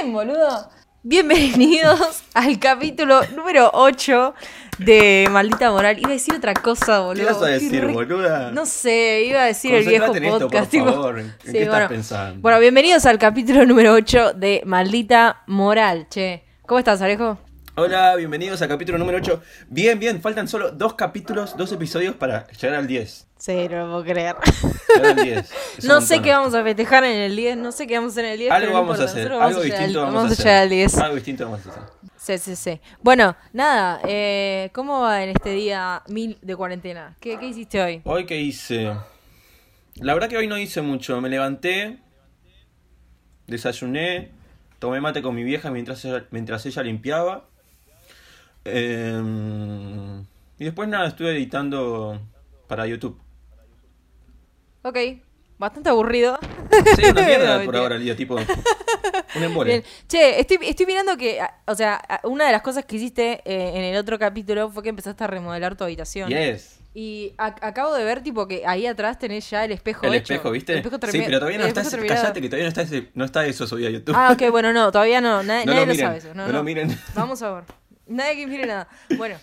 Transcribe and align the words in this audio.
bien, 0.00 0.12
boludo. 0.12 0.70
Bienvenidos 1.02 2.22
al 2.34 2.58
capítulo 2.58 3.20
número 3.36 3.70
8 3.74 4.34
de 4.78 5.28
Maldita 5.30 5.70
Moral. 5.70 5.98
Iba 5.98 6.10
a 6.10 6.12
decir 6.12 6.34
otra 6.34 6.54
cosa, 6.54 7.00
boludo. 7.00 7.26
¿Qué 7.26 7.32
vas 7.32 7.42
a 7.42 7.46
decir, 7.46 7.84
re- 7.84 7.92
boluda? 7.92 8.50
No 8.52 8.64
sé, 8.64 9.24
iba 9.26 9.42
a 9.42 9.46
decir 9.46 9.74
el 9.74 9.86
viejo 9.86 10.14
en 10.14 10.24
esto, 10.24 10.38
podcast. 10.40 10.64
por 10.64 10.70
tipo- 10.70 10.92
favor. 10.92 11.18
¿En 11.18 11.26
Sí, 11.44 11.52
qué 11.52 11.58
estás 11.62 11.68
bueno. 11.74 11.88
pensando? 11.88 12.40
Bueno, 12.40 12.58
bienvenidos 12.60 13.04
al 13.06 13.18
capítulo 13.18 13.66
número 13.66 13.92
8 13.92 14.32
de 14.34 14.62
Maldita 14.64 15.42
Moral, 15.46 16.06
che. 16.08 16.44
¿Cómo 16.66 16.78
estás, 16.78 17.02
Alejo? 17.02 17.38
Hola, 17.76 18.14
bienvenidos 18.16 18.62
al 18.62 18.68
capítulo 18.68 18.96
número 18.98 19.18
8. 19.18 19.42
Bien, 19.68 19.98
bien, 19.98 20.22
faltan 20.22 20.48
solo 20.48 20.70
dos 20.70 20.94
capítulos, 20.94 21.56
dos 21.56 21.70
episodios 21.72 22.14
para 22.14 22.46
llegar 22.48 22.78
al 22.78 22.86
10. 22.86 23.26
Sí, 23.44 23.68
no 23.68 23.76
lo 23.76 23.86
puedo 23.90 24.04
creer. 24.04 24.36
Llegar 24.96 25.06
al 25.18 25.22
10. 25.22 25.52
Es 25.76 25.84
un 25.84 25.88
No 25.88 26.00
sé 26.00 26.22
qué 26.22 26.30
vamos 26.30 26.54
a 26.54 26.62
festejar 26.62 27.04
en 27.04 27.20
el 27.20 27.36
10, 27.36 27.58
no 27.58 27.72
sé 27.72 27.86
qué 27.86 27.96
vamos 27.96 28.12
a 28.12 28.14
hacer 28.14 28.24
en 28.24 28.32
el 28.32 28.38
10. 28.38 28.50
Algo 28.50 28.60
pero 28.66 28.72
no 28.72 28.80
vamos 28.80 29.00
a 29.00 29.04
hacer, 29.04 29.32
algo 29.32 29.42
a 29.44 29.48
llegar 29.48 29.58
al- 29.58 29.62
distinto 29.64 29.98
vamos, 30.00 30.14
vamos 30.14 30.30
a 30.30 30.32
hacer. 30.32 30.68
10. 30.70 30.98
Algo 30.98 31.14
distinto 31.16 31.44
vamos 31.44 31.66
a 31.66 31.70
hacer. 31.70 31.82
Sí, 32.16 32.38
sí, 32.38 32.56
sí. 32.56 32.80
Bueno, 33.02 33.36
nada, 33.52 34.00
eh, 34.08 34.70
¿cómo 34.72 35.02
va 35.02 35.22
en 35.22 35.28
este 35.28 35.50
día 35.50 36.02
mil 36.08 36.38
de 36.40 36.56
cuarentena? 36.56 37.16
¿Qué, 37.20 37.38
qué 37.38 37.48
hiciste 37.48 37.82
hoy? 37.82 38.00
Hoy 38.04 38.24
qué 38.24 38.40
hice. 38.40 38.94
La 39.96 40.14
verdad 40.14 40.30
que 40.30 40.38
hoy 40.38 40.46
no 40.46 40.56
hice 40.56 40.80
mucho. 40.80 41.20
Me 41.20 41.28
levanté, 41.28 41.98
desayuné, 43.46 44.30
tomé 44.78 45.02
mate 45.02 45.20
con 45.20 45.34
mi 45.34 45.42
vieja 45.44 45.70
mientras 45.70 46.02
ella, 46.06 46.24
mientras 46.30 46.64
ella 46.64 46.82
limpiaba. 46.82 47.44
Eh, 48.64 49.20
y 50.58 50.64
después 50.64 50.88
nada, 50.88 51.08
estuve 51.08 51.32
editando 51.32 52.22
para 52.68 52.86
YouTube. 52.86 53.20
Ok, 54.84 54.98
bastante 55.58 55.88
aburrido. 55.88 56.38
Sí, 56.96 57.04
una 57.10 57.22
mierda 57.22 57.58
No, 57.58 57.64
por 57.66 57.76
ahora 57.76 57.96
el 57.96 58.16
tipo. 58.16 58.36
Un 59.36 59.42
embole. 59.42 59.70
Bien. 59.70 59.84
Che, 60.06 60.38
estoy, 60.40 60.58
estoy 60.62 60.86
mirando 60.86 61.16
que, 61.16 61.40
a- 61.40 61.54
o 61.66 61.74
sea, 61.74 61.94
a- 61.94 62.20
una 62.24 62.46
de 62.46 62.52
las 62.52 62.62
cosas 62.62 62.84
que 62.84 62.96
hiciste 62.96 63.40
eh, 63.44 63.72
en 63.74 63.82
el 63.82 63.96
otro 63.96 64.18
capítulo 64.18 64.70
fue 64.70 64.82
que 64.82 64.90
empezaste 64.90 65.24
a 65.24 65.26
remodelar 65.26 65.74
tu 65.76 65.84
habitación. 65.84 66.28
Yes. 66.28 66.80
Y 66.92 67.32
a- 67.38 67.46
acabo 67.66 67.94
de 67.94 68.04
ver, 68.04 68.22
tipo, 68.22 68.46
que 68.46 68.64
ahí 68.66 68.86
atrás 68.86 69.18
tenés 69.18 69.48
ya 69.50 69.64
el 69.64 69.72
espejo 69.72 70.06
El 70.06 70.14
hecho. 70.14 70.34
espejo, 70.34 70.50
¿viste? 70.52 70.72
El 70.74 70.78
espejo 70.80 70.98
sí, 71.10 71.22
pero 71.24 71.38
todavía 71.38 71.58
no 71.58 71.64
está 71.66 71.82
callate 71.82 72.40
que 72.40 72.48
todavía 72.48 72.64
no 72.64 72.68
está 72.68 72.82
ese, 72.82 73.08
no 73.14 73.24
está 73.24 73.46
eso 73.46 73.66
subido 73.66 73.88
a 73.88 73.92
YouTube. 73.92 74.14
Ah, 74.16 74.30
ok, 74.32 74.50
bueno, 74.50 74.72
no, 74.72 74.92
todavía 74.92 75.20
no. 75.20 75.42
Nadie, 75.42 75.66
No 75.66 75.72
nadie 75.74 75.86
lo 75.86 75.94
sabe 75.94 76.18
eso. 76.18 76.28
No, 76.34 76.42
no 76.42 76.52
no. 76.52 76.58
lo 76.58 76.62
miren. 76.64 76.96
Vamos 77.14 77.42
a 77.42 77.54
ver. 77.54 77.64
Nadie 78.06 78.36
que 78.36 78.46
mire 78.46 78.66
nada. 78.66 78.86
Bueno, 79.16 79.36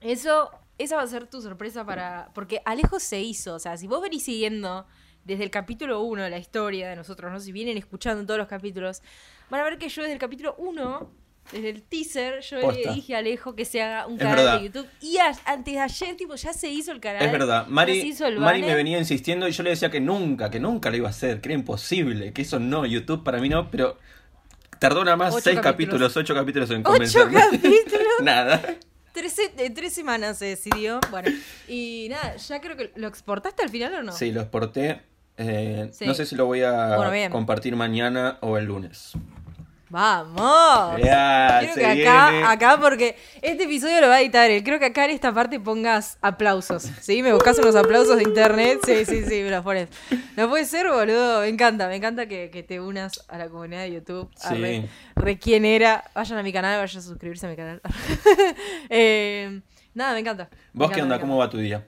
eso, 0.00 0.50
esa 0.78 0.96
va 0.96 1.02
a 1.02 1.06
ser 1.06 1.26
tu 1.26 1.40
sorpresa 1.42 1.84
para. 1.84 2.30
Porque 2.34 2.60
Alejo 2.64 2.98
se 3.00 3.20
hizo. 3.20 3.54
O 3.54 3.58
sea, 3.58 3.76
si 3.76 3.86
vos 3.86 4.00
venís 4.02 4.24
siguiendo 4.24 4.86
desde 5.24 5.44
el 5.44 5.50
capítulo 5.50 6.02
1 6.02 6.22
de 6.24 6.30
la 6.30 6.38
historia 6.38 6.88
de 6.88 6.96
nosotros, 6.96 7.32
¿no? 7.32 7.40
Si 7.40 7.52
vienen 7.52 7.76
escuchando 7.78 8.24
todos 8.26 8.38
los 8.38 8.48
capítulos, 8.48 9.02
van 9.50 9.60
a 9.60 9.64
ver 9.64 9.78
que 9.78 9.88
yo 9.88 10.02
desde 10.02 10.14
el 10.14 10.20
capítulo 10.20 10.54
1. 10.58 11.24
Desde 11.52 11.68
el 11.68 11.82
teaser, 11.82 12.40
yo 12.40 12.58
Posta. 12.62 12.80
le 12.88 12.94
dije 12.94 13.14
a 13.14 13.18
Alejo 13.18 13.54
que 13.54 13.66
se 13.66 13.82
haga 13.82 14.06
un 14.06 14.14
Es 14.14 14.20
canal 14.20 14.36
verdad. 14.36 14.58
de 14.60 14.64
YouTube. 14.64 14.86
Y 15.02 15.18
a- 15.18 15.36
antes 15.44 15.74
de 15.74 15.78
ayer, 15.80 16.16
tipo, 16.16 16.34
ya 16.36 16.54
se 16.54 16.70
hizo 16.70 16.90
el 16.90 17.00
canal. 17.00 17.22
Es 17.22 17.30
verdad, 17.30 17.66
se 17.66 17.70
Mari, 17.70 18.00
hizo 18.00 18.26
el 18.26 18.38
Mari 18.40 18.62
me 18.62 18.74
venía 18.74 18.98
insistiendo 18.98 19.46
y 19.46 19.52
yo 19.52 19.62
le 19.62 19.68
decía 19.68 19.90
que 19.90 20.00
nunca, 20.00 20.48
que 20.48 20.58
nunca 20.58 20.88
lo 20.88 20.96
iba 20.96 21.08
a 21.08 21.10
hacer, 21.10 21.42
que 21.42 21.50
era 21.50 21.54
imposible, 21.58 22.32
que 22.32 22.40
eso 22.40 22.58
no, 22.58 22.86
YouTube 22.86 23.22
para 23.22 23.40
mí 23.40 23.50
no, 23.50 23.70
pero 23.70 23.98
tardó 24.80 25.04
nada 25.04 25.18
más 25.18 25.34
Ocho 25.34 25.42
seis 25.44 25.60
capítulos. 25.60 26.14
capítulos, 26.14 26.16
ocho 26.16 26.34
capítulos 26.34 26.70
en 26.70 26.80
¡Ocho 26.80 26.90
convencerme. 26.90 27.34
capítulos! 27.34 28.08
nada. 28.22 28.62
Tres, 29.14 29.36
en 29.56 29.72
tres 29.74 29.92
semanas 29.92 30.38
se 30.38 30.46
decidió. 30.46 30.98
Bueno, 31.12 31.30
y 31.68 32.08
nada, 32.10 32.34
ya 32.36 32.60
creo 32.60 32.76
que 32.76 32.90
lo 32.96 33.06
exportaste 33.06 33.62
al 33.62 33.70
final 33.70 33.94
o 33.94 34.02
no. 34.02 34.12
Sí, 34.12 34.32
lo 34.32 34.40
exporté. 34.40 35.02
eh, 35.36 35.88
Sí. 35.92 36.04
No 36.04 36.14
sé 36.14 36.26
si 36.26 36.34
lo 36.34 36.46
voy 36.46 36.62
a 36.62 36.96
Bueno, 36.96 37.30
compartir 37.32 37.76
mañana 37.76 38.38
o 38.40 38.58
el 38.58 38.64
lunes. 38.64 39.12
¡Vamos! 39.94 41.00
Ya, 41.04 41.58
Creo 41.60 41.74
se 41.74 41.80
que 41.80 41.86
acá, 42.02 42.30
viene. 42.30 42.46
acá, 42.48 42.80
porque 42.80 43.16
este 43.40 43.62
episodio 43.62 44.00
lo 44.00 44.08
va 44.08 44.16
a 44.16 44.22
editar 44.22 44.50
él. 44.50 44.64
Creo 44.64 44.80
que 44.80 44.86
acá 44.86 45.04
en 45.04 45.12
esta 45.12 45.32
parte 45.32 45.60
pongas 45.60 46.18
aplausos. 46.20 46.82
¿Sí? 47.00 47.22
Me 47.22 47.32
buscas 47.32 47.60
unos 47.60 47.76
aplausos 47.76 48.16
de 48.16 48.24
internet. 48.24 48.80
Sí, 48.84 49.04
sí, 49.04 49.24
sí, 49.24 49.42
me 49.44 49.50
los 49.50 49.62
pones. 49.62 49.88
No 50.36 50.48
puede 50.48 50.64
ser, 50.64 50.88
boludo. 50.88 51.42
Me 51.42 51.48
encanta, 51.48 51.86
me 51.86 51.94
encanta 51.94 52.26
que, 52.26 52.50
que 52.50 52.64
te 52.64 52.80
unas 52.80 53.24
a 53.28 53.38
la 53.38 53.48
comunidad 53.48 53.82
de 53.82 53.92
YouTube. 53.92 54.28
Sí. 54.34 54.54
Re, 54.56 54.88
re 55.14 55.38
quién 55.38 55.64
era. 55.64 56.10
Vayan 56.12 56.38
a 56.38 56.42
mi 56.42 56.52
canal, 56.52 56.80
vayan 56.80 56.98
a 56.98 57.00
suscribirse 57.00 57.46
a 57.46 57.50
mi 57.50 57.56
canal. 57.56 57.80
Eh, 58.90 59.60
nada, 59.94 60.14
me 60.14 60.18
encanta. 60.18 60.50
¿Vos 60.72 60.90
qué 60.90 61.02
onda? 61.02 61.20
¿Cómo 61.20 61.36
va 61.36 61.48
tu 61.48 61.58
día? 61.58 61.86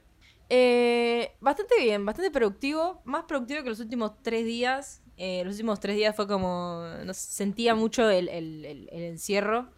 Eh, 0.48 1.32
bastante 1.40 1.74
bien, 1.80 2.06
bastante 2.06 2.30
productivo. 2.30 3.02
Más 3.04 3.24
productivo 3.24 3.64
que 3.64 3.68
los 3.68 3.80
últimos 3.80 4.12
tres 4.22 4.44
días. 4.44 5.02
Eh, 5.16 5.42
los 5.44 5.54
últimos 5.54 5.80
tres 5.80 5.96
días 5.96 6.14
fue 6.14 6.26
como. 6.26 6.84
No 7.04 7.14
sé, 7.14 7.32
sentía 7.32 7.74
mucho 7.74 8.08
el, 8.10 8.28
el- 8.28 8.64
el- 8.64 8.88
el 8.92 9.02
encierro. 9.04 9.70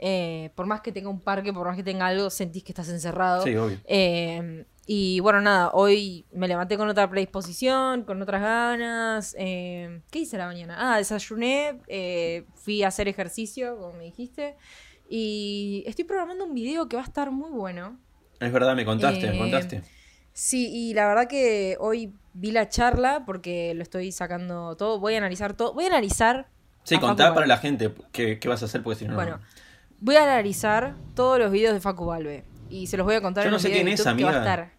Eh, 0.00 0.50
por 0.54 0.66
más 0.66 0.80
que 0.80 0.92
tenga 0.92 1.08
un 1.08 1.20
parque, 1.20 1.52
por 1.52 1.66
más 1.66 1.76
que 1.76 1.82
tenga 1.82 2.06
algo, 2.06 2.30
sentís 2.30 2.62
que 2.62 2.72
estás 2.72 2.88
encerrado. 2.88 3.42
Sí, 3.44 3.56
obvio. 3.56 3.78
Eh, 3.84 4.64
y 4.86 5.20
bueno, 5.20 5.40
nada, 5.40 5.70
hoy 5.74 6.24
me 6.32 6.48
levanté 6.48 6.76
con 6.78 6.88
otra 6.88 7.10
predisposición, 7.10 8.04
con 8.04 8.22
otras 8.22 8.40
ganas. 8.40 9.34
Eh, 9.38 10.00
¿Qué 10.10 10.20
hice 10.20 10.36
a 10.36 10.40
la 10.40 10.46
mañana? 10.46 10.76
Ah, 10.78 10.98
desayuné, 10.98 11.80
eh, 11.88 12.44
fui 12.54 12.82
a 12.82 12.88
hacer 12.88 13.08
ejercicio, 13.08 13.76
como 13.76 13.94
me 13.94 14.04
dijiste. 14.04 14.56
Y 15.10 15.82
estoy 15.86 16.04
programando 16.04 16.44
un 16.44 16.54
video 16.54 16.88
que 16.88 16.96
va 16.96 17.02
a 17.02 17.06
estar 17.06 17.30
muy 17.30 17.50
bueno. 17.50 17.98
Es 18.40 18.52
verdad, 18.52 18.76
me 18.76 18.84
contaste, 18.84 19.30
me 19.30 19.38
contaste. 19.38 19.82
Sí, 20.38 20.70
y 20.72 20.94
la 20.94 21.08
verdad 21.08 21.26
que 21.26 21.76
hoy 21.80 22.14
vi 22.32 22.52
la 22.52 22.68
charla 22.68 23.24
porque 23.26 23.74
lo 23.74 23.82
estoy 23.82 24.12
sacando 24.12 24.76
todo. 24.76 25.00
Voy 25.00 25.14
a 25.14 25.18
analizar 25.18 25.54
todo. 25.54 25.74
Voy 25.74 25.82
a 25.82 25.88
analizar. 25.88 26.46
Sí, 26.84 26.94
Facu 26.94 27.16
para 27.16 27.44
la 27.44 27.56
gente 27.58 27.92
qué, 28.12 28.38
qué 28.38 28.48
vas 28.48 28.62
a 28.62 28.66
hacer, 28.66 28.84
porque 28.84 29.00
si 29.00 29.04
no, 29.06 29.10
no. 29.10 29.16
Bueno, 29.16 29.40
voy 29.98 30.14
a 30.14 30.22
analizar 30.22 30.94
todos 31.16 31.40
los 31.40 31.50
videos 31.50 31.74
de 31.74 31.80
Facu 31.80 32.06
Valve. 32.06 32.44
Y 32.70 32.86
se 32.86 32.96
los 32.96 33.04
voy 33.04 33.16
a 33.16 33.20
contar 33.20 33.46
Yo 33.46 33.50
no 33.50 33.58
sé 33.58 33.68
quién 33.72 33.86
de 33.86 33.94
es, 33.94 34.00
que 34.04 34.22
va 34.22 34.30
a 34.30 34.38
estar. 34.38 34.72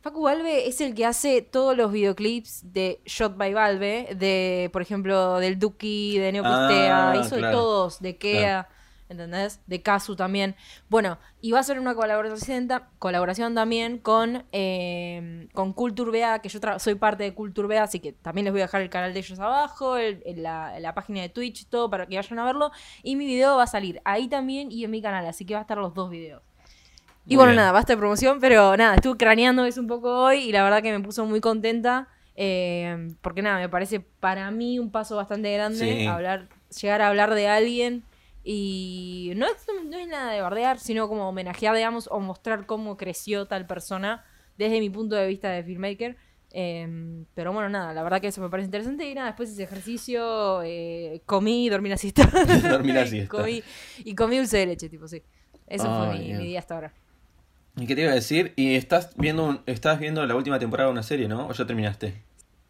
Facu 0.00 0.22
Valve 0.22 0.66
es 0.66 0.80
el 0.80 0.94
que 0.94 1.04
hace 1.04 1.42
todos 1.42 1.76
los 1.76 1.92
videoclips 1.92 2.72
de 2.72 3.02
Shot 3.04 3.36
by 3.36 3.52
Valve, 3.52 4.14
de, 4.14 4.70
por 4.72 4.80
ejemplo, 4.80 5.38
del 5.38 5.58
Duki, 5.58 6.16
de 6.16 6.32
Neopistea, 6.32 7.10
Ah, 7.10 7.16
hizo 7.18 7.34
de 7.34 7.42
claro. 7.42 7.58
todos, 7.58 8.00
de 8.00 8.16
Kea, 8.16 8.70
¿entendés? 9.08 9.60
De 9.66 9.80
Kazu 9.82 10.16
también. 10.16 10.54
Bueno, 10.88 11.18
y 11.40 11.52
va 11.52 11.60
a 11.60 11.62
ser 11.62 11.78
una 11.80 11.94
colaboración, 11.94 12.68
colaboración 12.98 13.54
también 13.54 13.98
con, 13.98 14.44
eh, 14.52 15.48
con 15.54 15.72
Culturbea, 15.72 16.40
que 16.40 16.48
yo 16.48 16.60
soy 16.78 16.94
parte 16.94 17.24
de 17.24 17.34
Culturbea, 17.34 17.84
así 17.84 18.00
que 18.00 18.12
también 18.12 18.44
les 18.44 18.52
voy 18.52 18.60
a 18.60 18.64
dejar 18.64 18.82
el 18.82 18.90
canal 18.90 19.12
de 19.14 19.20
ellos 19.20 19.38
abajo, 19.40 19.96
el- 19.96 20.22
el- 20.26 20.42
la, 20.42 20.78
la 20.80 20.94
página 20.94 21.22
de 21.22 21.28
Twitch, 21.28 21.66
todo 21.68 21.88
para 21.90 22.06
que 22.06 22.16
vayan 22.16 22.38
a 22.38 22.44
verlo. 22.44 22.70
Y 23.02 23.16
mi 23.16 23.26
video 23.26 23.56
va 23.56 23.64
a 23.64 23.66
salir 23.66 24.00
ahí 24.04 24.28
también 24.28 24.70
y 24.70 24.84
en 24.84 24.90
mi 24.90 25.00
canal, 25.02 25.26
así 25.26 25.44
que 25.44 25.54
va 25.54 25.60
a 25.60 25.62
estar 25.62 25.78
los 25.78 25.94
dos 25.94 26.10
videos. 26.10 26.42
Y 27.26 27.36
bueno, 27.36 27.50
bien. 27.50 27.56
nada, 27.56 27.72
basta 27.72 27.92
de 27.92 27.98
promoción, 27.98 28.38
pero 28.40 28.74
nada, 28.76 28.94
estuve 28.94 29.18
craneando 29.18 29.64
eso 29.66 29.80
un 29.82 29.86
poco 29.86 30.10
hoy 30.24 30.38
y 30.44 30.52
la 30.52 30.62
verdad 30.62 30.82
que 30.82 30.92
me 30.92 31.00
puso 31.00 31.24
muy 31.26 31.40
contenta. 31.40 32.08
eh, 32.40 33.08
porque 33.20 33.42
nada, 33.42 33.58
me 33.58 33.68
parece 33.68 33.98
para 33.98 34.48
mí 34.52 34.78
un 34.78 34.92
paso 34.92 35.16
bastante 35.16 35.52
grande 35.52 35.98
Sí. 36.02 36.06
hablar, 36.06 36.48
llegar 36.80 37.02
a 37.02 37.08
hablar 37.08 37.34
de 37.34 37.48
alguien 37.48 38.04
y 38.50 39.32
no 39.36 39.44
es, 39.46 39.66
no 39.84 39.98
es 39.98 40.08
nada 40.08 40.32
de 40.32 40.40
bardear, 40.40 40.78
sino 40.78 41.06
como 41.06 41.28
homenajear, 41.28 41.76
digamos, 41.76 42.08
o 42.10 42.18
mostrar 42.18 42.64
cómo 42.64 42.96
creció 42.96 43.44
tal 43.46 43.66
persona 43.66 44.24
desde 44.56 44.80
mi 44.80 44.88
punto 44.88 45.16
de 45.16 45.26
vista 45.26 45.50
de 45.50 45.62
filmmaker. 45.62 46.16
Eh, 46.52 47.24
pero 47.34 47.52
bueno, 47.52 47.68
nada, 47.68 47.92
la 47.92 48.02
verdad 48.02 48.22
que 48.22 48.28
eso 48.28 48.40
me 48.40 48.48
parece 48.48 48.64
interesante. 48.68 49.06
Y 49.06 49.14
nada, 49.14 49.26
después 49.26 49.50
hice 49.50 49.64
ejercicio, 49.64 50.62
eh, 50.62 51.20
comí, 51.26 51.68
dormí 51.68 51.90
la 51.90 51.98
siesta. 51.98 52.24
Dormí 52.70 52.90
la 52.92 53.06
siesta. 53.06 53.36
comí, 53.36 53.62
y 53.98 54.14
comí 54.14 54.38
dulce 54.38 54.56
de 54.56 54.66
leche, 54.66 54.88
tipo, 54.88 55.06
sí. 55.06 55.22
Eso 55.66 55.84
fue 55.84 56.18
mi 56.18 56.32
día 56.46 56.58
hasta 56.58 56.74
ahora. 56.74 56.94
¿Y 57.76 57.86
qué 57.86 57.94
te 57.94 58.00
iba 58.00 58.12
a 58.12 58.14
decir? 58.14 58.54
Y 58.56 58.76
estás 58.76 59.14
viendo, 59.18 59.44
un- 59.44 59.60
estás 59.66 60.00
viendo 60.00 60.24
la 60.24 60.34
última 60.34 60.58
temporada 60.58 60.88
de 60.88 60.92
una 60.92 61.02
serie, 61.02 61.28
¿no? 61.28 61.48
¿O 61.48 61.52
ya 61.52 61.66
terminaste? 61.66 62.22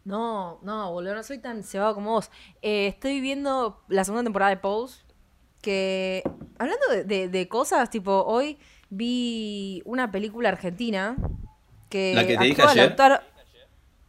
No, 0.03 0.59
no, 0.61 0.91
boludo, 0.91 1.15
no 1.15 1.23
soy 1.23 1.37
tan 1.39 1.63
cebado 1.63 1.95
como 1.95 2.11
vos. 2.11 2.29
Eh, 2.61 2.87
estoy 2.87 3.21
viendo 3.21 3.81
la 3.87 4.03
segunda 4.03 4.23
temporada 4.23 4.49
de 4.49 4.57
Pose. 4.57 5.03
Que, 5.61 6.23
hablando 6.57 6.85
de, 6.89 7.03
de- 7.03 7.27
de 7.29 7.47
cosas, 7.47 7.89
tipo, 7.89 8.23
hoy 8.25 8.57
vi 8.89 9.81
una 9.85 10.09
película 10.11 10.49
argentina 10.49 11.15
que 11.89 12.13
¿La 12.15 12.25
que 12.25 12.37
te 12.37 12.43
dije 12.45 12.61
ayer? 12.61 12.95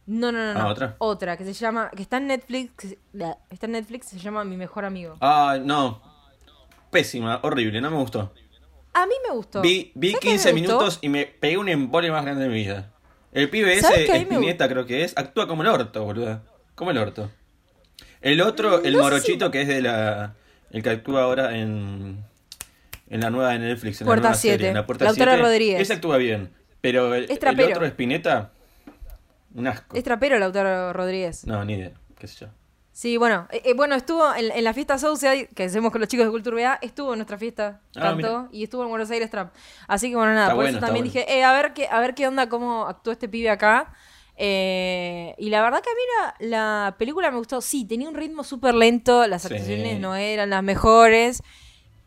No, 0.07 0.31
no, 0.31 0.39
no, 0.39 0.53
no. 0.53 0.59
Ah, 0.75 0.95
¿otra? 0.99 1.37
que 1.37 1.43
se 1.45 1.53
llama, 1.53 1.89
que 1.95 2.01
está 2.01 2.17
en 2.17 2.27
Netflix, 2.27 2.71
que 2.77 2.87
se- 2.89 2.97
está 3.49 3.65
en 3.67 3.73
Netflix, 3.73 4.07
se 4.07 4.19
llama 4.19 4.43
Mi 4.43 4.57
Mejor 4.57 4.85
Amigo. 4.85 5.15
Ah, 5.21 5.57
no. 5.61 6.01
Pésima, 6.89 7.39
horrible, 7.43 7.79
no 7.81 7.89
me 7.91 7.97
gustó. 7.97 8.33
A 8.93 9.05
mí 9.05 9.13
me 9.27 9.33
gustó. 9.33 9.61
Vi, 9.61 9.91
vi 9.95 10.09
¿Sabes 10.11 10.21
qué 10.21 10.27
15 10.31 10.53
me 10.53 10.59
gustó? 10.61 10.73
minutos 10.77 10.99
y 11.01 11.09
me 11.09 11.25
pegué 11.25 11.57
un 11.57 11.69
embole 11.69 12.11
más 12.11 12.25
grande 12.25 12.43
de 12.43 12.49
mi 12.49 12.55
vida. 12.55 12.91
El 13.31 13.49
pibe 13.49 13.79
¿Sabes 13.79 13.99
ese, 14.09 14.17
Espineta 14.17 14.67
creo 14.67 14.85
que 14.85 15.03
es, 15.05 15.17
actúa 15.17 15.47
como 15.47 15.61
el 15.61 15.69
orto, 15.69 16.03
boludo. 16.03 16.41
Como 16.75 16.91
el 16.91 16.97
orto. 16.97 17.31
El 18.19 18.41
otro, 18.41 18.83
el 18.83 18.93
No 18.93 18.99
sé 18.99 19.03
morochito 19.03 19.49
que 19.51 19.61
es 19.61 19.67
de 19.69 19.81
la... 19.81 20.35
El 20.71 20.83
que 20.83 20.89
actúa 20.89 21.23
ahora 21.23 21.57
en... 21.57 22.23
En 23.09 23.19
la 23.19 23.29
nueva 23.29 23.51
de 23.51 23.59
Netflix, 23.59 23.99
en 23.99 24.07
Puerta 24.07 24.23
la 24.23 24.29
nueva 24.29 24.39
serie, 24.41 24.57
7, 24.57 24.67
en 24.69 24.73
la 24.73 24.85
Puerta 24.85 25.03
Lautaro 25.03 25.31
7. 25.31 25.43
Rodríguez. 25.43 25.81
Ese 25.81 25.93
actúa 25.93 26.15
bien. 26.15 26.49
Pero 26.79 27.13
el, 27.13 27.25
Es 27.29 27.39
el 27.43 27.59
otro 27.71 27.85
Espineta, 27.85 28.51
un 29.53 29.67
asco. 29.67 29.97
Es 29.97 30.03
trapero 30.03 30.39
Lautaro 30.39 30.93
Rodríguez. 30.93 31.45
No, 31.45 31.63
ni 31.65 31.73
idea, 31.73 31.91
qué 32.17 32.27
sé 32.27 32.45
yo. 32.45 32.47
Sí, 32.93 33.17
bueno, 33.17 33.47
eh, 33.51 33.61
eh, 33.65 33.73
bueno, 33.73 33.95
estuvo 33.95 34.33
en, 34.35 34.51
en 34.51 34.63
la 34.63 34.73
fiesta 34.73 34.97
Southside, 34.97 35.47
que 35.55 35.63
hacemos 35.63 35.91
con 35.91 36.01
los 36.01 36.07
chicos 36.07 36.25
de 36.25 36.31
Cultura 36.31 36.55
BA, 36.55 36.79
estuvo 36.81 37.13
en 37.13 37.19
nuestra 37.19 37.37
fiesta, 37.37 37.81
Ah, 37.95 38.01
cantó, 38.01 38.49
y 38.51 38.63
estuvo 38.63 38.83
en 38.83 38.89
Buenos 38.89 39.09
Aires 39.11 39.29
Trap. 39.29 39.53
Así 39.87 40.09
que 40.09 40.15
bueno, 40.15 40.33
nada, 40.33 40.47
Está 40.47 40.55
por 40.55 40.63
bueno, 40.63 40.77
eso 40.77 40.85
también 40.85 41.05
bueno. 41.05 41.13
dije, 41.25 41.37
eh, 41.37 41.43
a 41.43 41.53
ver 41.53 41.73
qué, 41.73 41.87
a 41.89 41.99
ver 41.99 42.13
qué 42.15 42.27
onda, 42.27 42.49
cómo 42.49 42.87
actuó 42.87 43.11
este 43.13 43.27
pibe 43.29 43.49
acá. 43.49 43.93
Eh, 44.43 45.35
y 45.37 45.49
la 45.51 45.61
verdad 45.61 45.83
que 45.83 45.89
a 45.89 45.93
mí 45.93 46.47
la, 46.49 46.57
la 46.87 46.95
película 46.97 47.29
me 47.29 47.37
gustó. 47.37 47.61
Sí, 47.61 47.85
tenía 47.85 48.09
un 48.09 48.15
ritmo 48.15 48.43
súper 48.43 48.73
lento, 48.73 49.27
las 49.27 49.43
Sí. 49.43 49.49
actuaciones 49.53 49.99
no 49.99 50.15
eran 50.15 50.49
las 50.49 50.63
mejores. 50.63 51.43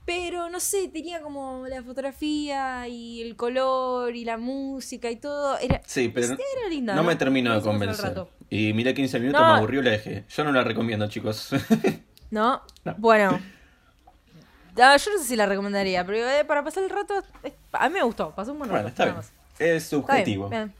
Pero 0.05 0.51
no 0.51 0.59
sé, 0.59 0.89
tenía 0.89 1.23
como 1.23 1.65
la 1.69 1.83
fotografía 1.83 2.89
y 2.89 3.23
el 3.23 3.37
color 3.37 4.15
y 4.17 4.25
la 4.25 4.37
música 4.37 5.11
y 5.11 5.17
todo. 5.17 5.57
Era, 5.59 5.81
Sí, 5.87 6.09
pero 6.09 6.27
no, 6.27 6.35
era 6.35 6.69
linda. 6.69 6.95
no 6.97 7.05
me 7.05 7.15
terminó 7.17 7.55
de 7.55 7.63
convencer. 7.63 8.27
Y 8.51 8.73
miré 8.73 8.93
15 8.95 9.21
minutos, 9.21 9.41
No. 9.41 9.47
me 9.53 9.59
aburrió 9.59 9.81
la 9.81 9.91
dejé. 9.93 10.25
Yo 10.29 10.43
no 10.45 10.51
la 10.53 10.65
recomiendo, 10.65 11.09
chicos. 11.09 11.51
¿No? 12.31 12.63
No. 12.85 12.95
Bueno. 12.99 13.41
Ah, 14.77 14.97
yo 14.97 15.13
no 15.13 15.19
sé 15.19 15.25
si 15.25 15.37
la 15.37 15.47
recomendaría, 15.47 16.05
pero 16.05 16.29
eh, 16.29 16.45
para 16.45 16.65
pasar 16.65 16.83
el 16.83 16.91
rato, 16.91 17.15
eh, 17.45 17.55
a 17.73 17.89
mí 17.89 17.95
me 17.95 18.03
gustó. 18.03 18.35
Pasó 18.35 18.51
un 18.53 18.59
buen 18.59 18.71
rato. 18.71 18.83
bueno, 18.83 18.89
está 18.89 19.05
bien. 19.05 19.17
Es 19.21 19.25
Está 19.61 19.65
bien, 19.65 19.81
subjetivo. 19.81 20.49
bien. 20.49 20.75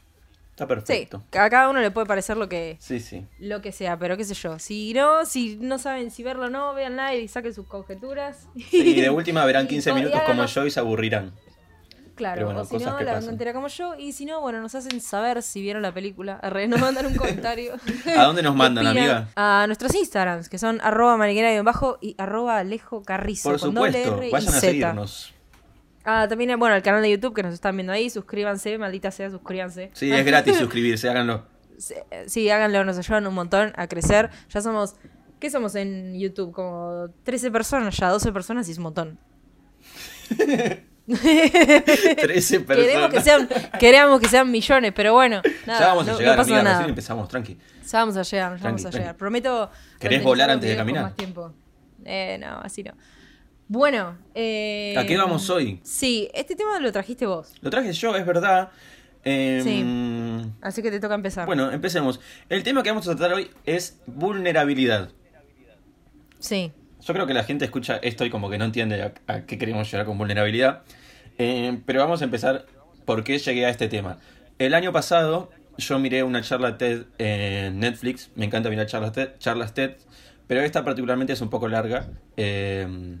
Está 0.57 0.63
Sí, 0.63 0.67
perfecto. 0.69 1.21
a 1.37 1.49
cada 1.49 1.69
uno 1.69 1.81
le 1.81 1.91
puede 1.91 2.07
parecer 2.07 2.37
lo 2.37 2.47
que, 2.47 2.77
Sí, 2.79 3.01
sí. 3.01 3.25
lo 3.39 3.61
que 3.61 3.73
sea, 3.73 3.99
pero 3.99 4.15
qué 4.15 4.23
sé 4.23 4.33
yo. 4.35 4.57
Si 4.57 4.93
no, 4.93 5.25
si 5.25 5.57
no 5.59 5.77
saben 5.77 6.11
si 6.11 6.23
verlo 6.23 6.45
o 6.45 6.49
no, 6.49 6.73
véanla 6.73 7.13
y 7.13 7.27
saquen 7.27 7.53
sus 7.53 7.67
conjeturas. 7.67 8.47
Y 8.71 9.01
de 9.01 9.09
última 9.09 9.43
verán 9.45 9.65
Y 9.65 9.67
15 9.67 9.89
todo- 9.89 9.99
y 9.99 10.03
minutos 10.03 10.21
como 10.25 10.45
yo 10.45 10.65
y 10.65 10.71
se 10.71 10.79
aburrirán. 10.79 11.33
Claro, 12.15 12.45
bueno, 12.45 12.61
o 12.61 12.63
si 12.63 12.77
no, 12.77 12.97
la 13.01 13.17
entera 13.17 13.51
como 13.51 13.67
yo. 13.67 13.95
Y 13.99 14.13
si 14.13 14.23
no, 14.25 14.39
bueno, 14.39 14.61
nos 14.61 14.73
hacen 14.73 15.01
saber 15.01 15.43
si 15.43 15.61
vieron 15.61 15.81
la 15.81 15.93
película. 15.93 16.35
Arre, 16.41 16.69
nos 16.69 16.79
mandan 16.79 17.05
un 17.07 17.15
comentario. 17.15 17.73
¿A 18.17 18.23
dónde 18.23 18.41
nos 18.41 18.53
¿Qué 18.53 18.57
mandan, 18.57 18.87
amiga? 18.87 19.27
A 19.35 19.65
nuestros 19.67 19.93
Instagrams, 19.93 20.47
que 20.47 20.57
son 20.57 20.79
arroba 20.81 21.17
mariquera 21.17 21.61
bajo 21.63 21.97
y 21.99 22.15
arroba 22.17 22.59
alejo 22.59 23.03
carrizo. 23.03 23.49
Por 23.51 23.59
con 23.59 23.73
doble 23.75 24.05
supuesto, 24.05 24.23
y 24.23 24.31
vayan 24.31 24.53
a 24.53 24.59
seguirnos. 24.61 25.33
Ah, 26.05 26.27
también, 26.29 26.57
bueno, 26.59 26.75
el 26.75 26.83
canal 26.83 27.01
de 27.01 27.09
YouTube 27.11 27.33
que 27.33 27.41
nos 27.43 27.53
están 27.53 27.75
viendo 27.75 27.91
ahí. 27.91 28.09
Suscríbanse, 28.09 28.77
maldita 28.77 29.09
sea, 29.11 29.29
suscríbanse. 29.29 29.89
Sí, 29.93 30.11
es 30.11 30.25
gratis 30.25 30.55
suscribirse, 30.57 31.09
háganlo. 31.09 31.45
Sí, 31.77 31.95
Sí, 32.27 32.49
háganlo, 32.49 32.85
nos 32.85 32.97
ayudan 32.97 33.25
un 33.27 33.33
montón 33.33 33.73
a 33.75 33.87
crecer. 33.87 34.29
Ya 34.49 34.61
somos. 34.61 34.95
¿Qué 35.39 35.49
somos 35.49 35.75
en 35.75 36.17
YouTube? 36.17 36.53
Como 36.53 37.07
13 37.23 37.51
personas, 37.51 37.97
ya 37.97 38.09
12 38.09 38.31
personas 38.31 38.67
y 38.67 38.71
es 38.71 38.77
un 38.77 38.83
montón. 38.83 39.19
13 41.07 42.65
Queremos 42.65 43.09
que, 43.09 43.15
personas. 43.15 43.23
sean, 43.23 43.49
queremos 43.79 44.19
que 44.19 44.27
sean 44.27 44.49
millones, 44.49 44.91
pero 44.95 45.13
bueno. 45.13 45.41
Nada, 45.67 45.79
ya 45.79 45.87
vamos 45.87 46.07
a 46.07 46.11
no, 46.13 46.17
llegar, 46.17 46.33
no 46.35 46.37
pasa 46.41 46.49
amiga. 46.49 46.63
nada. 46.63 46.75
Recién 46.77 46.89
empezamos, 46.89 47.27
tranqui. 47.29 47.57
Ya 47.91 47.99
vamos 47.99 48.17
a 48.17 48.21
llegar, 48.23 48.51
ya 48.53 48.57
Tranqui, 48.61 48.63
vamos 48.65 48.79
a 48.85 48.89
tranqui. 48.89 48.97
llegar. 48.99 49.17
Prometo. 49.17 49.69
¿Querés 49.99 50.23
volar 50.23 50.49
antes 50.49 50.69
de 50.69 50.75
caminar? 50.75 51.03
Más 51.03 51.15
tiempo. 51.15 51.53
Eh, 52.03 52.37
no, 52.39 52.59
así 52.59 52.83
no. 52.83 52.93
Bueno, 53.67 54.17
eh, 54.35 54.95
¿A 54.97 55.05
qué 55.05 55.17
vamos 55.17 55.49
hoy? 55.49 55.79
Sí, 55.83 56.29
este 56.33 56.55
tema 56.55 56.79
lo 56.79 56.91
trajiste 56.91 57.25
vos, 57.25 57.53
Lo 57.61 57.69
traje 57.69 57.91
yo, 57.93 58.15
es 58.15 58.25
verdad. 58.25 58.69
Em, 59.23 60.51
así 60.61 60.83
que 60.83 60.91
te 60.91 60.99
toca 60.99 61.15
empezar. 61.15 61.47
Bueno, 61.47 61.71
empecemos. 61.71 62.19
El 62.47 62.61
tema 62.61 62.83
que 62.83 62.89
vamos 62.91 63.07
a 63.07 63.15
tratar 63.15 63.35
hoy 63.35 63.49
es 63.65 63.99
vulnerabilidad. 64.05 65.09
Sí, 66.39 66.71
Yo 67.01 67.13
creo 67.13 67.25
que 67.25 67.33
la 67.33 67.43
gente 67.43 67.65
escucha 67.65 67.97
esto 67.97 68.23
y 68.23 68.29
como 68.29 68.51
que 68.51 68.59
no 68.59 68.65
entiende 68.65 69.01
a, 69.01 69.13
a 69.25 69.41
qué 69.47 69.57
queremos 69.57 69.89
llegar 69.91 70.05
con 70.05 70.17
vulnerabilidad. 70.19 70.83
Eh, 71.39 71.79
pero 71.87 72.01
vamos 72.01 72.21
a 72.21 72.25
empezar 72.25 72.67
por 73.05 73.23
qué 73.23 73.39
llegué 73.39 73.65
a 73.65 73.69
este 73.69 73.87
tema. 73.87 74.19
El 74.59 74.75
año 74.75 74.91
pasado 74.91 75.49
yo 75.77 75.97
miré 75.97 76.21
una 76.23 76.41
charla 76.41 76.77
TED 76.77 77.05
en 77.17 77.79
Netflix. 77.79 78.29
Me 78.35 78.45
encanta 78.45 78.69
mirar 78.69 78.85
charlas 78.85 79.11
TED, 79.13 79.29
charlas 79.39 79.73
TED 79.73 79.93
pero 80.47 80.61
esta 80.61 80.83
particularmente 80.83 81.33
es 81.33 81.41
un 81.41 81.49
poco 81.49 81.67
larga. 81.67 82.07
eh, 82.37 83.17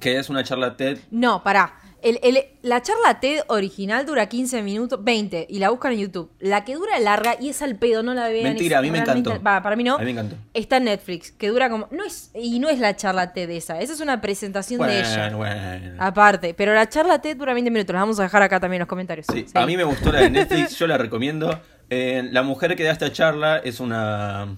que 0.00 0.18
es 0.18 0.28
una 0.28 0.44
charla 0.44 0.76
TED 0.76 0.98
No, 1.10 1.42
pará. 1.42 1.74
El, 2.02 2.20
el- 2.22 2.44
la 2.62 2.82
charla 2.82 3.18
TED 3.18 3.40
original 3.48 4.04
dura 4.06 4.28
15 4.28 4.62
minutos, 4.62 5.02
20, 5.02 5.46
y 5.48 5.58
la 5.58 5.70
buscan 5.70 5.92
en 5.92 6.00
YouTube. 6.00 6.30
La 6.38 6.64
que 6.64 6.74
dura 6.74 6.98
larga 7.00 7.36
y 7.40 7.48
es 7.48 7.62
al 7.62 7.76
pedo, 7.76 8.02
no 8.02 8.14
la 8.14 8.28
vean. 8.28 8.44
Mentira, 8.44 8.76
es 8.76 8.78
a 8.78 8.82
mí 8.82 8.90
me 8.90 8.98
encantó. 8.98 9.42
Va, 9.42 9.62
para 9.62 9.74
mí 9.74 9.82
no. 9.82 9.94
A 9.96 9.98
mí 9.98 10.04
me 10.04 10.10
encantó. 10.12 10.36
Está 10.54 10.76
en 10.76 10.84
Netflix, 10.84 11.32
que 11.32 11.48
dura 11.48 11.68
como. 11.70 11.88
No 11.90 12.04
es, 12.04 12.30
y 12.34 12.58
no 12.60 12.68
es 12.68 12.78
la 12.78 12.94
charla 12.94 13.32
TED 13.32 13.50
esa, 13.50 13.80
esa 13.80 13.94
es 13.94 14.00
una 14.00 14.20
presentación 14.20 14.86
de 14.86 15.00
ella. 15.00 15.30
Bueno, 15.34 15.38
bueno. 15.38 15.96
Aparte, 15.98 16.54
pero 16.54 16.74
la 16.74 16.88
charla 16.88 17.20
TED 17.20 17.36
dura 17.38 17.54
20 17.54 17.70
minutos, 17.70 17.92
la 17.94 18.00
vamos 18.00 18.20
a 18.20 18.24
dejar 18.24 18.42
acá 18.42 18.60
también 18.60 18.78
en 18.78 18.80
los 18.82 18.88
comentarios. 18.88 19.26
Sí, 19.32 19.46
Sí. 19.48 19.52
a 19.54 19.66
mí 19.66 19.76
me 19.76 19.84
gustó 19.84 20.12
la 20.12 20.20
de 20.20 20.30
Netflix, 20.30 20.78
yo 20.78 20.86
la 20.86 20.98
recomiendo. 20.98 21.58
Eh, 21.90 22.28
la 22.30 22.42
mujer 22.42 22.76
que 22.76 22.84
da 22.84 22.92
esta 22.92 23.10
charla 23.10 23.56
es 23.58 23.80
una 23.80 24.56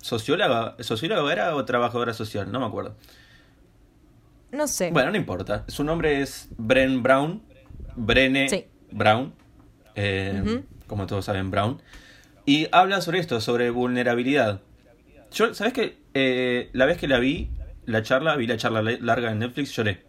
socióloga, 0.00 0.76
socióloga 0.80 1.32
era 1.32 1.54
o 1.56 1.64
trabajadora 1.64 2.14
social, 2.14 2.50
no 2.52 2.60
me 2.60 2.66
acuerdo. 2.66 2.94
No 4.56 4.66
sé. 4.66 4.90
Bueno, 4.90 5.10
no 5.10 5.18
importa. 5.18 5.64
Su 5.68 5.84
nombre 5.84 6.22
es 6.22 6.48
Bren 6.56 7.02
Brown, 7.02 7.42
Brene 7.94 8.48
Sí. 8.48 8.64
Brown, 8.90 9.34
eh, 9.94 10.62
como 10.86 11.06
todos 11.06 11.26
saben 11.26 11.50
Brown, 11.50 11.82
y 12.46 12.66
habla 12.72 13.02
sobre 13.02 13.18
esto, 13.18 13.42
sobre 13.42 13.68
vulnerabilidad. 13.68 14.62
Yo, 15.30 15.52
¿sabes 15.52 15.74
qué? 15.74 15.98
Eh, 16.14 16.70
la 16.72 16.86
vez 16.86 16.96
que 16.96 17.06
la 17.06 17.18
vi, 17.18 17.50
la 17.84 18.02
charla, 18.02 18.34
vi 18.36 18.46
la 18.46 18.56
charla 18.56 18.80
larga 18.82 19.30
en 19.30 19.40
Netflix, 19.40 19.72
lloré. 19.72 20.06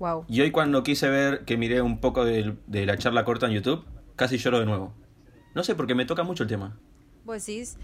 Wow. 0.00 0.24
Y 0.28 0.40
hoy 0.40 0.50
cuando 0.50 0.82
quise 0.82 1.08
ver, 1.08 1.44
que 1.44 1.56
miré 1.56 1.82
un 1.82 2.00
poco 2.00 2.24
de, 2.24 2.56
la 2.66 2.98
charla 2.98 3.24
corta 3.24 3.46
en 3.46 3.52
YouTube, 3.52 3.84
casi 4.16 4.38
lloro 4.38 4.58
de 4.58 4.66
nuevo. 4.66 4.94
No 5.54 5.62
sé, 5.62 5.76
porque 5.76 5.94
me 5.94 6.06
toca 6.06 6.24
mucho 6.24 6.42
el 6.42 6.48
tema. 6.48 6.76
Vos 7.24 7.46
decís. 7.46 7.76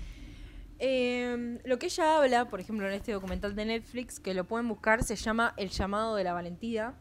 Eh, 0.78 1.58
lo 1.64 1.78
que 1.78 1.87
ella 1.87 2.17
habla, 2.19 2.49
por 2.49 2.61
ejemplo, 2.61 2.87
en 2.87 2.93
este 2.94 3.12
documental 3.12 3.55
de 3.55 3.64
Netflix, 3.64 4.20
que 4.20 4.34
lo 4.34 4.44
pueden 4.44 4.69
buscar, 4.69 5.02
se 5.05 5.17
llama 5.17 5.55
El 5.56 5.70
llamado 5.70 6.17
de 6.17 6.25
la 6.25 6.32
valentía. 6.32 6.94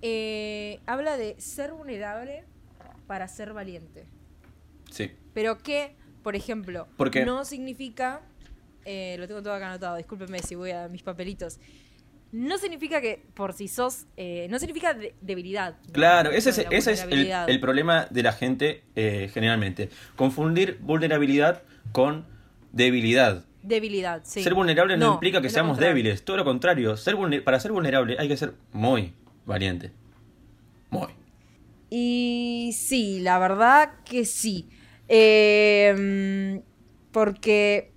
Eh, 0.00 0.80
habla 0.86 1.16
de 1.16 1.36
ser 1.38 1.72
vulnerable 1.72 2.44
para 3.06 3.28
ser 3.28 3.52
valiente. 3.52 4.06
Sí. 4.90 5.12
Pero 5.34 5.58
que, 5.58 5.94
por 6.22 6.34
ejemplo, 6.36 6.88
no 7.24 7.44
significa. 7.44 8.22
eh, 8.84 9.14
lo 9.18 9.28
tengo 9.28 9.42
todo 9.42 9.54
acá 9.54 9.68
anotado, 9.68 9.96
discúlpenme 9.96 10.40
si 10.40 10.54
voy 10.56 10.70
a 10.72 10.88
mis 10.88 11.02
papelitos. 11.02 11.60
No 12.32 12.56
significa 12.58 13.00
que 13.02 13.22
por 13.34 13.52
si 13.52 13.68
sos. 13.68 14.06
eh, 14.16 14.46
no 14.50 14.58
significa 14.58 14.94
de- 14.94 15.14
debilidad. 15.20 15.76
¿no? 15.86 15.92
Claro, 15.92 16.30
ese 16.30 16.50
es, 16.50 16.58
ese 16.70 16.92
el, 17.46 17.60
problema 17.60 18.06
de 18.10 18.22
la 18.22 18.32
gente 18.32 18.82
generalmente. 19.32 19.90
Confundir 20.16 20.78
vulnerabilidad 20.80 21.62
con 21.92 22.26
debilidad. 22.72 23.44
Debilidad, 23.62 24.22
sí. 24.24 24.42
Ser 24.42 24.54
vulnerable 24.54 24.96
no, 24.96 25.14
implica 25.14 25.40
que 25.40 25.48
seamos 25.48 25.72
contrario. 25.76 25.94
débiles, 25.94 26.24
todo 26.24 26.36
lo 26.36 26.44
contrario. 26.44 26.96
Ser 26.96 27.16
para 27.44 27.60
ser 27.60 27.70
vulnerable 27.72 28.16
hay 28.18 28.26
que 28.28 28.36
ser 28.36 28.54
muy 28.72 29.12
valiente. 29.44 29.92
Muy. 30.90 31.08
Y 31.90 32.72
sí, 32.76 33.20
la 33.20 33.38
verdad 33.38 33.92
que 34.04 34.24
sí. 34.24 34.68
Eh, 35.08 36.60
porque. 37.12 37.92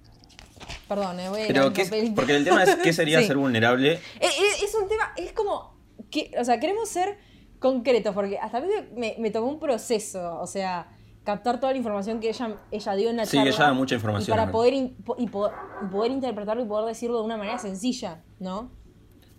Perdón, 0.88 1.20
eh, 1.20 1.30
voy 1.30 1.42
a 1.42 1.48
Pero 1.48 1.74
¿qué- 1.74 2.12
porque 2.16 2.36
el 2.36 2.44
tema 2.44 2.64
es 2.64 2.76
qué 2.76 2.94
sería 2.94 3.20
Sí. 3.22 3.28
ser 3.28 3.38
vulnerable. 3.38 3.94
Eh, 3.94 4.00
eh, 4.22 4.30
Es, 4.64 4.76
un 4.76 4.88
tema, 4.88 5.14
es 5.18 5.32
como. 5.34 5.76
Que, 6.12 6.32
o 6.40 6.44
sea, 6.46 6.60
queremos 6.60 6.90
ser 6.90 7.18
concretos, 7.60 8.14
porque 8.14 8.38
hasta 8.38 8.60
a 8.60 8.62
mí 8.62 8.68
me, 8.68 9.00
me, 9.00 9.16
me 9.18 9.32
tomó 9.32 9.48
un 9.48 9.60
proceso, 9.60 10.40
o 10.40 10.46
sea, 10.48 10.88
captar 11.26 11.60
toda 11.60 11.74
la 11.74 11.78
información 11.78 12.22
que 12.22 12.30
ella, 12.30 12.56
ella 12.72 12.96
dio 12.96 13.10
en 13.10 13.18
la 13.18 13.26
Sí, 13.26 13.36
charla. 13.36 13.52
ella 13.52 13.64
da 13.66 13.74
mucha 13.74 13.96
información, 13.96 14.34
Y 14.34 14.40
para 14.40 14.52
poder, 14.52 14.74
in- 14.74 14.96
y 15.18 15.28
poder, 15.28 15.54
y 15.84 15.88
poder 15.92 16.12
interpretarlo 16.12 16.64
y 16.64 16.66
poder 16.68 16.86
decirlo 16.88 17.18
de 17.20 17.26
una 17.26 17.36
manera 17.36 17.58
sencilla, 17.58 18.22
¿no? 18.40 18.72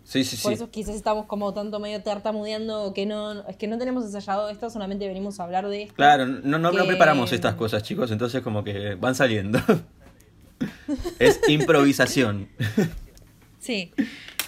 Sí, 0.04 0.22
sí, 0.22 0.36
Por 0.42 0.50
sí. 0.52 0.54
eso 0.54 0.70
quizás 0.70 0.94
estamos 0.94 1.26
como 1.26 1.52
tanto 1.54 1.80
medio 1.80 2.00
tartamudeando, 2.02 2.92
que 2.94 3.06
no, 3.06 3.44
es 3.48 3.56
que 3.56 3.66
no 3.66 3.76
tenemos 3.78 4.04
ensayado 4.04 4.48
esto, 4.50 4.70
solamente 4.70 5.08
venimos 5.08 5.40
a 5.40 5.44
hablar 5.44 5.66
de 5.68 5.82
esto. 5.84 5.94
Claro, 5.96 6.26
no, 6.26 6.58
no, 6.58 6.70
preparamos 6.70 7.32
estas 7.32 7.54
cosas, 7.54 7.82
chicos, 7.82 8.10
entonces 8.12 8.40
como 8.42 8.62
que 8.62 8.94
van 8.94 9.14
saliendo. 9.16 9.58
es 11.18 11.40
improvisación. 11.48 12.48
Sí. 13.58 13.92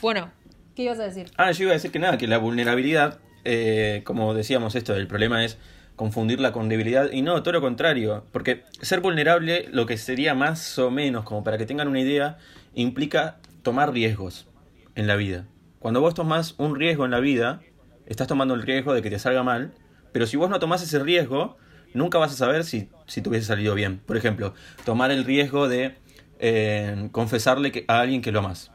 Bueno, 0.00 0.30
¿qué 0.76 0.84
ibas 0.84 1.00
a 1.00 1.04
decir? 1.04 1.30
Ah, 1.36 1.50
yo 1.50 1.64
iba 1.64 1.72
a 1.72 1.74
decir 1.74 1.90
que 1.90 1.98
nada, 1.98 2.18
que 2.18 2.28
la 2.28 2.38
vulnerabilidad, 2.38 3.18
eh, 3.44 4.02
como 4.04 4.34
decíamos 4.34 4.74
esto, 4.76 4.94
el 4.94 5.08
problema 5.08 5.44
es 5.44 5.58
confundirla 5.98 6.52
con 6.52 6.68
debilidad 6.68 7.10
y 7.10 7.22
no, 7.22 7.42
todo 7.42 7.52
lo 7.52 7.60
contrario, 7.60 8.24
porque 8.32 8.64
ser 8.80 9.00
vulnerable, 9.00 9.68
lo 9.72 9.84
que 9.84 9.98
sería 9.98 10.34
más 10.34 10.78
o 10.78 10.90
menos, 10.90 11.24
como 11.24 11.42
para 11.42 11.58
que 11.58 11.66
tengan 11.66 11.88
una 11.88 12.00
idea, 12.00 12.38
implica 12.72 13.38
tomar 13.62 13.92
riesgos 13.92 14.46
en 14.94 15.08
la 15.08 15.16
vida. 15.16 15.46
Cuando 15.80 16.00
vos 16.00 16.14
tomás 16.14 16.54
un 16.56 16.76
riesgo 16.76 17.04
en 17.04 17.10
la 17.10 17.18
vida, 17.18 17.60
estás 18.06 18.28
tomando 18.28 18.54
el 18.54 18.62
riesgo 18.62 18.94
de 18.94 19.02
que 19.02 19.10
te 19.10 19.18
salga 19.18 19.42
mal, 19.42 19.72
pero 20.12 20.26
si 20.26 20.36
vos 20.36 20.48
no 20.48 20.60
tomás 20.60 20.82
ese 20.82 21.00
riesgo, 21.00 21.56
nunca 21.94 22.16
vas 22.18 22.32
a 22.32 22.36
saber 22.36 22.62
si, 22.62 22.88
si 23.08 23.20
te 23.20 23.28
hubiese 23.28 23.46
salido 23.46 23.74
bien. 23.74 23.98
Por 23.98 24.16
ejemplo, 24.16 24.54
tomar 24.84 25.10
el 25.10 25.24
riesgo 25.24 25.68
de 25.68 25.96
eh, 26.38 27.08
confesarle 27.10 27.72
que, 27.72 27.84
a 27.88 27.98
alguien 27.98 28.22
que 28.22 28.30
lo 28.30 28.38
amas. 28.38 28.70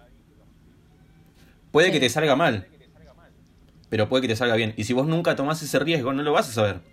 Puede 1.72 1.88
Sí. 1.88 1.94
que 1.94 2.00
te 2.02 2.10
salga 2.10 2.36
mal, 2.36 2.68
pero 3.90 4.10
puede 4.10 4.24
que 4.24 4.28
te 4.28 4.36
salga 4.36 4.56
bien. 4.56 4.74
Y 4.76 4.84
si 4.84 4.92
vos 4.92 5.08
nunca 5.08 5.38
tomás 5.38 5.62
ese 5.64 5.80
riesgo, 5.80 6.12
no 6.12 6.22
lo 6.22 6.34
vas 6.34 6.50
a 6.50 6.52
saber. 6.52 6.93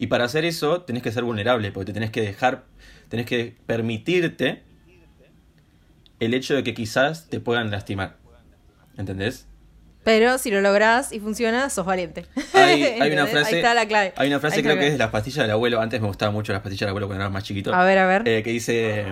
Y 0.00 0.06
para 0.06 0.24
hacer 0.24 0.46
eso, 0.46 0.80
tenés 0.80 1.02
que 1.02 1.12
ser 1.12 1.24
vulnerable, 1.24 1.72
porque 1.72 1.84
te 1.84 1.92
tenés 1.92 2.10
que 2.10 2.22
dejar, 2.22 2.64
tenés 3.10 3.26
que 3.26 3.54
permitirte 3.66 4.62
el 6.20 6.32
hecho 6.32 6.54
de 6.54 6.64
que 6.64 6.72
quizás 6.72 7.28
te 7.28 7.38
puedan 7.38 7.70
lastimar. 7.70 8.16
¿Entendés? 8.96 9.46
Pero 10.02 10.38
si 10.38 10.50
lo 10.50 10.62
lográs 10.62 11.12
y 11.12 11.20
funciona, 11.20 11.68
sos 11.68 11.84
valiente. 11.84 12.24
Hay, 12.54 12.82
hay 13.00 13.12
una 13.12 13.26
frase. 13.26 13.48
Ahí 13.50 13.60
está 13.60 13.74
la 13.74 13.86
clave. 13.86 14.14
Hay 14.16 14.28
una 14.28 14.40
frase, 14.40 14.56
Ahí 14.56 14.62
creo 14.62 14.78
que 14.78 14.86
es 14.86 14.92
de 14.92 14.98
las 14.98 15.10
pastillas 15.10 15.44
del 15.44 15.50
abuelo. 15.50 15.82
Antes 15.82 16.00
me 16.00 16.06
gustaban 16.06 16.34
mucho 16.34 16.54
las 16.54 16.62
pastillas 16.62 16.80
del 16.80 16.88
abuelo 16.88 17.06
cuando 17.06 17.22
era 17.22 17.30
más 17.30 17.44
chiquito. 17.44 17.74
A 17.74 17.84
ver, 17.84 17.98
a 17.98 18.06
ver. 18.06 18.26
Eh, 18.26 18.42
que 18.42 18.52
dice: 18.52 19.04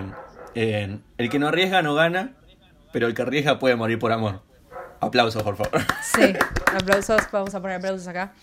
eh, 0.55 0.97
El 1.19 1.29
que 1.29 1.37
no 1.37 1.49
arriesga 1.49 1.83
no 1.83 1.93
gana, 1.93 2.33
pero 2.91 3.05
el 3.05 3.13
que 3.13 3.21
arriesga 3.21 3.59
puede 3.59 3.75
morir 3.75 3.99
por 3.99 4.11
amor. 4.11 4.41
Aplausos, 5.01 5.43
por 5.43 5.55
favor. 5.55 5.81
Sí, 6.01 6.33
aplausos, 6.73 7.21
vamos 7.31 7.53
a 7.53 7.61
poner 7.61 7.77
aplausos 7.77 8.07
acá. 8.07 8.33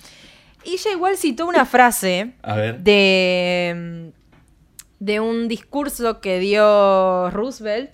Ella 0.66 0.90
igual 0.92 1.16
citó 1.16 1.46
una 1.46 1.64
frase 1.64 2.32
A 2.42 2.56
ver. 2.56 2.80
de, 2.80 4.12
de 4.98 5.20
un 5.20 5.48
discurso 5.48 6.20
que 6.20 6.38
dio 6.38 7.30
Roosevelt. 7.30 7.92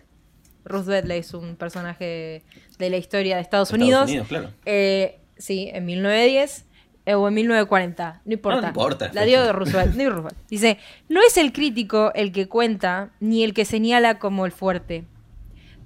Roosevelt 0.65 1.11
es 1.11 1.35
un 1.35 1.57
personaje 1.57 2.43
de 2.79 2.91
la 2.91 2.97
historia 2.97 3.37
de 3.37 3.43
Estados 3.43 3.69
Estados 3.69 3.83
Unidos. 3.83 4.09
Unidos, 4.09 4.29
claro. 4.29 4.51
Eh, 4.65 5.21
sí, 5.37 5.71
en 5.73 5.85
1910 5.85 6.67
eh, 7.05 7.15
o 7.15 7.27
en 7.29 7.35
1940, 7.35 8.23
no 8.25 8.33
importa. 8.33 8.57
No, 8.57 8.63
no 8.63 8.69
importa, 8.69 9.11
La 9.13 9.25
dio 9.25 9.43
de 9.43 9.53
Roosevelt, 9.53 9.95
dio 9.95 10.11
Roosevelt. 10.11 10.39
Dice, 10.49 10.79
no 11.09 11.21
es 11.27 11.37
el 11.37 11.53
crítico 11.53 12.13
el 12.15 12.33
que 12.33 12.49
cuenta, 12.49 13.11
ni 13.21 13.43
el 13.43 13.55
que 13.55 13.65
señala 13.65 14.19
como 14.19 14.47
el 14.47 14.53
fuerte. 14.53 15.05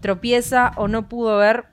Tropieza 0.01 0.73
o 0.77 0.89
no 0.89 1.09
pudo 1.09 1.39
ver, 1.39 1.65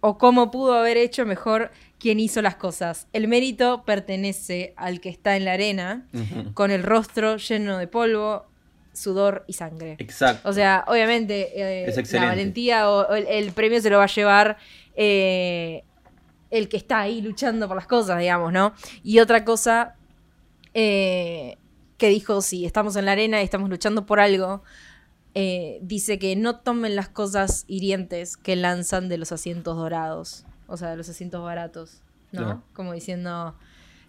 o 0.00 0.18
cómo 0.18 0.50
pudo 0.50 0.74
haber 0.74 0.96
hecho 0.96 1.26
mejor 1.26 1.72
quien 2.04 2.20
hizo 2.20 2.42
las 2.42 2.56
cosas. 2.56 3.08
El 3.14 3.28
mérito 3.28 3.82
pertenece 3.86 4.74
al 4.76 5.00
que 5.00 5.08
está 5.08 5.38
en 5.38 5.46
la 5.46 5.54
arena, 5.54 6.06
con 6.52 6.70
el 6.70 6.82
rostro 6.82 7.38
lleno 7.38 7.78
de 7.78 7.86
polvo, 7.86 8.44
sudor 8.92 9.42
y 9.46 9.54
sangre. 9.54 9.96
Exacto. 9.98 10.46
O 10.46 10.52
sea, 10.52 10.84
obviamente 10.86 11.58
eh, 11.58 11.86
Es 11.88 12.12
la 12.12 12.26
valentía 12.26 12.90
o, 12.90 13.10
o 13.10 13.14
el, 13.14 13.26
el 13.26 13.52
premio 13.52 13.80
se 13.80 13.88
lo 13.88 13.96
va 13.96 14.04
a 14.04 14.08
llevar 14.08 14.58
eh, 14.96 15.82
el 16.50 16.68
que 16.68 16.76
está 16.76 17.00
ahí 17.00 17.22
luchando 17.22 17.68
por 17.68 17.76
las 17.78 17.86
cosas, 17.86 18.18
digamos, 18.18 18.52
¿no? 18.52 18.74
Y 19.02 19.20
otra 19.20 19.46
cosa 19.46 19.96
eh, 20.74 21.56
que 21.96 22.10
dijo, 22.10 22.42
si 22.42 22.66
estamos 22.66 22.96
en 22.96 23.06
la 23.06 23.12
arena 23.12 23.40
y 23.40 23.44
estamos 23.44 23.70
luchando 23.70 24.04
por 24.04 24.20
algo, 24.20 24.62
dice 25.80 26.18
que 26.18 26.36
no 26.36 26.60
tomen 26.60 26.96
las 26.96 27.08
cosas 27.08 27.64
hirientes 27.66 28.36
que 28.36 28.56
lanzan 28.56 29.08
de 29.08 29.16
los 29.16 29.32
asientos 29.32 29.74
dorados, 29.78 30.44
o 30.66 30.76
sea, 30.76 30.90
de 30.90 30.96
los 30.96 31.08
asientos 31.08 31.42
baratos, 31.42 32.02
¿no? 32.32 32.42
Claro. 32.42 32.62
Como 32.72 32.92
diciendo, 32.92 33.54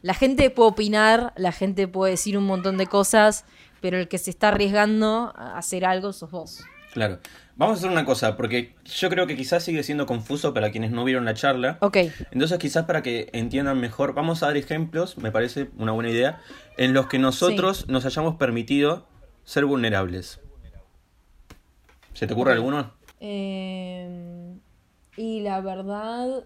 la 0.02 0.14
gente 0.14 0.50
puede 0.50 0.70
opinar, 0.70 1.34
la 1.36 1.52
gente 1.52 1.88
puede 1.88 2.12
decir 2.12 2.38
un 2.38 2.46
montón 2.46 2.78
de 2.78 2.88
cosas, 2.88 3.46
pero 3.82 3.98
el 3.98 4.08
que 4.08 4.18
se 4.18 4.30
está 4.30 4.50
arriesgando 4.50 5.34
a 5.36 5.58
hacer 5.58 5.86
algo 5.86 6.14
sos 6.14 6.32
vos. 6.32 6.64
Claro. 6.94 7.20
Vamos 7.58 7.78
a 7.78 7.80
hacer 7.80 7.90
una 7.90 8.04
cosa, 8.04 8.36
porque 8.36 8.76
yo 8.84 9.10
creo 9.10 9.28
que 9.28 9.38
quizás 9.38 9.64
sigue 9.64 9.82
siendo 9.84 10.06
confuso 10.06 10.54
para 10.54 10.72
quienes 10.72 10.92
no 10.92 11.06
vieron 11.06 11.24
la 11.24 11.34
charla. 11.34 11.78
Ok, 11.80 11.98
Entonces, 12.32 12.58
quizás 12.58 12.86
para 12.86 13.02
que 13.02 13.30
entiendan 13.32 13.80
mejor, 13.80 14.14
vamos 14.14 14.44
a 14.44 14.48
dar 14.48 14.58
ejemplos, 14.58 15.18
me 15.18 15.32
parece 15.32 15.70
una 15.78 15.94
buena 15.94 16.10
idea, 16.10 16.42
en 16.78 16.94
los 16.94 17.08
que 17.08 17.18
nosotros 17.18 17.88
nos 17.88 18.06
hayamos 18.06 18.36
permitido 18.36 19.08
ser 19.46 19.64
vulnerables. 19.66 20.42
¿Se 22.14 22.28
te 22.28 22.34
ocurre 22.34 22.54
alguno? 22.54 22.94
Eh, 23.22 24.58
y 25.18 25.42
la 25.42 25.62
verdad. 25.62 26.46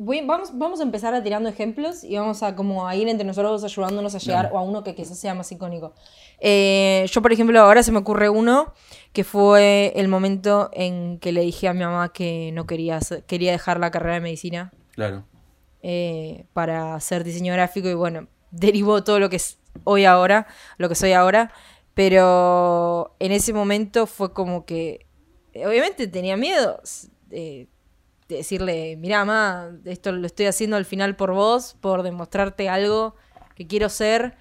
voy- 0.00 0.24
vamos, 0.24 0.56
vamos 0.56 0.78
a 0.78 0.84
empezar 0.84 1.12
a 1.12 1.22
tirando 1.24 1.48
ejemplos 1.48 2.04
y 2.04 2.16
vamos 2.16 2.42
a 2.44 2.54
como 2.54 2.86
a 2.86 2.94
ir 2.94 3.08
entre 3.08 3.26
nosotros 3.26 3.64
ayudándonos 3.64 4.14
a 4.14 4.18
llegar 4.18 4.50
o 4.52 4.58
a 4.58 4.62
uno 4.62 4.84
que 4.84 4.94
quizás 4.94 5.18
sea 5.18 5.34
más 5.34 5.50
icónico. 5.50 5.92
Eh, 6.38 7.04
yo, 7.10 7.20
por 7.20 7.32
ejemplo, 7.32 7.60
ahora 7.60 7.82
se 7.82 7.90
me 7.90 7.98
ocurre 7.98 8.28
uno 8.28 8.72
que 9.12 9.24
fue 9.24 9.92
el 9.96 10.06
momento 10.06 10.70
en 10.72 11.18
que 11.18 11.32
le 11.32 11.40
dije 11.40 11.66
a 11.66 11.74
mi 11.74 11.80
mamá 11.80 12.12
que 12.12 12.52
no 12.52 12.64
quería, 12.64 13.00
quería 13.26 13.50
dejar 13.50 13.80
la 13.80 13.90
carrera 13.90 14.14
de 14.14 14.20
medicina 14.20 14.72
Claro. 14.94 15.24
eh, 15.82 16.44
para 16.52 16.94
hacer 16.94 17.24
diseño 17.24 17.52
gráfico 17.52 17.88
y 17.88 17.94
bueno, 17.94 18.28
derivó 18.52 19.02
todo 19.02 19.18
lo 19.18 19.28
que 19.28 19.36
es 19.36 19.58
hoy 19.82 20.04
ahora, 20.04 20.46
lo 20.76 20.88
que 20.88 20.94
soy 20.94 21.12
ahora, 21.12 21.50
pero 21.94 23.16
en 23.18 23.32
ese 23.32 23.52
momento 23.52 24.06
fue 24.06 24.32
como 24.32 24.64
que, 24.64 25.06
obviamente 25.56 26.06
tenía 26.06 26.36
miedo 26.36 26.80
de 27.28 27.68
decirle, 28.28 28.96
mira, 28.96 29.24
mamá, 29.24 29.70
esto 29.84 30.12
lo 30.12 30.26
estoy 30.26 30.46
haciendo 30.46 30.76
al 30.76 30.84
final 30.84 31.16
por 31.16 31.32
vos, 31.32 31.76
por 31.80 32.02
demostrarte 32.02 32.68
algo 32.68 33.16
que 33.54 33.66
quiero 33.66 33.88
ser, 33.88 34.34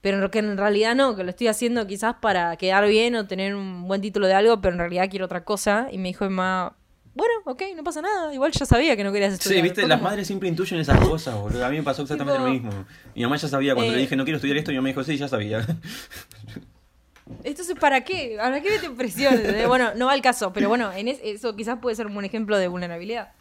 pero 0.00 0.30
que 0.30 0.38
en 0.38 0.56
realidad 0.56 0.94
no, 0.94 1.16
que 1.16 1.24
lo 1.24 1.30
estoy 1.30 1.48
haciendo 1.48 1.86
quizás 1.86 2.16
para 2.20 2.56
quedar 2.56 2.86
bien 2.86 3.14
o 3.16 3.26
tener 3.26 3.54
un 3.54 3.86
buen 3.88 4.00
título 4.00 4.26
de 4.26 4.34
algo, 4.34 4.60
pero 4.60 4.72
en 4.72 4.78
realidad 4.78 5.08
quiero 5.10 5.26
otra 5.26 5.44
cosa. 5.44 5.88
Y 5.90 5.98
me 5.98 6.08
dijo 6.08 6.24
mamá, 6.24 6.76
bueno, 7.14 7.32
ok, 7.44 7.62
no 7.74 7.82
pasa 7.82 8.02
nada, 8.02 8.32
igual 8.34 8.52
ya 8.52 8.66
sabía 8.66 8.96
que 8.96 9.02
no 9.02 9.12
querías 9.12 9.32
estudiar. 9.32 9.56
Sí, 9.56 9.62
viste, 9.62 9.86
las 9.86 10.02
madres 10.02 10.26
siempre 10.26 10.48
intuyen 10.48 10.78
esas 10.80 11.00
cosas, 11.00 11.34
boludo. 11.34 11.64
A 11.64 11.70
mí 11.70 11.78
me 11.78 11.82
pasó 11.82 12.02
exactamente 12.02 12.38
Tipo, 12.38 12.46
lo 12.46 12.52
mismo. 12.52 12.84
Mi 13.14 13.22
mamá 13.22 13.36
ya 13.36 13.48
sabía, 13.48 13.74
cuando 13.74 13.92
eh, 13.92 13.96
le 13.96 14.02
dije 14.02 14.16
no 14.16 14.24
quiero 14.24 14.36
estudiar 14.36 14.58
esto, 14.58 14.70
mi 14.70 14.76
mamá 14.76 14.88
dijo, 14.88 15.02
sí, 15.02 15.16
ya 15.16 15.26
sabía. 15.26 15.66
Entonces, 17.42 17.76
¿para 17.78 18.02
qué? 18.04 18.36
¿Para 18.38 18.60
qué 18.60 18.78
te 18.78 18.90
presiones? 18.90 19.40
¿entendés? 19.40 19.66
bueno, 19.68 19.94
no 19.96 20.06
va 20.06 20.12
al 20.12 20.22
caso, 20.22 20.52
pero 20.52 20.68
bueno, 20.68 20.92
en 20.92 21.08
es- 21.08 21.20
eso 21.22 21.56
quizás 21.56 21.78
puede 21.80 21.96
ser 21.96 22.06
un 22.06 22.14
buen 22.14 22.24
ejemplo 22.26 22.56
de 22.56 22.68
vulnerabilidad. 22.68 23.32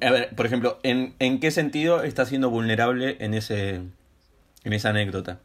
A 0.00 0.10
ver, 0.10 0.34
por 0.34 0.46
ejemplo, 0.46 0.78
¿en, 0.82 1.14
en 1.18 1.40
qué 1.40 1.50
sentido 1.50 2.02
está 2.02 2.24
siendo 2.26 2.50
vulnerable 2.50 3.16
en 3.20 3.34
ese 3.34 3.82
en 4.64 4.72
esa 4.72 4.90
anécdota? 4.90 5.40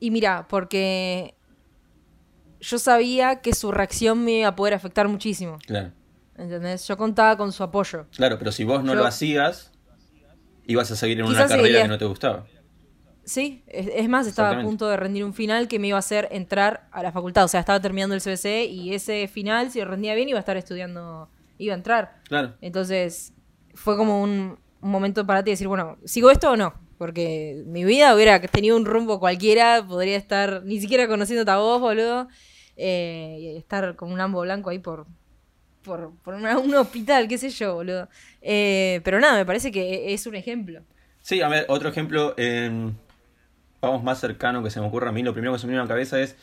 Y 0.00 0.10
mira, 0.10 0.46
porque 0.48 1.34
yo 2.60 2.78
sabía 2.78 3.40
que 3.40 3.54
su 3.54 3.70
reacción 3.70 4.24
me 4.24 4.32
iba 4.40 4.48
a 4.48 4.56
poder 4.56 4.74
afectar 4.74 5.06
muchísimo. 5.08 5.58
Claro. 5.66 5.92
¿Entendés? 6.36 6.86
Yo 6.88 6.96
contaba 6.96 7.36
con 7.36 7.52
su 7.52 7.62
apoyo. 7.62 8.06
Claro, 8.16 8.36
pero 8.38 8.50
si 8.50 8.64
vos 8.64 8.82
no 8.82 8.94
Yo- 8.94 9.00
lo 9.00 9.06
hacías, 9.06 9.70
ibas 10.66 10.90
a 10.90 10.96
seguir 10.96 11.20
en 11.20 11.26
una 11.26 11.38
carrera 11.38 11.56
seguiría- 11.56 11.82
que 11.82 11.88
no 11.88 11.98
te 11.98 12.04
gustaba. 12.04 12.46
Sí, 13.24 13.62
es, 13.68 13.88
es 13.94 14.08
más, 14.08 14.26
estaba 14.26 14.48
a 14.50 14.52
punto 14.64 14.88
de 14.88 14.96
rendir 14.96 15.24
un 15.24 15.32
final 15.32 15.68
que 15.68 15.78
me 15.78 15.86
iba 15.88 15.96
a 15.96 16.00
hacer 16.00 16.28
entrar 16.32 16.88
a 16.90 17.02
la 17.02 17.12
facultad. 17.12 17.44
O 17.44 17.48
sea, 17.48 17.60
estaba 17.60 17.80
terminando 17.80 18.14
el 18.14 18.20
CBC 18.20 18.66
y 18.68 18.94
ese 18.94 19.28
final, 19.28 19.70
si 19.70 19.78
lo 19.80 19.84
rendía 19.86 20.14
bien, 20.14 20.28
iba 20.28 20.38
a 20.38 20.40
estar 20.40 20.56
estudiando, 20.56 21.28
iba 21.58 21.72
a 21.74 21.76
entrar. 21.76 22.16
Claro. 22.28 22.54
Entonces, 22.60 23.32
fue 23.74 23.96
como 23.96 24.22
un, 24.22 24.58
un 24.80 24.90
momento 24.90 25.24
para 25.24 25.44
ti 25.44 25.50
decir, 25.52 25.68
bueno, 25.68 25.98
¿sigo 26.04 26.30
esto 26.32 26.50
o 26.50 26.56
no? 26.56 26.74
Porque 26.98 27.62
mi 27.66 27.84
vida 27.84 28.14
hubiera 28.14 28.40
tenido 28.40 28.76
un 28.76 28.84
rumbo 28.84 29.20
cualquiera, 29.20 29.84
podría 29.86 30.16
estar 30.16 30.62
ni 30.64 30.80
siquiera 30.80 31.06
conociéndote 31.06 31.50
a 31.52 31.58
vos, 31.58 31.80
boludo, 31.80 32.28
eh, 32.76 33.36
y 33.40 33.56
estar 33.56 33.94
con 33.96 34.12
un 34.12 34.20
ambo 34.20 34.40
blanco 34.40 34.70
ahí 34.70 34.78
por, 34.80 35.06
por, 35.84 36.12
por 36.22 36.34
una- 36.34 36.58
un 36.58 36.74
hospital, 36.74 37.28
qué 37.28 37.38
sé 37.38 37.50
yo, 37.50 37.74
boludo. 37.74 38.08
Eh, 38.40 39.00
pero 39.04 39.20
nada, 39.20 39.36
me 39.36 39.46
parece 39.46 39.70
que 39.70 40.12
es 40.12 40.26
un 40.26 40.34
ejemplo. 40.34 40.82
Sí, 41.20 41.40
a 41.40 41.48
ver, 41.48 41.66
otro 41.68 41.88
ejemplo, 41.88 42.34
eh, 42.36 42.90
vamos 43.82 44.04
más 44.04 44.20
cercano 44.20 44.62
que 44.62 44.70
se 44.70 44.80
me 44.80 44.86
ocurra 44.86 45.10
a 45.10 45.12
mí, 45.12 45.22
lo 45.22 45.32
primero 45.32 45.52
que 45.52 45.58
se 45.58 45.66
me 45.66 45.72
viene 45.72 45.80
a 45.80 45.84
la 45.84 45.88
cabeza 45.88 46.20
es, 46.20 46.36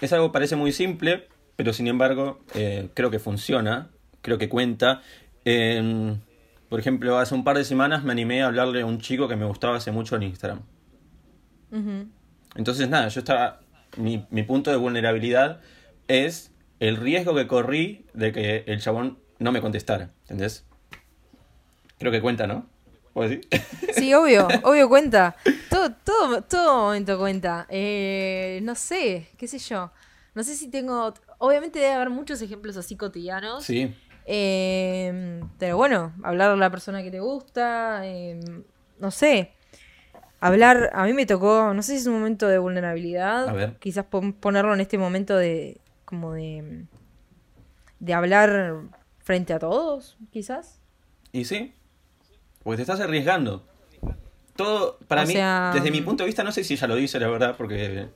es 0.00 0.12
algo 0.12 0.28
que 0.28 0.32
parece 0.34 0.56
muy 0.56 0.72
simple, 0.72 1.26
pero 1.56 1.72
sin 1.72 1.88
embargo 1.88 2.40
eh, 2.54 2.90
creo 2.94 3.10
que 3.10 3.18
funciona, 3.18 3.88
creo 4.22 4.38
que 4.38 4.48
cuenta. 4.48 5.00
Eh, 5.44 6.16
por 6.68 6.78
ejemplo, 6.78 7.18
hace 7.18 7.34
un 7.34 7.44
par 7.44 7.56
de 7.56 7.64
semanas 7.64 8.04
me 8.04 8.12
animé 8.12 8.42
a 8.42 8.46
hablarle 8.46 8.82
a 8.82 8.86
un 8.86 9.00
chico 9.00 9.26
que 9.26 9.36
me 9.36 9.46
gustaba 9.46 9.76
hace 9.76 9.90
mucho 9.90 10.16
en 10.16 10.22
Instagram. 10.22 10.60
Entonces, 12.56 12.88
nada, 12.88 13.08
yo 13.08 13.20
estaba. 13.20 13.60
Mi, 13.96 14.26
mi 14.30 14.42
punto 14.42 14.70
de 14.70 14.76
vulnerabilidad 14.76 15.60
es 16.08 16.52
el 16.78 16.96
riesgo 16.96 17.34
que 17.34 17.46
corrí 17.46 18.06
de 18.14 18.32
que 18.32 18.64
el 18.66 18.80
chabón 18.80 19.18
no 19.38 19.50
me 19.50 19.60
contestara. 19.60 20.10
¿Entendés? 20.22 20.64
Creo 21.98 22.12
que 22.12 22.20
cuenta, 22.20 22.46
¿no? 22.46 22.66
¿Puedo 23.12 23.28
decir? 23.28 23.48
Sí, 23.94 24.14
obvio, 24.14 24.46
obvio 24.62 24.88
cuenta. 24.88 25.36
Todo, 25.80 25.94
todo, 26.04 26.42
todo 26.42 26.82
momento 26.84 27.18
cuenta. 27.18 27.66
Eh, 27.70 28.60
no 28.62 28.74
sé, 28.74 29.28
qué 29.38 29.48
sé 29.48 29.58
yo. 29.58 29.90
No 30.34 30.42
sé 30.44 30.54
si 30.54 30.68
tengo. 30.68 31.14
Obviamente 31.38 31.78
debe 31.78 31.92
haber 31.94 32.10
muchos 32.10 32.42
ejemplos 32.42 32.76
así 32.76 32.96
cotidianos. 32.96 33.64
Sí. 33.64 33.94
Eh, 34.26 35.40
pero 35.58 35.76
bueno, 35.78 36.12
hablar 36.22 36.50
a 36.50 36.56
la 36.56 36.70
persona 36.70 37.02
que 37.02 37.10
te 37.10 37.20
gusta. 37.20 38.02
eh, 38.04 38.38
no 38.98 39.10
sé. 39.10 39.52
Hablar. 40.40 40.90
A 40.92 41.04
mí 41.04 41.12
me 41.14 41.24
tocó. 41.26 41.72
No 41.72 41.82
sé 41.82 41.92
si 41.92 41.98
es 42.02 42.06
un 42.06 42.14
momento 42.14 42.46
de 42.46 42.58
vulnerabilidad. 42.58 43.48
A 43.48 43.52
ver. 43.52 43.76
Quizás 43.78 44.04
pon- 44.04 44.34
ponerlo 44.34 44.74
en 44.74 44.80
este 44.80 44.98
momento 44.98 45.36
de. 45.36 45.80
Como 46.04 46.32
de. 46.34 46.84
De 48.00 48.14
hablar 48.14 48.82
frente 49.18 49.52
a 49.52 49.58
todos, 49.58 50.16
quizás. 50.30 50.80
Y 51.32 51.44
sí. 51.44 51.74
Porque 52.62 52.76
te 52.76 52.82
estás 52.82 53.00
arriesgando. 53.00 53.66
Todo, 54.56 54.98
para 55.08 55.22
O 55.22 55.26
mí, 55.26 55.32
sea, 55.32 55.70
desde 55.74 55.90
mi 55.90 56.00
punto 56.02 56.22
de 56.22 56.26
vista, 56.26 56.42
no 56.44 56.52
sé 56.52 56.64
si 56.64 56.74
ella 56.74 56.86
lo 56.86 56.96
dice, 56.96 57.18
la 57.20 57.28
verdad, 57.28 57.54
porque. 57.56 58.08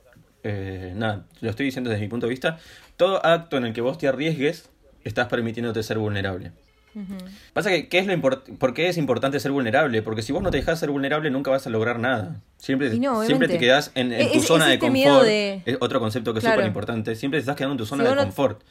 eh, 0.43 0.93
nada, 0.95 1.25
lo 1.41 1.49
estoy 1.49 1.65
diciendo 1.65 1.89
desde 1.89 2.03
mi 2.03 2.07
punto 2.09 2.27
de 2.27 2.29
vista. 2.31 2.59
Todo 2.97 3.25
acto 3.25 3.57
en 3.57 3.65
el 3.65 3.73
que 3.73 3.81
vos 3.81 3.97
te 3.97 4.07
arriesgues, 4.07 4.69
estás 5.03 5.27
permitiéndote 5.27 5.81
ser 5.83 5.97
vulnerable. 5.97 6.51
Pasa 7.51 7.69
que, 7.69 7.89
¿qué 7.89 7.99
es 7.99 8.07
lo 8.07 8.17
¿por 8.21 8.73
qué 8.73 8.87
es 8.87 8.97
importante 8.97 9.37
ser 9.41 9.51
vulnerable? 9.51 10.01
Porque 10.01 10.21
si 10.21 10.31
vos 10.31 10.41
no 10.41 10.49
te 10.49 10.57
dejas 10.57 10.79
ser 10.79 10.91
vulnerable, 10.91 11.29
nunca 11.29 11.51
vas 11.51 11.67
a 11.67 11.69
lograr 11.69 11.99
nada. 11.99 12.39
Siempre, 12.57 12.97
no, 12.97 13.23
siempre 13.25 13.49
te 13.49 13.57
quedás 13.57 13.91
en, 13.95 14.13
en 14.13 14.21
Es- 14.21 14.31
tu 14.31 14.37
es 14.39 14.45
zona 14.45 14.67
de 14.67 14.75
este 14.75 14.87
confort. 14.87 15.25
de- 15.25 15.61
Es 15.65 15.77
otro 15.81 15.99
concepto 15.99 16.31
que 16.33 16.39
es 16.39 16.45
súper 16.45 16.65
importante. 16.65 17.15
Siempre 17.17 17.39
te 17.39 17.41
estás 17.41 17.57
quedando 17.57 17.73
en 17.73 17.77
tu 17.79 17.85
zona 17.85 18.03
Si 18.05 18.09
de 18.09 18.15
no- 18.15 18.21
confort. 18.23 18.61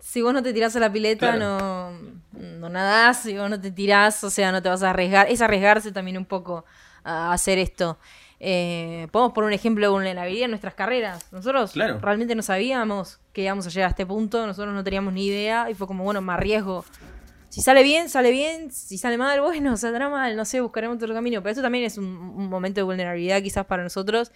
si 0.00 0.20
vos 0.20 0.32
no 0.34 0.42
te 0.42 0.52
tirás 0.52 0.74
a 0.74 0.80
la 0.80 0.90
pileta, 0.92 1.36
no, 1.36 1.92
no 2.32 2.68
nadás, 2.70 3.22
si 3.22 3.36
vos 3.36 3.48
no 3.48 3.60
te 3.60 3.70
tirás, 3.70 4.24
o 4.24 4.30
sea, 4.30 4.50
no 4.50 4.60
te 4.62 4.68
vas 4.68 4.82
a 4.82 4.90
arriesgar. 4.90 5.28
Es 5.30 5.40
arriesgarse 5.40 5.92
también 5.92 6.18
un 6.18 6.24
poco 6.24 6.64
a 7.04 7.32
hacer 7.32 7.58
esto. 7.58 7.98
Eh, 8.38 9.08
podemos 9.10 9.32
poner 9.34 9.48
un 9.48 9.52
ejemplo 9.52 9.86
de 9.86 9.90
vulnerabilidad 9.90 10.46
en 10.46 10.50
nuestras 10.50 10.74
carreras. 10.74 11.30
Nosotros 11.32 11.74
realmente 11.74 12.34
no 12.34 12.42
sabíamos 12.42 13.20
que 13.32 13.42
íbamos 13.42 13.66
a 13.66 13.70
llegar 13.70 13.88
a 13.88 13.90
este 13.90 14.06
punto, 14.06 14.46
nosotros 14.46 14.74
no 14.74 14.82
teníamos 14.82 15.12
ni 15.12 15.26
idea 15.26 15.70
y 15.70 15.74
fue 15.74 15.86
como, 15.86 16.04
bueno, 16.04 16.20
me 16.20 16.32
arriesgo. 16.32 16.84
Si 17.48 17.62
sale 17.62 17.82
bien, 17.82 18.08
sale 18.08 18.30
bien, 18.30 18.70
si 18.70 18.96
sale 18.96 19.18
mal, 19.18 19.40
bueno, 19.42 19.76
saldrá 19.76 20.08
mal, 20.08 20.36
no 20.36 20.44
sé, 20.44 20.60
buscaremos 20.60 20.96
otro 20.96 21.12
camino. 21.12 21.42
Pero 21.42 21.52
eso 21.52 21.62
también 21.62 21.84
es 21.84 21.98
un 21.98 22.48
momento 22.48 22.80
de 22.80 22.84
vulnerabilidad 22.84 23.42
quizás 23.42 23.66
para 23.66 23.82
nosotros 23.82 24.32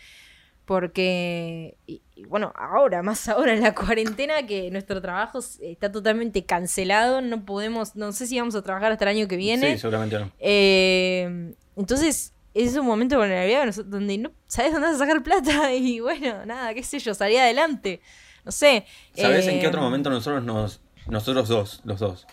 porque, 0.64 1.76
y, 1.86 2.00
bueno, 2.26 2.52
ahora, 2.56 3.02
más 3.02 3.28
ahora 3.28 3.52
en 3.52 3.62
la 3.62 3.74
cuarentena, 3.74 4.46
que 4.46 4.70
nuestro 4.70 5.00
trabajo 5.00 5.40
está 5.60 5.92
totalmente 5.92 6.44
cancelado, 6.44 7.20
no 7.20 7.44
podemos, 7.44 7.96
no 7.96 8.12
sé 8.12 8.26
si 8.26 8.38
vamos 8.38 8.54
a 8.54 8.62
trabajar 8.62 8.92
hasta 8.92 9.04
el 9.04 9.16
año 9.16 9.28
que 9.28 9.36
viene. 9.36 9.74
Sí, 9.74 9.78
seguramente 9.78 10.18
no. 10.18 10.30
Eh, 10.38 11.54
entonces, 11.76 12.32
es 12.54 12.76
un 12.76 12.86
momento 12.86 13.16
de 13.16 13.20
vulnerabilidad 13.20 13.84
donde 13.84 14.18
no 14.18 14.32
sabes 14.46 14.72
dónde 14.72 14.88
vas 14.88 14.96
a 14.96 14.98
sacar 14.98 15.22
plata 15.22 15.74
y 15.74 16.00
bueno, 16.00 16.46
nada, 16.46 16.72
qué 16.74 16.82
sé 16.82 16.98
yo, 16.98 17.14
salir 17.14 17.38
adelante. 17.38 18.00
No 18.44 18.52
sé. 18.52 18.84
¿Sabes 19.14 19.46
en 19.46 19.60
qué 19.60 19.66
otro 19.66 19.80
eh, 19.80 19.84
momento 19.84 20.10
nosotros 20.10 20.44
nos, 20.44 20.80
nosotros 21.06 21.48
dos, 21.48 21.80
los 21.84 21.98
dos, 21.98 22.26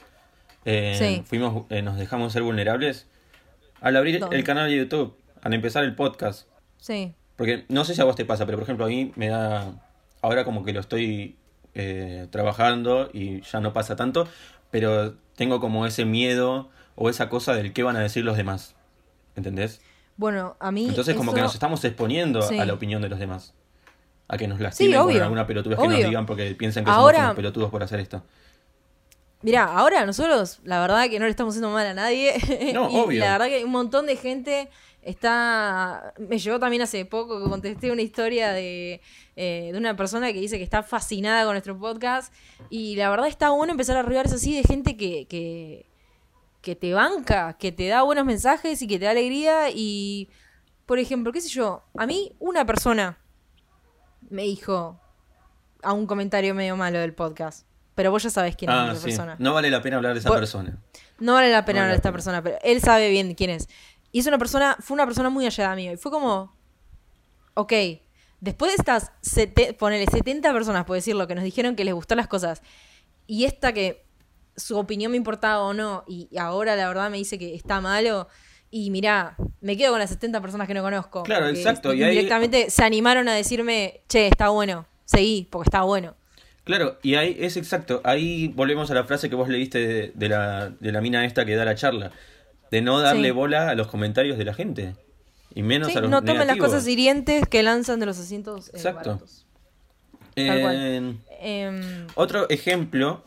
eh, 0.65 1.23
fuimos, 1.25 1.65
nos 1.83 1.97
dejamos 1.97 2.33
ser 2.33 2.43
vulnerables? 2.43 3.07
Al 3.79 3.95
abrir 3.95 4.23
el 4.31 4.43
canal 4.43 4.69
de 4.69 4.77
YouTube, 4.77 5.17
al 5.41 5.53
empezar 5.53 5.83
el 5.83 5.95
podcast. 5.95 6.47
Sí. 6.77 7.13
Porque 7.35 7.65
no 7.69 7.85
sé 7.85 7.95
si 7.95 8.01
a 8.01 8.03
vos 8.03 8.15
te 8.15 8.25
pasa, 8.25 8.45
pero 8.45 8.59
por 8.59 8.63
ejemplo 8.63 8.85
a 8.85 8.89
mí 8.89 9.11
me 9.15 9.29
da... 9.29 9.73
Ahora 10.21 10.43
como 10.45 10.63
que 10.63 10.73
lo 10.73 10.79
estoy 10.79 11.35
eh, 11.73 12.27
trabajando 12.29 13.09
y 13.11 13.41
ya 13.41 13.59
no 13.59 13.73
pasa 13.73 13.95
tanto, 13.95 14.27
pero 14.69 15.15
tengo 15.35 15.59
como 15.59 15.87
ese 15.87 16.05
miedo 16.05 16.69
o 16.95 17.09
esa 17.09 17.29
cosa 17.29 17.55
del 17.55 17.73
qué 17.73 17.81
van 17.81 17.95
a 17.95 18.01
decir 18.01 18.23
los 18.23 18.37
demás. 18.37 18.75
¿Entendés? 19.35 19.81
Bueno, 20.21 20.55
a 20.59 20.71
mí... 20.71 20.87
Entonces 20.87 21.15
como 21.15 21.33
que 21.33 21.41
nos 21.41 21.55
estamos 21.55 21.83
exponiendo 21.83 22.47
a 22.47 22.63
la 22.63 22.73
opinión 22.73 23.01
de 23.01 23.09
los 23.09 23.17
demás. 23.17 23.55
A 24.27 24.37
que 24.37 24.47
nos 24.47 24.59
lastimen 24.59 24.93
sí, 24.93 25.13
con 25.13 25.21
alguna 25.23 25.47
pelotudez 25.47 25.79
que 25.79 25.87
nos 25.87 25.97
digan 25.97 26.27
porque 26.27 26.53
piensan 26.53 26.85
que 26.85 26.91
somos 26.91 27.11
unos 27.11 27.35
pelotudos 27.35 27.71
por 27.71 27.81
hacer 27.81 27.99
esto. 27.99 28.21
Mirá, 29.41 29.63
ahora 29.63 30.05
nosotros, 30.05 30.59
la 30.63 30.79
verdad 30.79 31.09
que 31.09 31.17
no 31.17 31.25
le 31.25 31.31
estamos 31.31 31.55
haciendo 31.55 31.71
mal 31.71 31.87
a 31.87 31.95
nadie. 31.95 32.35
No, 32.71 32.85
obvio. 33.03 33.19
La 33.19 33.31
verdad 33.31 33.47
que 33.47 33.65
un 33.65 33.71
montón 33.71 34.05
de 34.05 34.15
gente 34.15 34.69
Está. 35.01 36.13
Me 36.19 36.37
llegó 36.37 36.59
también 36.59 36.83
hace 36.83 37.05
poco 37.05 37.43
que 37.43 37.49
contesté 37.49 37.91
una 37.91 38.03
historia 38.03 38.51
de, 38.51 39.01
eh, 39.35 39.69
de 39.71 39.77
una 39.77 39.95
persona 39.95 40.31
que 40.31 40.39
dice 40.39 40.59
que 40.59 40.63
está 40.63 40.83
fascinada 40.83 41.43
con 41.43 41.53
nuestro 41.53 41.77
podcast. 41.79 42.31
Y 42.69 42.95
la 42.95 43.09
verdad 43.09 43.27
está 43.27 43.49
bueno 43.49 43.71
empezar 43.71 43.97
a 43.97 44.01
arribarse 44.01 44.35
así 44.35 44.55
de 44.55 44.63
gente 44.63 44.97
que, 44.97 45.25
que, 45.25 45.87
que 46.61 46.75
te 46.75 46.93
banca, 46.93 47.53
que 47.53 47.71
te 47.71 47.87
da 47.87 48.03
buenos 48.03 48.25
mensajes 48.25 48.81
y 48.81 48.87
que 48.87 48.99
te 48.99 49.05
da 49.05 49.11
alegría. 49.11 49.69
Y, 49.73 50.29
por 50.85 50.99
ejemplo, 50.99 51.31
qué 51.31 51.41
sé 51.41 51.49
yo, 51.49 51.83
a 51.97 52.05
mí 52.05 52.35
una 52.39 52.65
persona 52.65 53.17
me 54.29 54.43
dijo 54.43 54.99
a 55.81 55.93
un 55.93 56.05
comentario 56.05 56.53
medio 56.53 56.75
malo 56.75 56.99
del 56.99 57.13
podcast. 57.13 57.65
Pero 57.95 58.11
vos 58.11 58.23
ya 58.23 58.29
sabés 58.29 58.55
quién 58.55 58.71
es 58.71 58.77
ah, 58.77 58.91
esa 58.93 59.01
persona. 59.01 59.35
No 59.37 59.53
vale 59.53 59.69
la 59.69 59.81
pena 59.81 59.97
hablar 59.97 60.13
de 60.13 60.19
esa 60.19 60.31
persona. 60.31 60.81
No 61.19 61.33
vale 61.33 61.51
la 61.51 61.65
pena 61.65 61.81
hablar 61.81 61.93
de 61.93 61.97
esta 61.97 62.11
persona, 62.11 62.41
pero 62.41 62.57
él 62.63 62.79
sabe 62.81 63.09
bien 63.09 63.35
quién 63.35 63.49
es. 63.49 63.67
Y 64.11 64.19
es 64.19 64.27
una 64.27 64.37
persona, 64.37 64.77
fue 64.79 64.95
una 64.95 65.05
persona 65.05 65.29
muy 65.29 65.45
allá 65.45 65.71
de 65.71 65.75
mí. 65.75 65.89
Y 65.89 65.97
fue 65.97 66.11
como, 66.11 66.55
ok, 67.53 67.74
después 68.39 68.71
de 68.71 68.75
estas, 68.77 69.11
ponele 69.77 70.05
70 70.05 70.53
personas, 70.53 70.85
por 70.85 70.95
decirlo, 70.95 71.27
que 71.27 71.35
nos 71.35 71.43
dijeron 71.43 71.75
que 71.75 71.83
les 71.83 71.93
gustó 71.93 72.15
las 72.15 72.27
cosas, 72.27 72.61
y 73.27 73.45
esta 73.45 73.74
que 73.74 74.05
su 74.55 74.77
opinión 74.77 75.11
me 75.11 75.18
importaba 75.18 75.61
o 75.61 75.74
no, 75.74 76.03
y, 76.07 76.29
ahora 76.37 76.75
la 76.75 76.87
verdad 76.87 77.09
me 77.09 77.18
dice 77.18 77.37
que 77.37 77.55
está 77.55 77.81
malo, 77.81 78.27
y 78.70 78.90
mirá, 78.90 79.35
me 79.59 79.75
quedo 79.75 79.92
con 79.92 80.00
las 80.00 80.09
70 80.09 80.42
personas 80.42 80.68
que 80.68 80.74
no 80.74 80.81
conozco. 80.81 81.24
Claro, 81.24 81.48
exacto. 81.48 81.94
Y 81.94 82.03
directamente 82.03 82.70
se 82.70 82.83
animaron 82.83 83.27
a 83.27 83.33
decirme, 83.33 84.01
che, 84.07 84.27
está 84.27 84.50
bueno, 84.50 84.85
seguí, 85.05 85.48
porque 85.50 85.68
está 85.68 85.81
bueno. 85.81 86.16
Claro, 86.64 86.98
y 87.01 87.16
ahí 87.16 87.35
es 87.40 87.57
exacto. 87.57 88.01
Ahí 88.03 88.48
volvemos 88.50 88.90
a 88.92 88.94
la 88.94 89.03
frase 89.03 89.29
que 89.29 89.35
vos 89.35 89.50
leíste 89.50 90.11
de, 90.14 90.29
la, 90.29 90.70
de 90.70 90.92
la 90.92 91.01
mina 91.01 91.25
esta 91.25 91.44
que 91.44 91.55
da 91.55 91.66
la 91.66 91.75
charla 91.75 92.11
de 92.72 92.81
no 92.81 93.00
darle 93.00 93.31
bola 93.31 93.70
a 93.70 93.75
los 93.75 93.87
comentarios 93.87 94.37
de 94.37 94.46
la 94.46 94.53
gente. 94.53 94.96
Y 95.53 95.61
menos 95.61 95.94
a 95.96 96.00
los 96.00 96.09
no 96.09 96.24
tomen 96.24 96.48
las 96.48 96.57
cosas 96.57 96.87
hirientes 96.87 97.46
que 97.48 97.61
lanzan 97.61 98.00
de 98.00 98.05
los 98.05 98.18
asientos 98.18 98.70
eh, 98.70 98.72
Exacto. 98.75 99.22
Em, 100.35 101.18
otro 102.16 102.50
ejemplo 102.50 103.25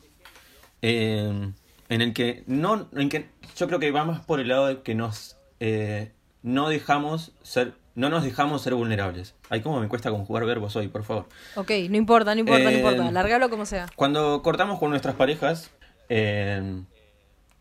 en 0.85 1.55
el 2.01 2.13
que 2.13 2.45
no 2.47 2.89
en 2.93 3.09
que 3.09 3.29
yo 3.57 3.67
creo 3.67 3.79
que 3.79 3.91
va 3.91 4.05
más 4.05 4.25
por 4.25 4.41
el 4.41 4.49
lado 4.49 4.67
de 4.67 4.83
que 4.83 4.95
nos 4.95 5.37
eh, 5.61 6.13
no 6.43 6.69
dejamos 6.69 7.33
ser 7.43 7.75
no 7.95 8.09
nos 8.09 8.25
dejamos 8.25 8.63
ser 8.63 8.75
vulnerables. 8.75 9.35
Ay, 9.51 9.61
cómo 9.61 9.79
me 9.79 9.87
cuesta 9.89 10.11
conjugar 10.11 10.45
verbos 10.45 10.75
hoy, 10.75 10.89
por 10.89 11.05
favor. 11.05 11.29
Ok, 11.55 11.71
no 11.91 11.97
importa, 11.97 12.35
no 12.35 12.41
importa, 12.41 12.65
no 12.65 12.73
importa. 12.73 13.11
Largalo 13.13 13.49
como 13.51 13.67
sea. 13.67 13.87
Cuando 13.95 14.43
cortamos 14.43 14.81
con 14.81 14.91
nuestras 14.91 15.15
parejas, 15.15 15.71
eh, 16.09 16.83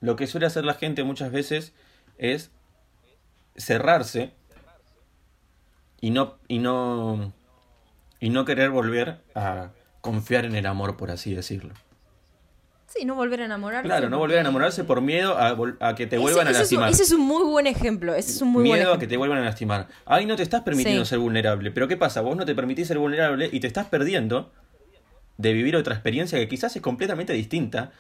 lo 0.02 0.16
que 0.16 0.26
suele 0.26 0.48
hacer 0.48 0.66
la 0.66 0.74
gente 0.74 1.04
muchas 1.04 1.32
veces 1.32 1.74
es 2.18 2.50
cerrarse 3.56 4.34
y 6.02 6.10
no, 6.10 6.40
y 6.48 6.58
no, 6.58 7.32
y 8.20 8.32
no 8.32 8.44
querer 8.44 8.72
volver 8.72 9.22
a 9.36 9.70
confiar 10.02 10.46
en 10.46 10.56
el 10.56 10.66
amor, 10.66 10.98
por 10.98 11.12
así 11.12 11.36
decirlo. 11.36 11.76
Sí, 12.96 13.06
no 13.06 13.16
volver 13.16 13.42
a 13.42 13.46
enamorarse. 13.46 13.88
Claro, 13.88 14.10
no 14.10 14.20
volver 14.20 14.38
a 14.38 14.42
enamorarse 14.42 14.84
por 14.84 15.02
miedo 15.02 15.36
a, 15.38 15.96
que 15.96 16.06
te 16.06 16.18
vuelvan 16.18 16.48
a 16.48 16.52
lastimar. 16.52 16.92
ese 16.92 17.04
es 17.04 17.12
un 17.12 17.22
muy 17.22 17.44
buen 17.44 17.66
ejemplo. 17.66 18.14
Ese 18.14 18.32
es 18.32 18.42
un 18.42 18.50
muy 18.50 18.64
miedo 18.64 18.94
a 18.94 19.00
que 19.00 19.08
te 19.08 19.18
vuelvan 19.18 19.40
a 19.40 19.46
lastimar. 19.46 19.88
Ahí 20.06 20.26
no 20.26 20.36
te 20.36 20.44
estás 20.44 20.62
permitiendo 20.62 21.04
ser 21.06 21.20
vulnerable. 21.20 21.72
Pero 21.72 21.88
¿qué 21.88 21.98
pasa? 21.98 22.22
Vos 22.22 22.38
no 22.38 22.46
te 22.46 22.54
permitís 22.54 22.88
ser 22.88 23.00
vulnerable 23.00 23.50
y 23.52 23.60
te 23.60 23.68
estás 23.68 23.88
perdiendo 23.88 24.52
de 25.38 25.54
vivir 25.54 25.76
otra 25.76 25.96
experiencia 25.96 26.38
que 26.38 26.48
quizás 26.48 26.76
es 26.76 26.82
completamente 26.82 27.34
distinta 27.34 27.92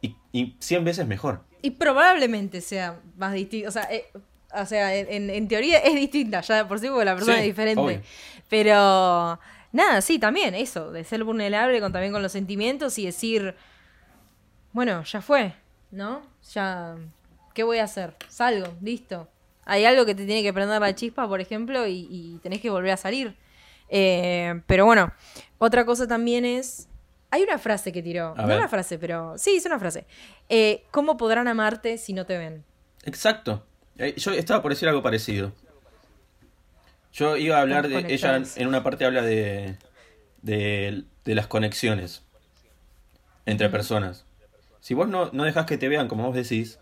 y, 0.00 0.14
y 0.30 0.56
100 0.60 0.84
veces 0.84 1.06
mejor. 1.06 1.42
Y 1.60 1.72
probablemente 1.72 2.60
sea 2.60 3.00
más 3.16 3.32
distinto. 3.32 3.68
O 3.68 3.72
sea, 3.72 3.88
eh, 3.90 4.06
o 4.54 4.66
sea 4.66 4.94
en, 4.94 5.48
teoría 5.48 5.78
es 5.78 5.94
distinta 5.94 6.40
ya 6.40 6.66
por 6.66 6.78
sí 6.78 6.88
porque 6.88 7.04
la 7.04 7.14
persona 7.14 7.38
es 7.38 7.44
diferente. 7.44 8.02
Pero 8.48 9.38
nada, 9.72 10.00
sí, 10.00 10.18
también 10.18 10.54
eso, 10.54 10.92
de 10.92 11.04
ser 11.04 11.24
vulnerable 11.24 11.80
con, 11.80 11.92
también 11.92 12.12
con 12.12 12.22
los 12.22 12.32
sentimientos 12.32 12.98
y 12.98 13.06
decir, 13.06 13.54
bueno, 14.72 15.02
ya 15.04 15.20
fue, 15.20 15.54
¿no? 15.90 16.22
Ya, 16.52 16.96
¿qué 17.54 17.62
voy 17.62 17.78
a 17.78 17.84
hacer? 17.84 18.14
Salgo, 18.28 18.74
listo. 18.80 19.28
Hay 19.64 19.84
algo 19.84 20.06
que 20.06 20.14
te 20.14 20.24
tiene 20.24 20.42
que 20.42 20.52
prender 20.52 20.80
la 20.80 20.94
chispa, 20.94 21.28
por 21.28 21.40
ejemplo, 21.40 21.86
y, 21.86 22.38
tenés 22.42 22.60
que 22.60 22.70
volver 22.70 22.92
a 22.92 22.96
salir. 22.96 23.36
Eh, 23.90 24.60
pero 24.66 24.86
bueno, 24.86 25.12
otra 25.58 25.84
cosa 25.84 26.06
también 26.06 26.44
es 26.44 26.88
hay 27.30 27.42
una 27.42 27.58
frase 27.58 27.92
que 27.92 28.02
tiró. 28.02 28.34
no 28.34 28.44
una 28.44 28.68
frase, 28.68 28.98
pero. 28.98 29.36
Sí, 29.36 29.56
es 29.56 29.66
una 29.66 29.78
frase. 29.78 30.06
Eh, 30.48 30.84
¿Cómo 30.90 31.16
podrán 31.16 31.46
amarte 31.48 31.98
si 31.98 32.12
no 32.12 32.24
te 32.24 32.38
ven? 32.38 32.64
Exacto. 33.04 33.66
Eh, 33.98 34.14
yo 34.16 34.32
estaba 34.32 34.62
por 34.62 34.72
decir 34.72 34.88
algo 34.88 35.02
parecido. 35.02 35.52
Yo 37.12 37.36
iba 37.36 37.58
a 37.58 37.60
hablar 37.60 37.88
de. 37.88 38.12
Ella 38.12 38.42
en 38.56 38.66
una 38.66 38.82
parte 38.82 39.04
habla 39.04 39.22
de. 39.22 39.76
de, 40.42 41.04
las 41.24 41.46
conexiones 41.46 42.22
entre 43.44 43.68
personas. 43.68 44.24
Si 44.88 44.94
vos 44.94 45.06
no, 45.06 45.28
no 45.34 45.44
dejas 45.44 45.66
que 45.66 45.76
te 45.76 45.86
vean 45.86 46.08
como 46.08 46.24
vos 46.24 46.34
decís, 46.34 46.78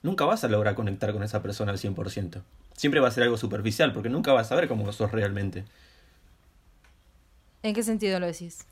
nunca 0.00 0.24
vas 0.24 0.42
a 0.44 0.48
lograr 0.48 0.74
conectar 0.74 1.12
con 1.12 1.22
esa 1.22 1.42
persona 1.42 1.72
al 1.72 1.76
100%. 1.76 2.42
Siempre 2.72 3.00
va 3.00 3.08
a 3.08 3.10
ser 3.10 3.24
algo 3.24 3.36
superficial, 3.36 3.92
porque 3.92 4.08
nunca 4.08 4.32
vas 4.32 4.50
a 4.50 4.54
ver 4.54 4.66
cómo 4.66 4.90
sos 4.92 5.12
realmente. 5.12 5.66
¿En 7.62 7.74
qué 7.74 7.82
sentido 7.82 8.18
lo 8.18 8.24
decís? 8.24 8.66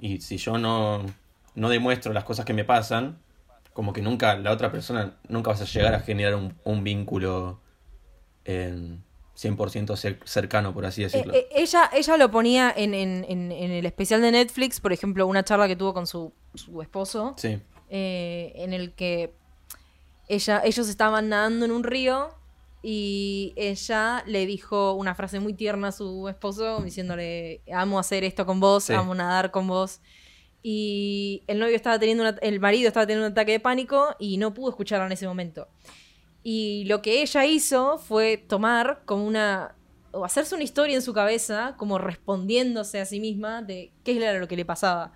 Y 0.00 0.20
si 0.20 0.36
yo 0.36 0.58
no, 0.58 1.06
no 1.54 1.68
demuestro 1.68 2.12
las 2.12 2.24
cosas 2.24 2.44
que 2.44 2.52
me 2.52 2.64
pasan, 2.64 3.18
como 3.72 3.92
que 3.92 4.02
nunca, 4.02 4.34
la 4.34 4.50
otra 4.50 4.72
persona, 4.72 5.14
nunca 5.28 5.50
vas 5.50 5.60
a 5.60 5.64
llegar 5.64 5.94
a 5.94 6.00
generar 6.00 6.34
un, 6.34 6.54
un 6.64 6.82
vínculo 6.82 7.60
en 8.44 9.00
100% 9.40 10.24
cercano, 10.24 10.74
por 10.74 10.86
así 10.86 11.04
decirlo. 11.04 11.34
Eh, 11.34 11.38
eh, 11.38 11.48
ella, 11.54 11.88
ella 11.94 12.16
lo 12.16 12.32
ponía 12.32 12.74
en, 12.76 12.94
en, 12.94 13.24
en, 13.28 13.52
el 13.52 13.86
especial 13.86 14.22
de 14.22 14.32
Netflix, 14.32 14.80
por 14.80 14.92
ejemplo, 14.92 15.24
una 15.24 15.44
charla 15.44 15.68
que 15.68 15.76
tuvo 15.76 15.94
con 15.94 16.08
su, 16.08 16.32
su 16.56 16.82
esposo, 16.82 17.34
sí. 17.36 17.60
Eh, 17.94 18.54
en 18.54 18.72
el 18.72 18.94
que 18.94 19.34
ella, 20.26 20.62
ellos 20.64 20.88
estaban 20.88 21.28
nadando 21.28 21.66
en 21.66 21.72
un 21.72 21.84
río 21.84 22.30
y 22.82 23.52
ella 23.54 24.24
le 24.26 24.46
dijo 24.46 24.94
una 24.94 25.14
frase 25.14 25.40
muy 25.40 25.52
tierna 25.52 25.88
a 25.88 25.92
su 25.92 26.26
esposo, 26.26 26.80
diciéndole, 26.80 27.60
amo 27.70 27.98
hacer 27.98 28.24
esto 28.24 28.46
con 28.46 28.60
vos, 28.60 28.88
amo 28.88 29.14
nadar 29.14 29.50
con 29.50 29.68
vos. 29.68 30.00
Y 30.62 31.42
el 31.46 31.58
novio 31.58 31.76
estaba 31.76 31.98
teniendo, 31.98 32.24
el 32.40 32.60
marido 32.60 32.88
estaba 32.88 33.06
teniendo 33.06 33.26
un 33.26 33.32
ataque 33.32 33.52
de 33.52 33.60
pánico 33.60 34.16
y 34.18 34.38
no 34.38 34.54
pudo 34.54 34.70
escucharla 34.70 35.04
en 35.04 35.12
ese 35.12 35.26
momento. 35.26 35.68
Y 36.42 36.84
lo 36.86 37.02
que 37.02 37.20
ella 37.20 37.44
hizo 37.44 37.98
fue 37.98 38.38
tomar 38.38 39.02
como 39.04 39.26
una, 39.26 39.76
o 40.12 40.24
hacerse 40.24 40.54
una 40.54 40.64
historia 40.64 40.96
en 40.96 41.02
su 41.02 41.12
cabeza, 41.12 41.74
como 41.76 41.98
respondiéndose 41.98 43.02
a 43.02 43.04
sí 43.04 43.20
misma 43.20 43.60
de 43.60 43.92
qué 44.02 44.16
era 44.16 44.38
lo 44.38 44.48
que 44.48 44.56
le 44.56 44.64
pasaba. 44.64 45.12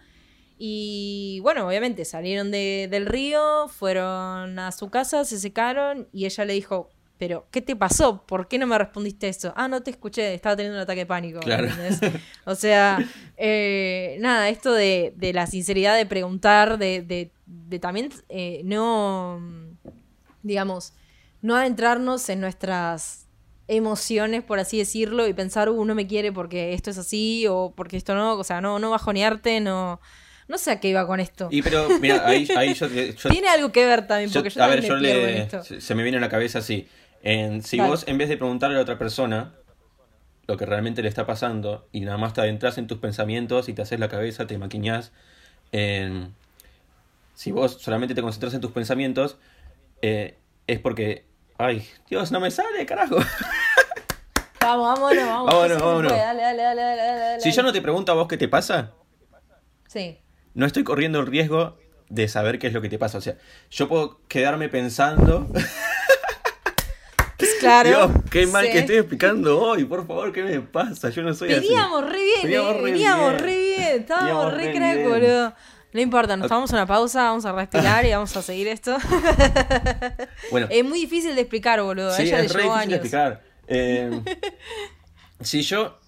Y 0.58 1.40
bueno, 1.42 1.66
obviamente 1.66 2.04
salieron 2.04 2.50
de- 2.50 2.88
del 2.90 3.06
río, 3.06 3.68
fueron 3.68 4.58
a 4.58 4.72
su 4.72 4.88
casa, 4.90 5.24
se 5.24 5.38
secaron 5.38 6.08
y 6.12 6.24
ella 6.24 6.44
le 6.44 6.54
dijo, 6.54 6.88
pero 7.18 7.46
¿qué 7.50 7.60
te 7.62 7.76
pasó? 7.76 8.22
¿Por 8.26 8.48
qué 8.48 8.58
no 8.58 8.66
me 8.66 8.76
respondiste 8.78 9.28
eso? 9.28 9.52
Ah, 9.56 9.68
no 9.68 9.82
te 9.82 9.90
escuché, 9.90 10.34
estaba 10.34 10.56
teniendo 10.56 10.76
un 10.78 10.82
ataque 10.82 11.00
de 11.00 11.06
pánico. 11.06 11.40
Claro. 11.40 11.68
O 12.46 12.54
sea, 12.54 12.98
eh, 13.36 14.16
nada, 14.20 14.48
esto 14.48 14.72
de, 14.72 15.12
de 15.16 15.32
la 15.32 15.46
sinceridad 15.46 15.96
de 15.96 16.06
preguntar, 16.06 16.78
de, 16.78 17.02
de- 17.02 17.30
de 17.46 17.78
también 17.78 18.10
eh, 18.28 18.60
no, 18.64 19.40
digamos, 20.42 20.92
no 21.42 21.54
adentrarnos 21.56 22.28
en 22.28 22.40
nuestras 22.40 23.26
emociones, 23.68 24.42
por 24.42 24.58
así 24.58 24.78
decirlo, 24.78 25.26
y 25.26 25.32
pensar, 25.32 25.68
uh, 25.68 25.84
no 25.84 25.94
me 25.94 26.06
quiere 26.06 26.32
porque 26.32 26.72
esto 26.74 26.90
es 26.90 26.98
así 26.98 27.46
o 27.48 27.72
porque 27.76 27.96
esto 27.96 28.14
no, 28.14 28.34
o 28.34 28.44
sea, 28.44 28.60
no, 28.60 28.78
no 28.78 28.90
bajonearte, 28.90 29.60
no, 29.60 30.00
no 30.48 30.58
sé 30.58 30.70
a 30.72 30.80
qué 30.80 30.88
iba 30.88 31.06
con 31.06 31.20
esto. 31.20 31.48
Y 31.50 31.62
pero, 31.62 31.88
mira, 32.00 32.26
ahí, 32.26 32.46
ahí 32.56 32.74
yo, 32.74 32.86
yo- 32.88 33.14
Tiene 33.30 33.48
algo 33.48 33.72
que 33.72 33.84
ver 33.86 34.06
también, 34.06 34.30
yo- 34.30 34.40
porque 34.40 34.50
yo, 34.50 34.62
a 34.62 34.66
ver, 34.68 34.82
yo 34.84 34.96
le, 34.96 35.38
esto. 35.42 35.62
se 35.64 35.94
me 35.94 36.02
viene 36.02 36.18
a 36.18 36.20
la 36.20 36.28
cabeza 36.28 36.58
así. 36.60 36.88
En, 37.22 37.62
si 37.62 37.76
Dale. 37.78 37.90
vos, 37.90 38.04
en 38.06 38.18
vez 38.18 38.28
de 38.28 38.36
preguntarle 38.36 38.76
a 38.76 38.78
la 38.78 38.82
otra 38.82 38.98
persona 38.98 39.54
lo 40.46 40.56
que 40.56 40.64
realmente 40.66 41.02
le 41.02 41.08
está 41.08 41.26
pasando 41.26 41.88
y 41.90 42.00
nada 42.00 42.18
más 42.18 42.32
te 42.34 42.40
adentras 42.40 42.78
en 42.78 42.86
tus 42.86 42.98
pensamientos 42.98 43.68
y 43.68 43.72
te 43.72 43.82
haces 43.82 43.98
la 43.98 44.08
cabeza, 44.08 44.46
te 44.46 44.56
maquiñás, 44.58 45.12
en- 45.72 46.34
si 47.34 47.50
vos 47.50 47.78
solamente 47.80 48.14
te 48.14 48.22
concentras 48.22 48.54
en 48.54 48.60
tus 48.60 48.70
pensamientos, 48.70 49.38
eh, 50.02 50.38
es 50.68 50.78
porque, 50.78 51.26
ay, 51.58 51.84
Dios, 52.08 52.30
no 52.30 52.38
me 52.40 52.50
sale, 52.52 52.86
carajo. 52.86 53.16
Vamos, 54.60 54.86
vámonos, 55.00 55.26
vamos. 55.26 55.46
Vámonos, 55.52 55.82
vámonos. 55.82 56.12
dale, 56.12 56.42
dale, 56.42 56.62
dale. 56.82 57.40
Si 57.40 57.50
yo 57.52 57.62
no 57.62 57.72
te 57.72 57.82
pregunto 57.82 58.12
a 58.12 58.14
vos 58.14 58.28
qué 58.28 58.36
te 58.36 58.46
pasa, 58.48 58.92
Sí. 59.88 60.18
No 60.56 60.66
estoy 60.66 60.82
corriendo 60.82 61.20
el 61.20 61.26
riesgo 61.26 61.78
de 62.08 62.26
saber 62.26 62.58
qué 62.58 62.66
es 62.66 62.72
lo 62.72 62.82
que 62.82 62.88
te 62.88 62.98
pasa. 62.98 63.18
O 63.18 63.20
sea, 63.20 63.36
yo 63.70 63.88
puedo 63.88 64.20
quedarme 64.26 64.68
pensando, 64.68 65.46
Claro. 67.60 67.88
Dios, 67.88 68.10
qué 68.30 68.46
mal 68.46 68.66
sí. 68.66 68.72
que 68.72 68.78
estoy 68.80 68.96
explicando 68.96 69.60
hoy, 69.60 69.84
por 69.84 70.06
favor, 70.06 70.32
¿qué 70.32 70.42
me 70.42 70.60
pasa? 70.60 71.10
Yo 71.10 71.22
no 71.22 71.34
soy 71.34 71.52
así. 71.52 71.68
Veníamos 71.68 72.04
re 72.08 72.22
bien, 72.22 72.42
Veníamos 72.44 72.70
eh, 72.74 72.78
re 72.78 72.82
veníamos 72.82 73.30
bien. 73.30 73.38
re 73.44 73.58
bien, 73.58 74.00
estábamos 74.00 74.52
re 74.52 74.58
re 74.66 74.72
crack, 74.74 74.96
bien. 74.96 75.08
boludo. 75.08 75.54
No 75.92 76.00
importa, 76.00 76.36
nos 76.36 76.48
tomamos 76.48 76.70
una 76.72 76.86
pausa, 76.86 77.22
vamos 77.24 77.44
a 77.46 77.52
respirar 77.52 78.04
y 78.04 78.10
vamos 78.10 78.36
a 78.36 78.42
seguir 78.42 78.68
esto. 78.68 78.96
Bueno, 80.50 80.68
es 80.70 80.84
muy 80.84 81.00
difícil 81.00 81.34
de 81.34 81.40
explicar, 81.40 81.80
boludo. 81.82 82.12
sí, 82.12 82.22
ella 82.22 82.38
le 82.38 82.46
es 82.46 82.52
re 82.52 82.62
difícil 82.62 82.88
de 82.88 82.94
explicar. 82.96 83.42
Eh, 83.66 84.20
si 85.40 85.62
yo 85.62 85.98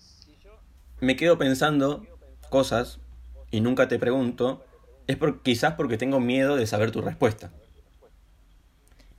me 1.01 1.17
quedo 1.17 1.39
pensando 1.39 2.07
cosas 2.51 3.01
y 3.51 3.61
nunca 3.61 3.89
te 3.89 3.99
pregunto, 3.99 4.65
es 5.07 5.17
por, 5.17 5.43
quizás 5.43 5.75
porque 5.75 5.97
tengo 5.99 6.21
miedo 6.21 6.57
de 6.57 6.67
saber 6.67 6.91
tu 6.91 7.01
respuesta. 7.01 7.51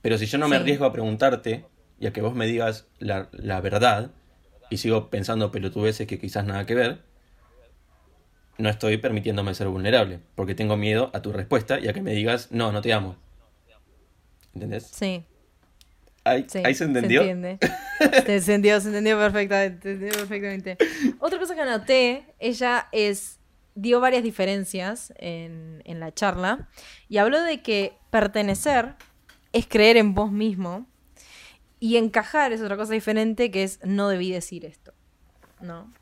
Pero 0.02 0.18
si 0.18 0.26
yo 0.26 0.38
no 0.38 0.48
me 0.48 0.56
Sí. 0.56 0.62
arriesgo 0.62 0.84
a 0.86 0.92
preguntarte 0.92 1.64
y 1.98 2.06
a 2.06 2.12
que 2.12 2.22
vos 2.22 2.34
me 2.34 2.46
digas 2.46 2.86
la, 2.98 3.28
la 3.32 3.60
verdad 3.60 4.12
y 4.70 4.78
sigo 4.78 5.10
pensando 5.10 5.50
pelotudeces 5.50 6.06
que 6.06 6.18
quizás 6.18 6.44
nada 6.46 6.64
que 6.64 6.74
ver, 6.74 7.02
no 8.58 8.68
estoy 8.68 8.98
permitiéndome 8.98 9.54
ser 9.54 9.68
vulnerable, 9.68 10.20
porque 10.34 10.54
tengo 10.54 10.76
miedo 10.76 11.10
a 11.12 11.22
tu 11.22 11.32
respuesta 11.32 11.80
y 11.80 11.88
a 11.88 11.92
que 11.92 12.02
me 12.02 12.12
digas, 12.12 12.48
no, 12.52 12.72
no 12.72 12.80
te 12.82 12.92
amo. 12.92 13.16
¿Entendés? 14.54 14.86
Sí, 14.92 15.24
¿Ahí, 16.24 16.44
sí. 16.48 16.60
ahí 16.64 16.74
se 16.74 16.84
entendió? 16.84 17.22
entiende. 17.22 17.58
se 18.24 18.36
entendió, 18.36 18.80
se 18.80 18.88
entendió 18.88 19.18
perfectamente. 19.18 19.82
se 19.82 19.92
entendió 19.94 20.18
perfectamente. 20.18 20.76
Otra 21.18 21.38
cosa 21.38 21.54
que 21.54 21.60
anoté, 21.62 22.24
ella 22.38 22.88
es 22.92 23.39
dio 23.74 24.00
varias 24.00 24.22
diferencias 24.22 25.12
en, 25.16 25.82
en 25.84 26.00
la 26.00 26.12
charla 26.12 26.68
y 27.08 27.18
habló 27.18 27.42
de 27.42 27.62
que 27.62 27.94
pertenecer 28.10 28.94
es 29.52 29.66
creer 29.66 29.96
en 29.96 30.14
vos 30.14 30.30
mismo 30.32 30.86
y 31.78 31.96
encajar 31.96 32.52
es 32.52 32.60
otra 32.60 32.76
cosa 32.76 32.92
diferente 32.92 33.50
que 33.50 33.62
es 33.62 33.80
no 33.84 34.08
debí 34.08 34.30
decir 34.30 34.64
esto. 34.64 34.92
¿No? 35.60 35.92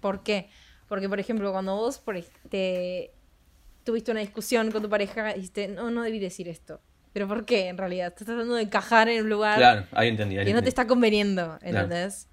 ¿Por 0.00 0.22
qué? 0.22 0.48
Porque, 0.88 1.08
por 1.08 1.20
ejemplo, 1.20 1.52
cuando 1.52 1.76
vos 1.76 1.98
por 1.98 2.16
ej- 2.16 2.30
te 2.48 3.12
tuviste 3.84 4.10
una 4.10 4.20
discusión 4.20 4.70
con 4.70 4.82
tu 4.82 4.88
pareja 4.88 5.32
dijiste, 5.34 5.68
no, 5.68 5.90
no 5.90 6.02
debí 6.02 6.18
decir 6.18 6.48
esto. 6.48 6.80
¿Pero 7.12 7.26
por 7.26 7.44
qué, 7.44 7.68
en 7.68 7.76
realidad? 7.78 8.08
Estás 8.08 8.26
tratando 8.26 8.54
de 8.54 8.62
encajar 8.62 9.08
en 9.08 9.24
un 9.24 9.30
lugar 9.30 9.58
Claro, 9.58 9.86
ahí 9.92 10.08
entendí. 10.08 10.38
ahí 10.38 10.46
que 10.46 10.54
no 10.54 10.62
te 10.62 10.68
está 10.68 10.86
conveniendo, 10.86 11.58
¿entendés? 11.60 12.28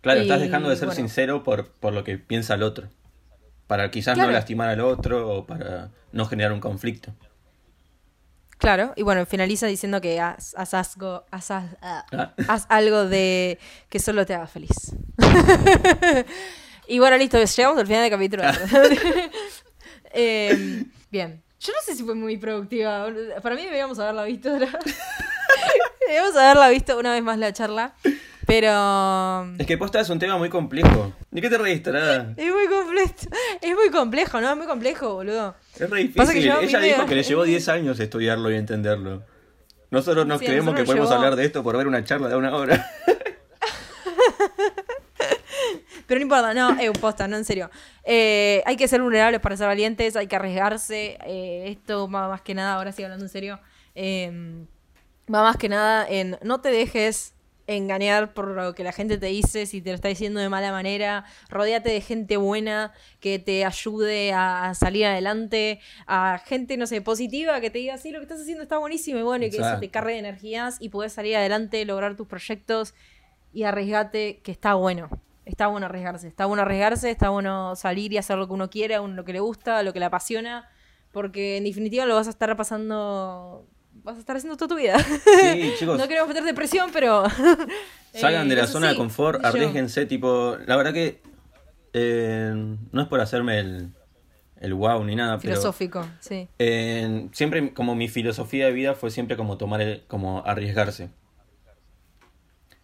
Claro, 0.00 0.20
estás 0.20 0.40
Y, 0.40 0.44
dejando 0.44 0.68
de 0.68 0.76
ser 0.76 0.86
bueno. 0.86 0.96
sincero 0.96 1.42
por, 1.42 1.72
por 1.72 1.92
lo 1.92 2.04
que 2.04 2.18
piensa 2.18 2.54
el 2.54 2.62
otro. 2.62 2.88
Para 3.72 3.90
quizás 3.90 4.12
Claro. 4.16 4.28
no 4.28 4.34
lastimar 4.34 4.68
al 4.68 4.80
otro 4.82 5.30
o 5.30 5.46
para 5.46 5.88
no 6.12 6.26
generar 6.26 6.52
un 6.52 6.60
conflicto. 6.60 7.14
Claro, 8.58 8.92
y 8.96 9.02
bueno, 9.02 9.24
finaliza 9.24 9.66
diciendo 9.66 10.02
que 10.02 10.20
haz, 10.20 10.54
haz 10.58 10.74
algo, 10.74 11.24
haz, 11.30 11.50
haz- 11.52 11.76
ah, 11.80 12.04
Ah. 12.12 12.60
algo 12.68 13.06
de 13.06 13.58
que 13.88 13.98
solo 13.98 14.26
te 14.26 14.34
haga 14.34 14.46
feliz. 14.46 14.76
y 16.86 16.98
bueno, 16.98 17.16
listo, 17.16 17.42
llegamos 17.42 17.78
al 17.80 17.86
final 17.86 18.02
del 18.02 18.10
capítulo. 18.10 18.42
Eh, 20.12 20.84
bien, 21.10 21.42
yo 21.58 21.72
no 21.72 21.78
sé 21.82 21.94
si 21.96 22.04
fue 22.04 22.14
muy 22.14 22.36
productiva. 22.36 23.06
Para 23.42 23.54
mí 23.54 23.62
deberíamos 23.62 23.98
haberla 23.98 24.24
visto. 24.24 24.50
deberíamos 26.00 26.36
haberla 26.36 26.68
visto 26.68 26.98
una 26.98 27.12
vez 27.14 27.22
más 27.22 27.38
la 27.38 27.54
charla. 27.54 27.94
Pero... 28.46 29.54
Es 29.58 29.66
que 29.66 29.78
posta 29.78 30.00
es 30.00 30.10
un 30.10 30.18
tema 30.18 30.36
muy 30.36 30.48
complejo. 30.48 31.12
¿De 31.30 31.40
qué 31.40 31.48
te 31.48 31.58
reís, 31.58 31.82
tarada? 31.82 32.34
Es 32.36 32.52
muy 32.52 32.66
complejo. 32.68 33.14
Es 33.60 33.74
muy 33.74 33.90
complejo, 33.90 34.40
¿no? 34.40 34.50
Es 34.50 34.56
muy 34.56 34.66
complejo, 34.66 35.14
boludo. 35.14 35.54
Es 35.78 35.88
re 35.88 36.06
Pasa 36.14 36.32
que 36.32 36.40
difícil. 36.40 36.68
Ella 36.68 36.80
dijo 36.80 37.06
que 37.06 37.14
le 37.14 37.22
llevó 37.22 37.44
10 37.44 37.68
años 37.68 38.00
estudiarlo 38.00 38.50
y 38.50 38.56
entenderlo. 38.56 39.22
Nosotros 39.90 40.26
nos 40.26 40.40
Sí, 40.40 40.46
creemos 40.46 40.74
que 40.74 40.84
podemos 40.84 41.08
llevó- 41.08 41.16
hablar 41.16 41.36
de 41.36 41.44
esto 41.44 41.62
por 41.62 41.76
ver 41.76 41.86
una 41.86 42.02
charla 42.04 42.28
de 42.28 42.36
una 42.36 42.54
hora. 42.56 42.86
Pero 46.06 46.18
no 46.18 46.22
importa, 46.24 46.52
no, 46.52 46.78
eh, 46.80 46.90
posta, 47.00 47.28
no, 47.28 47.36
en 47.36 47.44
serio. 47.44 47.70
Eh, 48.04 48.62
hay 48.66 48.76
que 48.76 48.88
ser 48.88 49.00
vulnerables 49.00 49.40
para 49.40 49.56
ser 49.56 49.66
valientes, 49.68 50.16
hay 50.16 50.26
que 50.26 50.36
arriesgarse. 50.36 51.16
eh, 51.24 51.64
esto 51.68 52.10
va 52.10 52.28
más 52.28 52.42
que 52.42 52.54
nada, 52.54 52.74
ahora 52.74 52.92
sí 52.92 53.02
hablando 53.02 53.24
en 53.24 53.28
serio, 53.30 53.60
eh, 53.94 54.64
va 55.32 55.42
más 55.42 55.56
que 55.56 55.68
nada 55.68 56.06
en 56.08 56.38
no 56.42 56.60
te 56.60 56.70
dejes 56.70 57.31
engañar 57.66 58.34
por 58.34 58.48
lo 58.48 58.74
que 58.74 58.84
la 58.84 58.92
gente 58.92 59.18
te 59.18 59.26
dice, 59.26 59.66
si 59.66 59.80
te 59.80 59.90
lo 59.90 59.94
está 59.94 60.08
diciendo 60.08 60.40
de 60.40 60.48
mala 60.48 60.72
manera, 60.72 61.24
rodéate 61.48 61.90
de 61.90 62.00
gente 62.00 62.36
buena 62.36 62.92
que 63.20 63.38
te 63.38 63.64
ayude 63.64 64.32
a, 64.32 64.74
salir 64.74 65.06
adelante, 65.06 65.80
a 66.06 66.40
gente, 66.44 66.76
no 66.76 66.86
sé, 66.86 67.00
positiva 67.00 67.60
que 67.60 67.70
te 67.70 67.78
diga, 67.78 67.98
sí, 67.98 68.10
lo 68.10 68.18
que 68.18 68.24
estás 68.24 68.40
haciendo 68.40 68.62
está 68.62 68.78
buenísimo 68.78 69.18
y 69.18 69.22
bueno, 69.22 69.44
y 69.44 69.50
que 69.50 69.56
eso 69.58 69.78
te 69.78 69.90
cargue 69.90 70.12
de 70.12 70.18
energías 70.18 70.76
y 70.80 70.88
puedes 70.88 71.12
salir 71.12 71.36
adelante, 71.36 71.84
lograr 71.84 72.16
tus 72.16 72.26
proyectos 72.26 72.94
y 73.52 73.64
arriesgate 73.64 74.40
que 74.42 74.52
está 74.52 74.74
bueno. 74.74 75.08
Está 75.44 75.66
bueno 75.66 75.86
arriesgarse, 75.86 76.28
está 76.28 76.46
bueno 76.46 76.62
arriesgarse, 76.62 77.10
está 77.10 77.30
bueno 77.30 77.74
salir 77.74 78.12
y 78.12 78.18
hacer 78.18 78.38
lo 78.38 78.46
que 78.46 78.52
uno 78.52 78.70
quiere, 78.70 78.94
a 78.94 79.00
uno 79.00 79.14
lo 79.14 79.24
que 79.24 79.32
le 79.32 79.40
gusta, 79.40 79.82
lo 79.82 79.92
que 79.92 79.98
le 79.98 80.04
apasiona, 80.04 80.70
porque 81.10 81.56
en 81.56 81.64
definitiva 81.64 82.06
lo 82.06 82.14
vas 82.14 82.28
a 82.28 82.30
estar 82.30 82.56
pasando, 82.56 83.66
vas 84.02 84.16
a 84.16 84.20
estar 84.20 84.36
haciendo 84.36 84.56
toda 84.56 84.68
tu 84.68 84.76
vida. 84.76 84.98
Sí, 84.98 85.74
chicos. 85.78 85.98
no 85.98 86.08
queremos 86.08 86.28
meter 86.28 86.44
depresión, 86.44 86.90
pero... 86.92 87.24
Salgan 88.14 88.46
eh, 88.46 88.50
de 88.50 88.56
la 88.56 88.66
zona 88.66 88.88
de 88.88 88.96
confort, 88.96 89.44
arriesguense, 89.44 90.06
tipo, 90.06 90.56
la 90.66 90.76
verdad 90.76 90.92
que 90.92 91.20
eh, 91.92 92.52
no 92.90 93.02
es 93.02 93.08
por 93.08 93.20
hacerme 93.20 93.60
el, 93.60 93.90
el 94.60 94.74
wow 94.74 95.02
ni 95.04 95.16
nada, 95.16 95.38
pero 95.38 95.54
Filosófico, 95.54 96.06
sí. 96.20 96.48
eh, 96.58 97.28
siempre 97.32 97.72
como 97.72 97.94
mi 97.94 98.08
filosofía 98.08 98.66
de 98.66 98.72
vida 98.72 98.94
fue 98.94 99.10
siempre 99.10 99.36
como 99.36 99.56
tomar 99.56 99.80
el, 99.80 100.04
como 100.08 100.42
arriesgarse. 100.44 101.10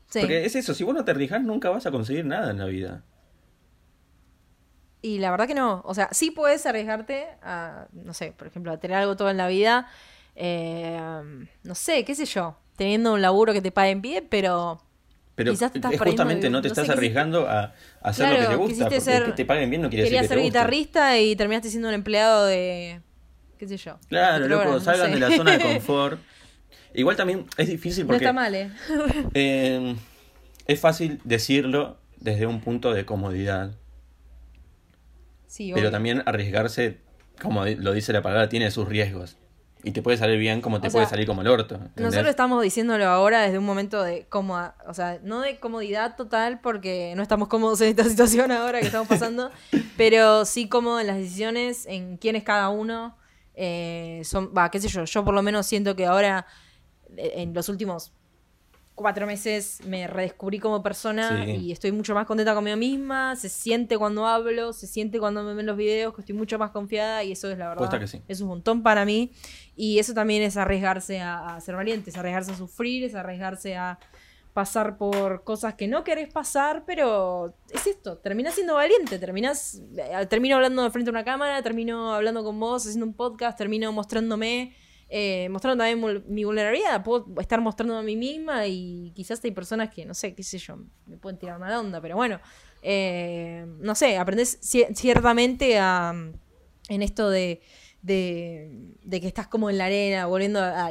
sí. 0.09 0.21
Porque 0.21 0.47
es 0.47 0.57
eso, 0.57 0.73
si 0.73 0.83
vos 0.85 0.95
no 0.95 1.05
te 1.05 1.11
arriesgas 1.11 1.43
nunca 1.43 1.69
vas 1.69 1.85
a 1.85 1.91
conseguir 1.91 2.25
nada 2.25 2.51
en 2.51 2.59
la 2.59 2.65
vida. 2.65 3.03
Y 5.01 5.19
la 5.19 5.31
verdad 5.31 5.47
que 5.47 5.55
no. 5.55 5.83
O 5.85 5.95
sea, 5.95 6.09
sí 6.13 6.31
puedes 6.31 6.67
arriesgarte 6.67 7.29
a, 7.43 7.87
no 7.93 8.15
sé, 8.15 8.33
por 8.37 8.47
ejemplo, 8.47 8.73
a 8.73 8.79
tener 8.79 8.97
algo 8.97 9.17
todo 9.17 9.31
en 9.31 9.37
la 9.37 9.47
vida. 9.47 9.89
Eh, 10.39 10.99
no 11.65 11.75
sé, 11.75 12.05
qué 12.05 12.15
sé 12.15 12.25
yo. 12.25 12.57
Teniendo 12.77 13.13
un 13.13 13.21
laburo 13.21 13.53
que 13.53 13.61
te 13.61 13.73
paguen 13.73 14.01
bien, 14.01 14.27
pero 14.31 14.81
Pero 15.35 15.51
Quizás 15.53 15.73
te 15.73 15.79
estás 15.79 15.93
es 15.93 16.01
justamente 16.01 16.49
no 16.49 16.63
te 16.63 16.69
no 16.69 16.73
estás 16.73 16.89
arriesgando 16.91 17.49
a, 17.49 17.61
a 17.65 17.75
hacer 18.03 18.29
lo 18.33 18.39
que 18.39 18.47
te 18.47 18.55
gusta. 18.57 18.85
Porque 18.85 19.01
ser- 19.01 19.25
que 19.25 19.33
te 19.33 19.45
paguen 19.45 19.69
bien 19.69 19.83
no 19.83 19.89
quiere 19.91 20.05
decir 20.05 20.17
que 20.21 20.29
ser 20.29 20.37
te 20.37 20.43
guste. 20.43 20.59
guitarrista 20.59 21.19
y 21.19 21.35
terminaste 21.37 21.71
siendo 21.71 21.89
un 21.89 21.95
empleado 21.95 22.47
de. 22.47 23.01
qué 23.59 23.67
sé 23.69 23.77
yo. 23.77 23.99
Claro, 24.09 24.47
loco, 24.49 24.65
no 24.67 24.81
salgan 24.81 25.09
sé. 25.09 25.15
de 25.15 25.21
la 25.21 25.37
zona 25.37 25.59
de 25.59 25.65
confort. 25.75 26.21
Igual 26.95 27.17
también 27.17 27.47
es 27.57 27.69
difícil 27.69 28.05
No 28.05 28.09
porque 28.09 28.25
está 28.25 28.33
mal, 28.33 28.55
¿eh? 28.55 28.71
eh, 29.35 29.97
es 30.67 30.81
fácil 30.81 31.21
decirlo 31.25 31.99
desde 32.19 32.47
un 32.47 32.61
punto 32.61 32.93
de 32.95 33.05
comodidad. 33.05 33.73
Sí, 35.47 35.71
Pero 35.73 35.87
obvio. 35.87 35.91
también 35.91 36.23
arriesgarse, 36.27 36.99
como 37.41 37.65
lo 37.65 37.93
dice 37.93 38.13
la 38.13 38.23
palabra, 38.23 38.49
tiene 38.49 38.71
sus 38.71 38.87
riesgos. 38.89 39.37
Y 39.85 39.93
te 39.93 40.03
puede 40.03 40.17
salir 40.17 40.39
bien 40.39 40.61
como 40.61 40.81
te 40.81 40.89
O 40.89 40.91
puede 40.91 41.07
sea, 41.07 41.11
salir 41.11 41.27
como 41.27 41.43
el 41.43 41.49
orto. 41.49 41.77
¿entendés? 41.77 42.05
Nosotros 42.05 42.31
estamos 42.31 42.63
diciéndolo 42.63 43.07
ahora 43.07 43.43
desde 43.43 43.59
un 43.59 43.65
momento 43.65 44.03
de 44.03 44.27
cómoda, 44.29 44.75
o 44.87 44.95
sea, 44.95 45.21
no 45.23 45.41
de 45.41 45.59
comodidad 45.61 46.17
total 46.17 46.61
porque 46.61 47.13
no 47.17 47.23
estamos 47.23 47.49
cómodos 47.49 47.81
en 47.81 47.89
esta 47.91 48.05
situación 48.09 48.51
ahora 48.51 48.81
que 48.81 48.87
estamos 48.87 49.07
pasando, 49.09 49.51
pero 49.97 50.45
sí 50.45 50.69
cómodos 50.69 51.01
en 51.03 51.07
las 51.07 51.17
decisiones, 51.17 51.87
en 51.87 52.17
quién 52.17 52.35
es 52.37 52.43
cada 52.43 52.69
uno. 52.71 53.17
eh, 53.55 54.23
son, 54.25 54.53
va, 54.57 54.71
qué 54.71 54.81
sé 54.81 54.89
yo, 54.89 55.05
yo 55.05 55.25
por 55.25 55.35
lo 55.35 55.43
menos 55.43 55.67
siento 55.67 55.97
que 55.97 56.07
ahora, 56.07 56.47
eh, 57.17 57.33
en 57.37 57.55
los 57.55 57.69
últimos 57.69 58.13
cuatro 58.99 59.27
meses, 59.27 59.81
me 59.87 60.07
redescubrí 60.07 60.59
como 60.59 60.83
persona 60.83 61.45
Sí. 61.47 61.53
y 61.53 61.73
estoy 61.73 61.93
mucho 61.93 62.15
más 62.15 62.27
contenta 62.27 62.55
conmigo 62.55 62.77
misma, 62.77 63.35
se 63.37 63.49
siente 63.49 63.97
cuando 63.97 64.27
hablo, 64.27 64.73
se 64.75 64.87
siente 64.87 65.19
cuando 65.19 65.43
me 65.43 65.55
ven 65.55 65.65
los 65.65 65.77
videos, 65.77 66.15
que 66.15 66.21
estoy 66.21 66.35
mucho 66.35 66.59
más 66.59 66.71
confiada 66.73 67.25
y 67.25 67.33
eso 67.33 67.51
es 67.51 67.57
la 67.57 67.69
verdad. 67.71 67.99
Que 67.99 68.07
sí. 68.07 68.21
Es 68.29 68.41
un 68.41 68.49
montón 68.49 68.83
para 68.83 69.05
mí. 69.05 69.33
Y 69.77 69.99
eso 69.99 70.13
también 70.13 70.43
es 70.43 70.57
arriesgarse 70.57 71.21
a, 71.21 71.55
a 71.57 71.61
ser 71.61 71.77
valientes, 71.77 72.17
arriesgarse 72.17 72.53
a 72.53 72.57
sufrir, 72.57 73.05
es 73.05 73.15
arriesgarse 73.15 73.77
a 73.77 73.99
pasar 74.53 74.97
por 74.99 75.45
cosas 75.45 75.75
que 75.75 75.87
no 75.87 76.03
querés 76.03 76.33
pasar, 76.33 76.83
pero 76.85 77.55
es 77.71 77.87
esto, 77.87 78.19
terminás 78.19 78.55
siendo 78.55 78.75
valiente, 78.75 79.19
terminás, 79.21 79.81
eh, 79.97 80.27
termino 80.29 80.57
hablando 80.57 80.83
de 80.83 80.91
frente 80.91 81.11
a 81.11 81.13
una 81.13 81.23
cámara, 81.25 81.63
termino 81.63 82.13
hablando 82.13 82.43
con 82.43 82.59
vos, 82.59 82.85
haciendo 82.85 83.07
un 83.07 83.15
podcast, 83.15 83.57
termino 83.57 83.93
mostrándome, 83.93 84.75
eh, 85.09 85.49
mostrando 85.51 85.83
también 85.85 86.25
mi 86.29 86.45
vulnerabilidad, 86.45 87.03
puedo 87.03 87.27
estar 87.41 87.61
mostrando 87.61 87.97
a 87.97 88.03
mí 88.03 88.17
misma 88.17 88.67
y 88.67 89.13
quizás 89.15 89.43
hay 89.45 89.53
personas 89.53 89.89
que, 89.93 90.05
no 90.05 90.15
sé, 90.15 90.35
qué 90.35 90.43
sé 90.43 90.59
yo, 90.59 90.79
me 91.07 91.17
pueden 91.17 91.39
tirar 91.39 91.59
mala 91.59 91.81
onda, 91.81 92.01
pero 92.01 92.17
bueno, 92.17 92.41
eh, 92.83 93.65
no 93.81 93.95
sé, 93.95 94.19
aprendés 94.19 94.61
cier- 94.61 94.95
ciertamente 94.95 95.79
a, 95.79 96.13
en 96.89 97.03
esto 97.03 97.31
de, 97.31 97.61
de, 98.03 99.21
que 99.21 99.27
estás 99.27 99.49
como 99.49 99.71
en 99.71 99.79
la 99.79 99.87
arena, 99.87 100.27
volviendo 100.27 100.61
a, 100.63 100.91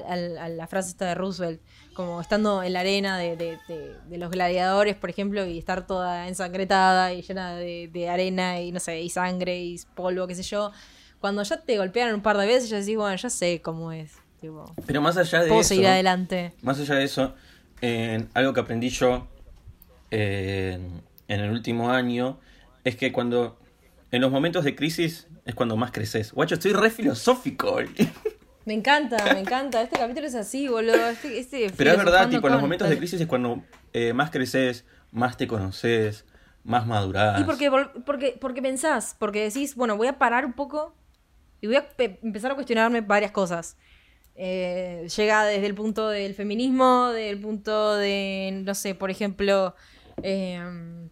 la 0.50 0.68
frase 0.68 0.90
esta 0.90 1.06
de 1.06 1.16
Roosevelt, 1.16 1.62
como 1.94 2.20
estando 2.20 2.62
en 2.64 2.74
la 2.74 2.82
arena 2.82 3.18
de, 3.18 3.36
de- 3.38 4.18
los 4.18 4.32
gladiadores, 4.32 4.96
por 4.96 5.10
ejemplo, 5.10 5.46
y 5.46 5.58
estar 5.58 5.86
toda 5.88 6.28
ensangretada 6.28 7.14
y 7.14 7.22
llena 7.22 7.56
de 7.56 8.10
arena 8.10 8.60
y 8.62 8.72
no 8.72 8.80
sé, 8.80 9.02
y 9.02 9.10
sangre 9.10 9.60
y 9.60 9.80
polvo, 9.96 10.28
qué 10.28 10.36
sé 10.36 10.44
yo. 10.44 10.72
Cuando 11.20 11.44
ya 11.44 11.58
te 11.62 11.78
golpearon 11.78 12.16
un 12.16 12.22
par 12.22 12.38
de 12.38 12.46
veces, 12.48 12.70
ya 12.70 12.78
decís, 12.78 12.96
bueno, 12.96 13.16
ya 13.16 13.30
sé 13.30 13.62
cómo 13.62 13.92
es. 13.92 14.14
Tipo, 14.40 14.66
Pero 14.86 15.02
más 15.02 15.18
allá 15.18 15.42
de 15.42 15.48
puedo 15.48 15.62
eso, 15.62 15.70
seguir 15.70 15.88
adelante. 15.88 16.54
más 16.62 16.80
allá 16.80 16.96
de 16.96 17.04
eso, 17.06 17.34
eh, 17.82 18.26
algo 18.36 18.54
que 18.54 18.60
aprendí 18.60 18.90
yo 18.90 19.28
eh, 20.12 20.80
en 21.28 21.40
el 21.40 21.52
último 21.52 21.90
año 21.92 22.40
es 22.84 22.96
que 22.96 23.12
cuando 23.12 23.60
en 24.12 24.22
los 24.22 24.32
momentos 24.32 24.64
de 24.64 24.76
crisis 24.76 25.28
es 25.46 25.56
cuando 25.56 25.76
más 25.76 25.92
creces. 25.92 26.32
Guacho, 26.34 26.56
estoy 26.56 26.74
re 26.74 26.90
filosófico 26.90 27.72
hoy. 27.74 27.90
Me 28.66 28.74
encanta, 28.74 29.34
me 29.34 29.40
encanta. 29.40 29.82
Este 29.82 29.98
capítulo 29.98 30.28
es 30.28 30.36
así, 30.36 30.68
boludo. 30.68 31.08
Este, 31.08 31.40
este 31.40 31.72
Pero 31.78 31.92
es 31.92 31.98
verdad, 31.98 32.30
tipo, 32.30 32.48
en 32.48 32.52
los 32.52 32.60
con- 32.60 32.62
momentos 32.68 32.90
de 32.90 32.98
crisis 32.98 33.22
es 33.22 33.26
cuando 33.26 33.64
eh, 33.94 34.12
más 34.12 34.30
creces, 34.30 34.84
más 35.14 35.38
te 35.38 35.48
conoces, 35.48 36.26
más 36.66 36.86
madurás. 36.86 37.40
Y 37.40 37.46
porque, 37.46 37.72
porque, 38.06 38.38
porque 38.42 38.62
pensás, 38.62 39.16
porque 39.18 39.42
decís, 39.46 39.76
bueno, 39.76 39.96
voy 39.96 40.08
a 40.08 40.18
parar 40.20 40.46
un 40.46 40.52
poco 40.52 40.94
y 41.62 41.68
voy 41.68 41.76
a 41.78 41.88
pe- 41.90 42.20
empezar 42.24 42.52
a 42.52 42.56
cuestionarme 42.56 43.02
varias 43.02 43.32
cosas. 43.32 43.78
Eh, 44.36 45.08
llega 45.16 45.46
desde 45.46 45.66
el 45.66 45.74
punto 45.76 46.10
del 46.10 46.36
feminismo, 46.36 47.08
del 47.10 47.40
punto 47.40 47.96
de, 47.96 48.62
no 48.64 48.76
sé, 48.76 48.94
por 48.94 49.10
ejemplo, 49.10 49.76
eh, 50.22 50.62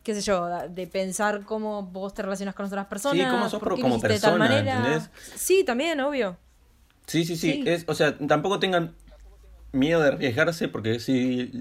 qué 0.03 0.13
sé 0.13 0.21
yo, 0.21 0.47
de 0.69 0.86
pensar 0.88 1.43
cómo 1.43 1.81
vos 1.84 2.13
te 2.13 2.21
relacionas 2.21 2.53
con 2.53 2.67
otras 2.67 2.86
personas. 2.86 3.31
cómo 3.31 3.49
sos 3.49 3.60
por 3.60 3.75
qué 3.75 3.81
como 3.81 3.95
hiciste 3.95 4.13
de 4.13 4.19
tal 4.19 4.34
persona, 4.38 4.49
manera. 4.55 4.77
¿entendés? 4.77 5.10
Sí, 5.36 5.63
también, 5.63 5.99
obvio. 6.01 6.38
Sí, 7.08 7.25
sí, 7.25 7.36
sí. 7.36 7.63
Sí. 7.63 7.63
Es, 7.69 7.84
o 7.88 7.95
sea, 7.95 8.15
tampoco 8.17 8.60
tengan 8.60 8.95
miedo 9.71 10.01
de 10.01 10.08
arriesgarse 10.10 10.67
porque 10.67 10.99
si 10.99 11.51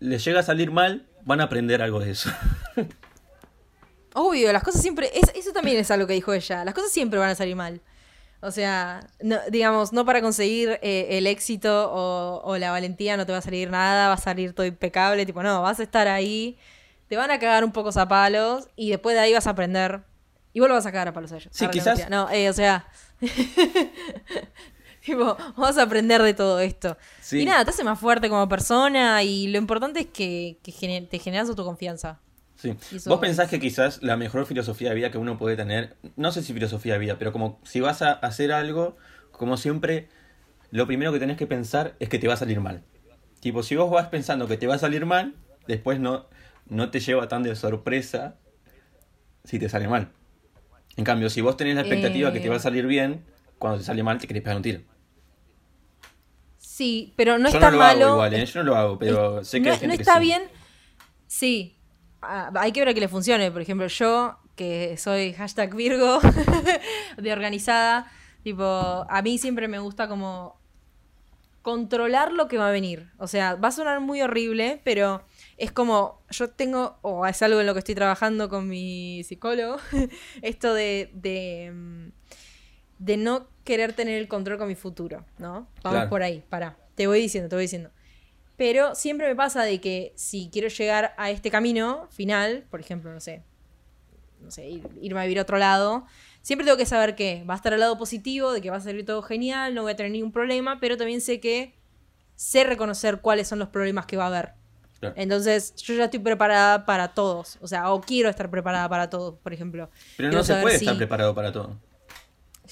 les 0.00 0.24
llega 0.24 0.40
a 0.40 0.42
salir 0.42 0.70
mal, 0.70 1.06
van 1.24 1.40
a 1.40 1.44
aprender 1.44 1.82
algo 1.82 2.00
de 2.00 2.10
eso. 2.12 2.30
Obvio, 4.14 4.52
las 4.52 4.62
cosas 4.62 4.82
siempre. 4.82 5.10
es- 5.14 5.32
eso 5.34 5.52
también 5.52 5.78
es 5.78 5.90
algo 5.90 6.06
que 6.06 6.14
dijo 6.14 6.32
ella. 6.32 6.64
Las 6.64 6.74
cosas 6.74 6.90
siempre 6.90 7.18
van 7.18 7.30
a 7.30 7.34
salir 7.34 7.56
mal. 7.56 7.80
O 8.42 8.50
sea, 8.50 9.06
no- 9.22 9.38
digamos, 9.50 9.92
no 9.92 10.04
para 10.06 10.22
conseguir 10.22 10.78
eh, 10.82 11.08
el 11.18 11.26
éxito 11.26 11.90
o, 11.92 12.40
o 12.42 12.56
la 12.56 12.70
valentía 12.70 13.16
no 13.16 13.26
te 13.26 13.32
va 13.32 13.38
a 13.38 13.42
salir 13.42 13.70
nada, 13.70 14.08
va 14.08 14.14
a 14.14 14.18
salir 14.18 14.54
todo 14.54 14.64
impecable. 14.66 15.26
Tipo, 15.26 15.42
no, 15.42 15.60
vas 15.62 15.78
a 15.78 15.82
estar 15.82 16.08
ahí, 16.08 16.56
te 17.08 17.16
van 17.16 17.30
a 17.30 17.38
cagar 17.38 17.64
un 17.64 17.72
poco 17.72 17.90
a 17.98 18.08
palos 18.08 18.68
y 18.76 18.90
después 18.90 19.14
de 19.14 19.20
ahí 19.20 19.32
vas 19.34 19.46
a 19.46 19.50
aprender. 19.50 20.00
Y 20.52 20.60
vos 20.60 20.68
lo 20.68 20.74
vas 20.74 20.86
a 20.86 20.90
cagar 20.92 21.08
a 21.08 21.12
palos 21.12 21.30
a 21.32 21.36
ellos. 21.36 21.50
Sí, 21.52 21.64
Arre, 21.64 21.72
quizás-. 21.74 22.08
No, 22.08 22.28
eh, 22.30 22.48
o 22.48 22.52
sea. 22.52 22.86
tipo, 25.04 25.36
vas 25.56 25.78
a 25.78 25.82
aprender 25.82 26.22
de 26.22 26.34
todo 26.34 26.60
esto. 26.60 26.96
Sí. 27.20 27.40
Y 27.40 27.44
nada, 27.44 27.64
te 27.64 27.70
hace 27.70 27.84
más 27.84 27.98
fuerte 27.98 28.28
como 28.28 28.48
persona 28.48 29.22
y 29.22 29.48
lo 29.48 29.58
importante 29.58 30.00
es 30.00 30.06
que, 30.06 30.58
que 30.62 30.72
gener- 30.72 31.08
te 31.08 31.18
generas 31.18 31.48
autoconfianza. 31.48 32.18
Sí. 32.60 32.76
¿Vos 33.06 33.20
pensás 33.20 33.48
que 33.48 33.58
quizás 33.58 34.02
la 34.02 34.16
mejor 34.18 34.44
filosofía 34.44 34.90
de 34.90 34.94
vida 34.94 35.10
que 35.10 35.16
uno 35.18 35.38
puede 35.38 35.56
tener, 35.56 35.96
no 36.16 36.30
sé 36.30 36.42
si 36.42 36.52
filosofía 36.52 36.92
de 36.94 36.98
vida, 36.98 37.16
pero 37.18 37.32
como 37.32 37.58
si 37.64 37.80
vas 37.80 38.02
a 38.02 38.12
hacer 38.12 38.52
algo, 38.52 38.96
como 39.32 39.56
siempre, 39.56 40.08
lo 40.70 40.86
primero 40.86 41.10
que 41.12 41.18
tenés 41.18 41.38
que 41.38 41.46
pensar 41.46 41.94
es 42.00 42.08
que 42.10 42.18
te 42.18 42.28
va 42.28 42.34
a 42.34 42.36
salir 42.36 42.60
mal. 42.60 42.82
Tipo, 43.40 43.62
si 43.62 43.76
vos 43.76 43.90
vas 43.90 44.08
pensando 44.08 44.46
que 44.46 44.58
te 44.58 44.66
va 44.66 44.74
a 44.74 44.78
salir 44.78 45.06
mal, 45.06 45.34
después 45.66 46.00
no, 46.00 46.26
no 46.68 46.90
te 46.90 47.00
lleva 47.00 47.28
tan 47.28 47.42
de 47.42 47.56
sorpresa 47.56 48.36
si 49.44 49.58
te 49.58 49.70
sale 49.70 49.88
mal. 49.88 50.10
En 50.96 51.04
cambio, 51.04 51.30
si 51.30 51.40
vos 51.40 51.56
tenés 51.56 51.76
la 51.76 51.80
expectativa 51.80 52.30
que 52.30 52.40
te 52.40 52.48
va 52.50 52.56
a 52.56 52.58
Eh. 52.58 52.60
salir 52.62 52.86
bien, 52.86 53.24
cuando 53.58 53.78
te 53.78 53.84
sale 53.84 54.02
mal 54.02 54.18
te 54.18 54.26
querés 54.26 54.42
pegar 54.42 54.56
un 54.58 54.62
tiro. 54.62 54.80
Sí, 56.58 57.12
pero 57.16 57.38
no 57.38 57.48
Yo 57.48 57.56
está 57.56 57.70
no 57.70 57.72
lo 57.72 57.78
malo. 57.78 58.04
hago 58.06 58.14
igual, 58.16 58.34
¿eh? 58.34 58.44
yo 58.46 58.60
no 58.62 58.70
lo 58.70 58.76
hago, 58.76 58.98
pero 58.98 59.40
Es- 59.40 59.48
sé 59.48 59.62
que 59.62 59.68
no, 59.68 59.72
hay 59.72 59.78
gente 59.78 59.94
no 59.94 59.96
que 59.96 60.02
está 60.02 60.14
sí. 60.16 60.20
bien. 60.20 60.42
Sí. 61.26 61.76
Ah, 62.22 62.50
hay 62.54 62.72
que 62.72 62.84
ver 62.84 62.94
que 62.94 63.00
le 63.00 63.08
funcione. 63.08 63.50
Por 63.50 63.62
ejemplo, 63.62 63.86
yo, 63.86 64.38
que 64.56 64.96
soy 64.96 65.32
hashtag 65.32 65.74
Virgo, 65.74 66.20
de 67.16 67.32
organizada, 67.32 68.10
tipo, 68.42 68.64
a 68.64 69.22
mí 69.22 69.38
siempre 69.38 69.68
me 69.68 69.78
gusta 69.78 70.08
como 70.08 70.58
controlar 71.62 72.32
lo 72.32 72.48
que 72.48 72.56
va 72.58 72.68
a 72.68 72.72
venir. 72.72 73.10
O 73.18 73.26
sea, 73.26 73.54
va 73.54 73.68
a 73.68 73.72
sonar 73.72 74.00
muy 74.00 74.22
horrible, 74.22 74.80
pero 74.84 75.22
es 75.58 75.72
como, 75.72 76.22
yo 76.30 76.48
tengo, 76.50 76.98
o 77.02 77.26
es 77.26 77.42
algo 77.42 77.60
en 77.60 77.66
lo 77.66 77.74
que 77.74 77.80
estoy 77.80 77.94
trabajando 77.94 78.48
con 78.48 78.66
mi 78.68 79.22
psicólogo, 79.24 79.76
esto 80.42 80.72
de, 80.72 81.10
de, 81.14 81.70
mm, 81.74 82.08
de 82.98 83.16
no 83.18 83.46
querer 83.64 83.92
tener 83.92 84.18
el 84.18 84.26
control 84.28 84.56
con 84.58 84.68
mi 84.68 84.74
futuro, 84.74 85.24
¿no? 85.38 85.66
Vamos 85.82 85.98
Claro. 85.98 86.10
por 86.10 86.22
ahí, 86.22 86.42
para. 86.48 86.76
Te 86.94 87.06
voy 87.06 87.20
diciendo, 87.20 87.48
te 87.48 87.56
voy 87.56 87.64
diciendo. 87.64 87.90
Pero 88.60 88.94
siempre 88.94 89.26
me 89.26 89.34
pasa 89.34 89.62
de 89.62 89.80
que 89.80 90.12
si 90.16 90.50
quiero 90.52 90.68
llegar 90.68 91.14
a 91.16 91.30
este 91.30 91.50
camino 91.50 92.06
final, 92.10 92.66
por 92.70 92.78
ejemplo, 92.78 93.10
no 93.10 93.18
sé, 93.18 93.42
no 94.42 94.50
sé, 94.50 94.68
ir- 94.68 94.86
irme 95.00 95.18
a 95.18 95.22
vivir 95.22 95.38
a 95.38 95.42
otro 95.44 95.56
lado, 95.56 96.04
siempre 96.42 96.66
tengo 96.66 96.76
que 96.76 96.84
saber 96.84 97.14
que 97.16 97.42
va 97.48 97.54
a 97.54 97.56
estar 97.56 97.72
al 97.72 97.80
lado 97.80 97.96
positivo, 97.96 98.52
de 98.52 98.60
que 98.60 98.68
va 98.68 98.76
a 98.76 98.80
salir 98.80 99.06
todo 99.06 99.22
genial, 99.22 99.74
no 99.74 99.80
voy 99.80 99.92
a 99.92 99.96
tener 99.96 100.12
ningún 100.12 100.30
problema, 100.30 100.78
pero 100.78 100.98
también 100.98 101.22
sé 101.22 101.40
que 101.40 101.72
sé 102.36 102.64
reconocer 102.64 103.22
cuáles 103.22 103.48
son 103.48 103.58
los 103.60 103.68
problemas 103.70 104.04
que 104.04 104.18
va 104.18 104.24
a 104.24 104.26
haber. 104.26 104.50
Claro. 104.98 105.14
Entonces, 105.16 105.74
yo 105.76 105.94
ya 105.94 106.04
estoy 106.04 106.20
preparada 106.20 106.84
para 106.84 107.14
todos, 107.14 107.56
o 107.62 107.66
sea, 107.66 107.90
o 107.90 108.02
quiero 108.02 108.28
estar 108.28 108.50
preparada 108.50 108.90
para 108.90 109.08
todos, 109.08 109.38
por 109.38 109.54
ejemplo. 109.54 109.88
Pero 110.18 110.28
Quiero 110.28 110.36
no 110.40 110.44
se 110.44 110.54
puede 110.56 110.78
si- 110.78 110.84
estar 110.84 110.98
preparado 110.98 111.34
para 111.34 111.50
todo. 111.50 111.78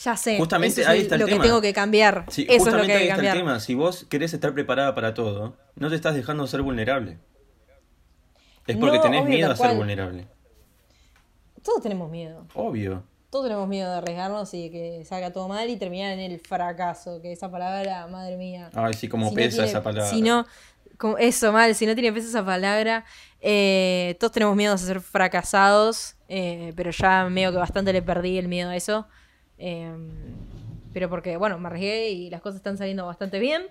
Ya 0.05 0.17
sé. 0.17 0.39
Justamente 0.39 0.81
eso 0.83 0.91
ahí 0.91 1.01
está 1.01 1.17
el 1.17 1.23
lo 1.23 1.27
tema. 1.27 1.43
que 1.43 1.49
tengo 1.49 1.61
que 1.61 1.73
cambiar. 1.73 2.25
Sí, 2.29 2.43
eso 2.43 2.53
es 2.53 2.59
lo 2.59 2.65
justamente 2.67 2.87
que 2.87 2.93
hay 2.93 2.99
ahí 2.99 3.03
que 3.07 3.09
está 3.11 3.17
cambiar. 3.17 3.37
el 3.37 3.43
tema. 3.43 3.61
Si 3.61 3.75
vos 3.75 4.07
querés 4.09 4.33
estar 4.33 4.55
preparada 4.55 4.95
para 4.95 5.13
todo, 5.15 5.57
no 5.77 5.89
te 5.91 5.97
estás 5.97 6.15
dejando 6.15 6.47
ser 6.47 6.63
vulnerable. 6.63 7.19
Es 8.67 8.77
porque 8.77 8.97
No, 8.99 9.03
tenés 9.03 9.23
obvio, 9.23 9.31
miedo 9.35 9.51
a 9.51 9.57
ser 9.57 9.67
cual. 9.67 9.77
vulnerable. 9.79 10.27
Todos 11.63 11.83
tenemos 11.83 12.11
miedo. 12.11 12.47
Obvio. 12.55 13.03
Todos 13.31 13.47
tenemos 13.47 13.69
miedo 13.69 13.91
de 13.91 13.99
arriesgarnos 13.99 14.55
y 14.55 14.71
que 14.71 15.05
salga 15.05 15.33
todo 15.33 15.49
mal 15.49 15.69
y 15.69 15.77
terminar 15.77 16.13
en 16.13 16.21
el 16.21 16.41
fracaso, 16.41 17.21
que 17.21 17.33
esa 17.33 17.51
palabra, 17.51 18.07
madre 18.07 18.37
mía. 18.37 18.71
Ay, 18.75 18.95
sí, 18.95 19.09
como 19.09 19.29
Si 19.29 19.35
no 19.35 19.37
pesa 19.37 19.57
tiene- 19.57 19.69
esa 19.71 19.83
palabra. 19.83 20.09
Si 20.11 20.23
no, 20.23 20.47
como- 20.97 21.19
eso 21.19 21.53
mal, 21.53 21.75
si 21.75 21.85
no 21.87 21.95
tiene 21.95 22.13
peso 22.13 22.29
esa 22.29 22.45
palabra, 22.45 23.05
eh, 23.41 24.17
todos 24.21 24.33
tenemos 24.33 24.57
miedo 24.57 24.73
a 24.73 24.79
ser 24.79 25.01
fracasados, 25.01 26.15
eh, 26.29 26.73
pero 26.77 26.91
ya 26.91 27.29
medio 27.29 27.51
que 27.53 27.59
bastante 27.59 27.93
le 27.93 28.01
perdí 28.01 28.39
el 28.39 28.49
miedo 28.49 28.71
a 28.71 28.77
eso. 28.77 29.07
Eh, 29.59 29.95
pero 30.93 31.09
porque, 31.11 31.37
bueno, 31.37 31.59
me 31.59 31.69
arriesgué 31.69 32.11
y 32.11 32.31
las 32.31 32.41
cosas 32.41 32.57
están 32.57 32.79
saliendo 32.79 33.07
bastante 33.07 33.39
bien. 33.39 33.63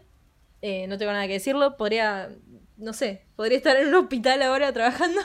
Eh, 0.61 0.87
no 0.87 0.97
tengo 0.97 1.11
nada 1.11 1.27
que 1.27 1.33
decirlo. 1.33 1.77
Podría, 1.77 2.29
no 2.77 2.93
sé, 2.93 3.25
podría 3.35 3.57
estar 3.57 3.75
en 3.77 3.87
un 3.87 3.95
hospital 3.95 4.41
ahora 4.41 4.71
trabajando 4.73 5.21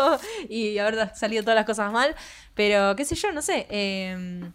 y 0.48 0.78
haber 0.78 1.14
salido 1.14 1.42
todas 1.42 1.56
las 1.56 1.66
cosas 1.66 1.92
mal. 1.92 2.14
Pero, 2.54 2.96
qué 2.96 3.04
sé 3.04 3.14
yo, 3.14 3.32
no 3.32 3.42
sé. 3.42 3.66
eh, 3.70 4.50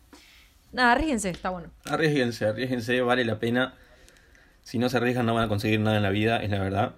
nada, 0.71 0.91
arriesguense, 0.93 1.29
está 1.29 1.49
bueno. 1.49 1.69
Arriesguense, 1.85 2.45
arriesguense, 2.45 3.01
vale 3.01 3.25
la 3.25 3.39
pena. 3.39 3.75
Si 4.63 4.77
no 4.77 4.89
se 4.89 4.97
arriesgan 4.97 5.25
no 5.25 5.33
van 5.33 5.45
a 5.45 5.47
conseguir 5.47 5.79
nada 5.79 5.97
en 5.97 6.03
la 6.03 6.11
vida, 6.11 6.37
es 6.37 6.49
la 6.49 6.59
verdad. 6.59 6.95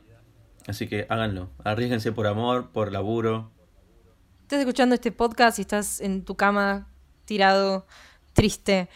Así 0.68 0.88
que 0.88 1.06
háganlo. 1.10 1.50
Arriesguense 1.64 2.12
por 2.12 2.28
amor, 2.28 2.72
por 2.72 2.92
laburo. 2.92 3.52
estás 4.42 4.60
escuchando 4.60 4.96
este 4.96 5.12
podcast 5.12 5.60
y 5.60 5.62
estás 5.64 6.00
en 6.02 6.24
tu 6.24 6.36
cama 6.36 6.88
tirado, 7.26 7.86
triste, 8.34 8.90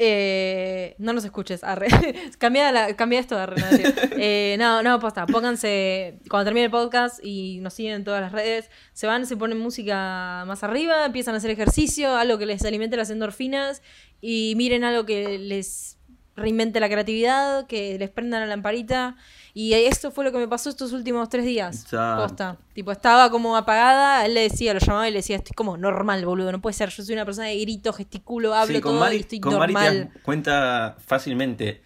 Eh, 0.00 0.94
no 0.98 1.12
nos 1.12 1.24
escuches, 1.24 1.64
arre. 1.64 1.88
cambia, 2.38 2.70
la, 2.70 2.94
cambia 2.94 3.18
esto, 3.18 3.36
arre. 3.36 3.56
No, 3.60 3.66
eh, 4.16 4.54
no, 4.56 4.80
no, 4.82 5.00
posta. 5.00 5.26
Pónganse, 5.26 6.20
cuando 6.30 6.44
termine 6.44 6.66
el 6.66 6.70
podcast 6.70 7.18
y 7.22 7.58
nos 7.60 7.74
siguen 7.74 7.94
en 7.94 8.04
todas 8.04 8.20
las 8.20 8.30
redes, 8.30 8.70
se 8.92 9.08
van, 9.08 9.26
se 9.26 9.36
ponen 9.36 9.58
música 9.58 10.44
más 10.46 10.62
arriba, 10.62 11.04
empiezan 11.04 11.34
a 11.34 11.38
hacer 11.38 11.50
ejercicio, 11.50 12.14
algo 12.16 12.38
que 12.38 12.46
les 12.46 12.64
alimente 12.64 12.96
las 12.96 13.10
endorfinas 13.10 13.82
y 14.20 14.54
miren 14.56 14.84
algo 14.84 15.04
que 15.04 15.36
les 15.38 15.97
reinvente 16.38 16.80
la 16.80 16.88
creatividad, 16.88 17.66
que 17.66 17.98
les 17.98 18.10
prenda 18.10 18.40
la 18.40 18.46
lamparita. 18.46 19.16
Y 19.54 19.72
esto 19.74 20.10
fue 20.10 20.24
lo 20.24 20.32
que 20.32 20.38
me 20.38 20.46
pasó 20.46 20.70
estos 20.70 20.92
últimos 20.92 21.28
tres 21.28 21.44
días. 21.44 21.86
Posta. 21.90 22.56
Tipo, 22.74 22.92
estaba 22.92 23.30
como 23.30 23.56
apagada, 23.56 24.24
él 24.24 24.34
le 24.34 24.42
decía, 24.42 24.72
lo 24.72 24.80
llamaba 24.80 25.08
y 25.08 25.10
le 25.10 25.18
decía, 25.18 25.36
estoy 25.36 25.54
como 25.54 25.76
normal, 25.76 26.24
boludo, 26.24 26.52
no 26.52 26.60
puede 26.60 26.74
ser, 26.74 26.90
yo 26.90 27.02
soy 27.02 27.14
una 27.14 27.24
persona 27.24 27.48
de 27.48 27.58
grito, 27.58 27.92
gesticulo, 27.92 28.54
hablo 28.54 28.80
todo 28.80 29.12
y 29.12 29.16
estoy 29.16 29.40
con 29.40 29.54
normal. 29.54 30.10
cuenta 30.22 30.96
fácilmente 31.04 31.82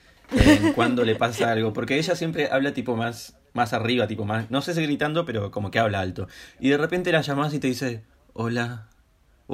cuando 0.75 1.05
le 1.05 1.15
pasa 1.15 1.51
algo, 1.53 1.73
porque 1.73 1.99
ella 1.99 2.15
siempre 2.15 2.49
habla 2.51 2.75
tipo 2.75 2.97
más, 2.97 3.39
más 3.53 3.73
arriba, 3.73 4.07
tipo 4.07 4.25
más, 4.25 4.51
no 4.51 4.61
sé 4.61 4.75
si 4.75 4.83
gritando, 4.83 5.25
pero 5.25 5.51
como 5.51 5.71
que 5.71 5.79
habla 5.79 6.01
alto. 6.01 6.29
Y 6.61 6.71
de 6.71 6.79
repente 6.79 7.13
la 7.13 7.23
llamas 7.23 7.55
y 7.55 7.59
te 7.59 7.69
dice, 7.69 8.05
hola, 8.33 8.89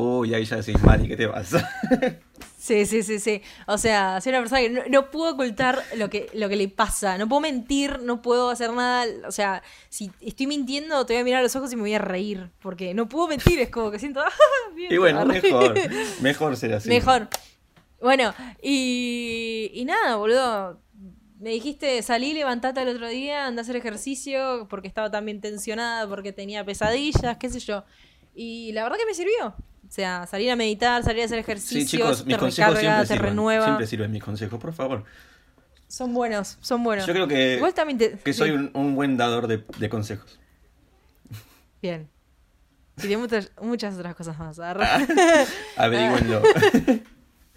Uy, 0.00 0.32
ahí 0.32 0.44
ya 0.44 0.58
decís, 0.58 0.80
Mari, 0.80 1.08
¿qué 1.08 1.16
te 1.16 1.28
pasa? 1.28 1.68
Sí, 2.56 2.86
sí, 2.86 3.02
sí, 3.02 3.18
sí. 3.20 3.40
O 3.66 3.78
sea, 3.78 4.20
soy 4.20 4.30
una 4.30 4.40
persona 4.40 4.60
que 4.60 4.90
no, 4.90 5.10
puedo 5.10 5.32
ocultar 5.32 5.82
lo 5.96 6.10
que, 6.10 6.28
lo 6.34 6.48
que 6.48 6.56
le 6.56 6.68
pasa. 6.68 7.16
No 7.16 7.28
puedo 7.28 7.40
mentir, 7.40 8.00
no 8.00 8.20
puedo 8.20 8.50
hacer 8.50 8.72
nada. 8.72 9.06
O 9.26 9.32
sea, 9.32 9.62
si 9.88 10.10
estoy 10.20 10.48
mintiendo, 10.48 11.06
te 11.06 11.14
voy 11.14 11.22
a 11.22 11.24
mirar 11.24 11.40
a 11.40 11.42
los 11.44 11.54
ojos 11.56 11.72
y 11.72 11.76
me 11.76 11.82
voy 11.82 11.94
a 11.94 12.00
reír. 12.00 12.50
Porque 12.60 12.94
no 12.94 13.08
puedo 13.08 13.28
mentir, 13.28 13.60
es 13.60 13.70
como 13.70 13.90
que 13.90 13.98
siento. 13.98 14.20
Ah, 14.30 14.74
y 14.76 14.96
bueno, 14.98 15.24
mejor. 15.24 15.74
Mejor 16.20 16.56
ser 16.56 16.74
así. 16.74 16.88
Mejor. 16.88 17.28
Bueno, 18.02 18.34
y, 18.60 19.70
y 19.72 19.84
nada, 19.84 20.16
boludo. 20.16 20.80
Me 21.38 21.50
dijiste, 21.50 22.02
salí, 22.02 22.34
levantate 22.34 22.82
el 22.82 22.88
otro 22.88 23.08
día, 23.08 23.46
anda 23.46 23.60
a 23.60 23.62
hacer 23.62 23.76
ejercicio 23.76 24.66
porque 24.68 24.88
estaba 24.88 25.10
también 25.10 25.40
tensionada, 25.40 26.06
porque 26.08 26.32
tenía 26.32 26.64
pesadillas, 26.64 27.38
qué 27.38 27.48
sé 27.48 27.60
yo. 27.60 27.84
Y 28.34 28.72
la 28.72 28.82
verdad 28.82 28.98
que 28.98 29.06
me 29.06 29.14
sirvió. 29.14 29.54
O 29.88 29.90
sea, 29.90 30.26
salir 30.26 30.50
a 30.50 30.56
meditar, 30.56 31.02
salir 31.02 31.22
a 31.22 31.24
hacer 31.24 31.38
ejercicio, 31.38 31.80
sí, 31.80 31.86
chicos, 31.86 32.26
mis 32.26 32.36
consejos 32.36 32.78
siempre 32.78 33.06
te 33.06 33.14
renueva. 33.16 33.64
Siempre 33.64 33.86
sirven 33.86 34.12
mis 34.12 34.22
consejos, 34.22 34.60
por 34.60 34.74
favor. 34.74 35.04
Son 35.88 36.12
buenos, 36.12 36.58
son 36.60 36.84
buenos. 36.84 37.06
Yo 37.06 37.14
creo 37.14 37.26
que, 37.26 37.58
que 38.22 38.32
soy 38.34 38.50
un, 38.50 38.94
buen 38.94 39.16
dador 39.16 39.46
de, 39.46 39.88
consejos. 39.88 40.38
Bien. 41.80 42.10
Y 43.02 43.06
de 43.06 43.16
muchas, 43.16 43.50
muchas 43.62 43.96
otras 43.96 44.14
cosas 44.14 44.38
más. 44.38 44.58
Averigüenlo. 45.76 46.42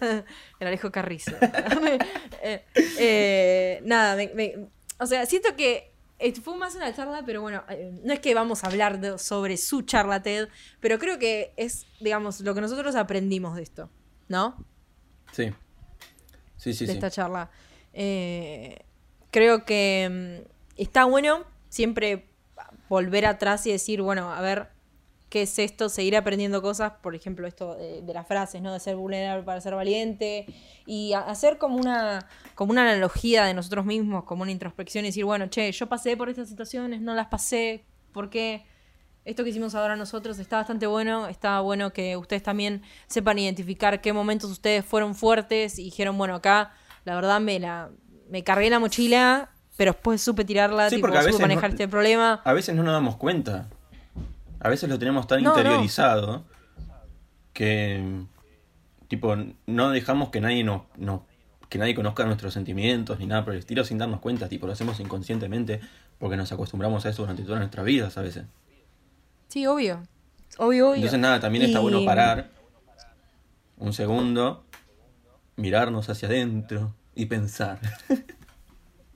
El 0.00 0.66
Alejo 0.66 0.90
Carrizo. 0.90 1.32
Eh, 2.44 2.64
eh, 2.98 3.80
nada, 3.84 4.20
o 4.98 5.06
sea, 5.06 5.26
siento 5.26 5.54
que 5.54 5.91
fue 6.42 6.56
más 6.56 6.74
una 6.74 6.94
charla, 6.94 7.22
pero 7.26 7.40
bueno, 7.40 7.62
eh, 7.68 7.92
no 8.04 8.12
es 8.12 8.20
que 8.20 8.34
vamos 8.34 8.62
a 8.62 8.68
hablar 8.68 9.18
sobre 9.18 9.56
su 9.56 9.82
charla 9.82 10.22
TED, 10.22 10.48
pero 10.80 10.98
creo 10.98 11.18
que 11.18 11.52
es, 11.56 11.86
digamos, 12.00 12.40
lo 12.40 12.54
que 12.54 12.60
nosotros 12.60 12.94
aprendimos 12.94 13.56
de 13.56 13.62
esto, 13.62 13.90
¿no? 14.28 14.64
Sí. 15.32 15.52
Sí, 16.56 16.74
sí, 16.74 16.86
de 16.86 16.92
esta 16.92 17.10
charla. 17.10 17.50
Eh, 17.92 18.84
creo 19.30 19.64
que 19.64 20.44
mm, 20.46 20.80
está 20.80 21.04
bueno 21.06 21.44
siempre 21.68 22.28
volver 22.88 23.26
atrás 23.26 23.66
y 23.66 23.72
decir, 23.72 24.02
bueno, 24.02 24.32
a 24.32 24.40
ver, 24.40 24.68
qué 25.32 25.42
es 25.42 25.58
esto, 25.58 25.88
seguir 25.88 26.14
aprendiendo 26.14 26.60
cosas, 26.60 26.92
por 27.00 27.14
ejemplo, 27.14 27.46
esto 27.46 27.74
de, 27.74 28.12
las 28.12 28.26
frases, 28.26 28.60
¿no? 28.60 28.70
De 28.70 28.78
ser 28.78 28.96
vulnerable 28.96 29.42
para 29.44 29.62
ser 29.62 29.74
valiente, 29.74 30.44
y 30.84 31.14
hacer 31.14 31.56
como 31.56 31.78
una, 31.78 32.28
como 32.54 32.72
una 32.72 32.82
analogía 32.82 33.46
de 33.46 33.54
nosotros 33.54 33.86
mismos, 33.86 34.24
como 34.24 34.42
una 34.42 34.52
introspección 34.52 35.06
y 35.06 35.08
decir, 35.08 35.24
bueno, 35.24 35.46
che, 35.46 35.72
yo 35.72 35.88
pasé 35.88 36.18
por 36.18 36.28
estas 36.28 36.50
situaciones, 36.50 37.00
no 37.00 37.14
las 37.14 37.28
pasé, 37.28 37.82
¿por 38.12 38.28
qué? 38.28 38.66
Esto 39.24 39.42
que 39.42 39.48
hicimos 39.48 39.74
ahora 39.74 39.96
nosotros 39.96 40.38
está 40.38 40.58
bastante 40.58 40.86
bueno, 40.86 41.26
está 41.28 41.60
bueno 41.60 41.94
que 41.94 42.18
ustedes 42.18 42.42
también 42.42 42.82
sepan 43.06 43.38
identificar 43.38 44.02
qué 44.02 44.12
momentos 44.12 44.50
ustedes 44.50 44.84
fueron 44.84 45.14
fuertes 45.14 45.78
y 45.78 45.84
dijeron, 45.84 46.18
bueno, 46.18 46.34
acá 46.34 46.74
la 47.06 47.14
verdad 47.14 47.40
me 47.40 47.58
la 47.58 47.88
me 48.28 48.44
cargué 48.44 48.68
la 48.68 48.80
mochila, 48.80 49.48
pero 49.78 49.92
después 49.92 50.20
supe 50.20 50.44
tirarla, 50.44 50.90
tipo, 50.90 51.06
supe 51.06 51.38
manejar 51.38 51.70
este 51.70 51.88
problema. 51.88 52.42
A 52.44 52.52
veces 52.52 52.74
no 52.74 52.82
nos 52.82 52.92
damos 52.92 53.16
cuenta. 53.16 53.70
A 54.62 54.68
veces 54.68 54.88
lo 54.88 54.96
tenemos 54.96 55.26
tan 55.26 55.44
interiorizado 55.44 56.44
que 57.52 58.22
tipo 59.08 59.36
no 59.66 59.90
dejamos 59.90 60.30
que 60.30 60.40
nadie 60.40 60.62
nos, 60.62 60.82
que 61.68 61.78
nadie 61.78 61.96
conozca 61.96 62.24
nuestros 62.24 62.54
sentimientos 62.54 63.18
ni 63.18 63.26
nada 63.26 63.44
por 63.44 63.54
el 63.54 63.58
estilo 63.58 63.84
sin 63.84 63.98
darnos 63.98 64.20
cuenta, 64.20 64.48
tipo 64.48 64.68
lo 64.68 64.72
hacemos 64.72 65.00
inconscientemente 65.00 65.80
porque 66.18 66.36
nos 66.36 66.52
acostumbramos 66.52 67.04
a 67.04 67.08
eso 67.08 67.22
durante 67.22 67.42
todas 67.42 67.58
nuestras 67.58 67.84
vidas 67.84 68.16
a 68.16 68.22
veces. 68.22 68.44
Sí, 69.48 69.66
obvio. 69.66 70.04
Obvio, 70.58 70.90
obvio. 70.90 70.94
Entonces 70.94 71.18
nada, 71.18 71.40
también 71.40 71.64
está 71.64 71.80
bueno 71.80 72.04
parar 72.04 72.50
un 73.78 73.92
segundo, 73.92 74.64
mirarnos 75.56 76.08
hacia 76.08 76.28
adentro 76.28 76.94
y 77.16 77.26
pensar. 77.26 77.80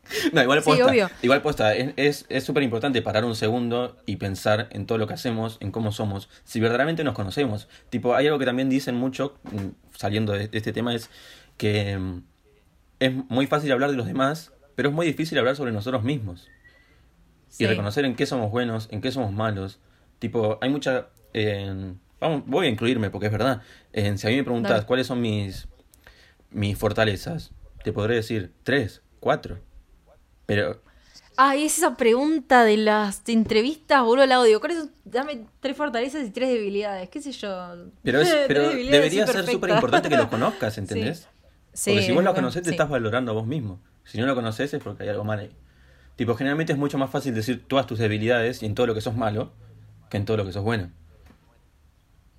No, 0.32 0.42
igual 0.42 0.62
posta. 0.62 1.10
Igual 1.22 1.42
posta. 1.42 1.74
Es 1.74 2.26
súper 2.44 2.62
importante 2.62 3.02
parar 3.02 3.24
un 3.24 3.36
segundo 3.36 3.96
y 4.06 4.16
pensar 4.16 4.68
en 4.70 4.86
todo 4.86 4.98
lo 4.98 5.06
que 5.06 5.14
hacemos, 5.14 5.58
en 5.60 5.70
cómo 5.70 5.92
somos, 5.92 6.28
si 6.44 6.60
verdaderamente 6.60 7.04
nos 7.04 7.14
conocemos. 7.14 7.68
Tipo, 7.90 8.14
hay 8.14 8.26
algo 8.26 8.38
que 8.38 8.44
también 8.44 8.68
dicen 8.68 8.96
mucho, 8.96 9.38
mm, 9.44 9.96
saliendo 9.96 10.32
de, 10.32 10.48
este 10.52 10.72
tema, 10.72 10.94
es 10.94 11.10
que 11.56 11.96
mm, 11.96 12.22
es 13.00 13.12
muy 13.28 13.46
fácil 13.46 13.72
hablar 13.72 13.90
de 13.90 13.96
los 13.96 14.06
demás, 14.06 14.52
pero 14.74 14.88
es 14.90 14.94
muy 14.94 15.06
difícil 15.06 15.38
hablar 15.38 15.56
sobre 15.56 15.72
nosotros 15.72 16.02
mismos. 16.02 16.48
Y 17.58 17.66
reconocer 17.66 18.04
en 18.04 18.16
qué 18.16 18.26
somos 18.26 18.50
buenos, 18.50 18.88
en 18.90 19.00
qué 19.00 19.10
somos 19.10 19.32
malos. 19.32 19.78
Tipo, 20.18 20.58
hay 20.60 20.68
mucha... 20.68 21.08
vamos, 22.20 22.42
voy 22.46 22.66
a 22.66 22.68
incluirme 22.68 23.08
porque 23.08 23.26
es 23.26 23.32
verdad. 23.32 23.62
si 23.94 24.26
a 24.26 24.30
mí 24.30 24.36
me 24.36 24.44
preguntas 24.44 24.84
cuáles 24.84 25.06
son 25.06 25.22
mis, 25.22 25.66
mis 26.50 26.76
fortalezas, 26.76 27.52
te 27.82 27.92
podré 27.92 28.16
decir 28.16 28.52
tres, 28.62 29.00
cuatro. 29.20 29.58
Pero. 30.46 30.80
Ay, 31.36 31.66
es 31.66 31.76
esa 31.76 31.96
pregunta 31.96 32.64
de 32.64 32.78
las 32.78 33.22
entrevistas, 33.28 34.02
boludo, 34.02 34.24
el 34.24 34.32
audio. 34.32 34.58
¿Cuáles 34.58 34.88
Dame 35.04 35.46
tres 35.60 35.76
fortalezas 35.76 36.26
y 36.26 36.30
tres 36.30 36.48
debilidades, 36.48 37.10
qué 37.10 37.20
sé 37.20 37.32
yo. 37.32 37.76
Pero, 38.02 38.20
debería 38.20 39.26
ser 39.26 39.46
súper 39.46 39.70
importante 39.70 40.08
que 40.08 40.16
los 40.16 40.28
conozcas, 40.28 40.78
¿entendés? 40.78 41.28
Sí. 41.74 41.90
porque 41.90 42.06
si 42.06 42.12
vos 42.12 42.24
lo 42.24 42.34
conocés, 42.34 42.62
te 42.62 42.70
estás 42.70 42.88
valorando 42.88 43.32
a 43.32 43.34
vos 43.34 43.46
mismo. 43.46 43.80
Si 44.04 44.18
no 44.18 44.26
lo 44.26 44.34
conoces, 44.34 44.72
es 44.72 44.82
porque 44.82 45.02
hay 45.02 45.10
algo 45.10 45.24
mal 45.24 45.40
ahí. 45.40 45.50
Tipo, 46.16 46.34
generalmente 46.34 46.72
es 46.72 46.78
mucho 46.78 46.96
más 46.96 47.10
fácil 47.10 47.34
decir 47.34 47.64
todas 47.68 47.86
tus 47.86 47.98
debilidades 47.98 48.62
y 48.62 48.66
en 48.66 48.74
todo 48.74 48.86
lo 48.86 48.94
que 48.94 49.02
sos 49.02 49.14
malo 49.14 49.52
que 50.08 50.16
en 50.16 50.24
todo 50.24 50.36
lo 50.36 50.44
que 50.44 50.52
sos 50.52 50.62
bueno. 50.62 50.90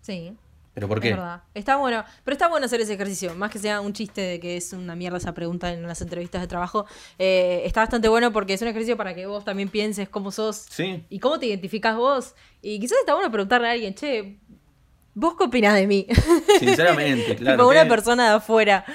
Sí. 0.02 0.34
¿Pero 0.78 0.88
por 0.88 1.00
qué? 1.02 1.10
Es 1.10 1.16
verdad. 1.16 1.42
Está 1.56 1.78
bueno, 1.78 2.06
pero 2.24 2.34
está 2.34 2.48
bueno 2.50 2.68
hacer 2.68 2.80
ese 2.80 2.94
ejercicio, 2.94 3.34
más 3.34 3.50
que 3.50 3.58
sea 3.58 3.82
un 3.82 3.94
chiste 3.94 4.22
de 4.22 4.40
que 4.40 4.58
es 4.58 4.74
una 4.74 4.96
mierda 4.96 5.18
esa 5.18 5.34
pregunta 5.34 5.74
en 5.74 5.82
las 5.82 6.02
entrevistas 6.04 6.40
de 6.40 6.48
trabajo. 6.48 6.86
Eh, 7.18 7.64
está 7.66 7.82
bastante 7.82 8.08
bueno 8.10 8.32
porque 8.32 8.54
es 8.54 8.62
un 8.62 8.68
ejercicio 8.68 8.96
para 8.96 9.16
que 9.16 9.26
vos 9.26 9.44
también 9.44 9.70
pienses 9.70 10.08
cómo 10.08 10.32
sos 10.32 10.68
y 11.10 11.18
cómo 11.18 11.40
te 11.40 11.48
identificás 11.48 11.96
vos. 11.96 12.36
Y 12.62 12.80
quizás 12.80 13.00
está 13.00 13.16
bueno 13.16 13.32
preguntarle 13.32 13.70
a 13.70 13.72
alguien, 13.72 13.96
che, 13.96 14.38
¿vos 15.16 15.34
qué 15.36 15.46
opinás 15.46 15.74
de 15.74 15.88
mí? 15.88 16.06
Sinceramente, 16.60 17.36
claro. 17.38 17.58
Como 17.58 17.70
una 17.72 17.88
persona 17.88 18.30
de 18.30 18.36
afuera. 18.36 18.86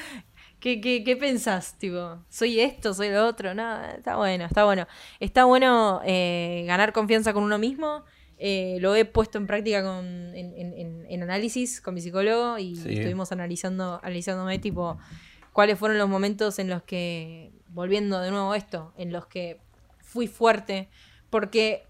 ¿Qué, 0.60 0.80
qué, 0.80 1.02
qué 1.02 1.16
pensás? 1.16 1.76
Tipo, 1.80 2.18
¿soy 2.28 2.60
esto? 2.60 2.94
¿Soy 2.94 3.10
lo 3.10 3.26
otro? 3.26 3.54
No, 3.54 3.82
está 3.86 4.14
bueno, 4.14 4.44
está 4.44 4.64
bueno. 4.64 4.86
Está 5.18 5.46
bueno 5.46 6.00
eh, 6.04 6.62
ganar 6.64 6.92
confianza 6.92 7.32
con 7.32 7.42
uno 7.42 7.58
mismo 7.58 8.04
eh, 8.38 8.78
lo 8.80 8.94
he 8.94 9.04
puesto 9.04 9.38
en 9.38 9.46
práctica 9.46 9.82
con, 9.82 10.32
en, 10.34 11.22
análisis 11.22 11.80
con 11.80 11.94
mi 11.94 12.00
psicólogo 12.00 12.58
y 12.58 12.72
estuvimos 12.72 13.32
analizando, 13.32 14.00
analizándome 14.02 14.58
tipo 14.58 14.98
cuáles 15.52 15.78
fueron 15.78 15.98
los 15.98 16.08
momentos 16.08 16.58
en 16.58 16.68
los 16.68 16.82
que, 16.82 17.52
volviendo 17.68 18.20
de 18.20 18.30
nuevo 18.30 18.52
a 18.52 18.56
esto, 18.56 18.92
en 18.96 19.12
los 19.12 19.26
que 19.26 19.60
fui 20.00 20.26
fuerte, 20.26 20.88
porque 21.30 21.84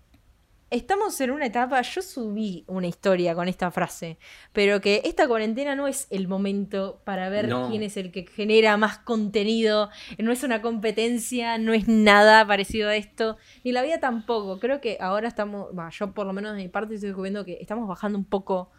estamos 0.73 1.21
en 1.21 1.31
una 1.31 1.47
etapa, 1.47 1.81
yo 1.83 2.01
subí 2.01 2.65
una 2.67 2.87
historia 2.87 3.35
con 3.35 3.47
esta 3.47 3.71
frase, 3.71 4.19
pero 4.53 4.81
que 4.81 5.03
esta 5.05 5.29
cuarentena 5.29 5.77
no 5.77 5.87
es 5.87 6.07
el 6.11 6.29
momento 6.29 7.03
para 7.05 7.29
ver 7.29 7.55
quién 7.69 7.83
es 7.83 7.99
el 7.99 8.11
que 8.11 8.27
genera 8.27 8.79
más 8.79 8.99
contenido, 8.99 9.91
no 10.19 10.33
es 10.33 10.43
una 10.43 10.63
competencia, 10.63 11.59
no 11.59 11.75
es 11.75 11.89
nada 11.89 12.47
parecido 12.47 12.89
a 12.89 12.97
esto, 12.97 13.37
ni 13.65 13.73
la 13.73 13.83
vida 13.83 14.01
tampoco. 14.01 14.59
Creo 14.59 14.81
que 14.81 14.97
ahora 14.99 15.29
estamos, 15.29 15.69
yo 15.93 16.13
por 16.15 16.27
lo 16.27 16.33
menos 16.33 16.57
de 16.57 16.63
mi 16.63 16.69
parte 16.69 16.95
estoy 16.95 17.11
descubriendo 17.11 17.45
que 17.45 17.59
estamos 17.61 17.87
bajando 17.87 18.17
un 18.17 18.25
poco 18.25 18.71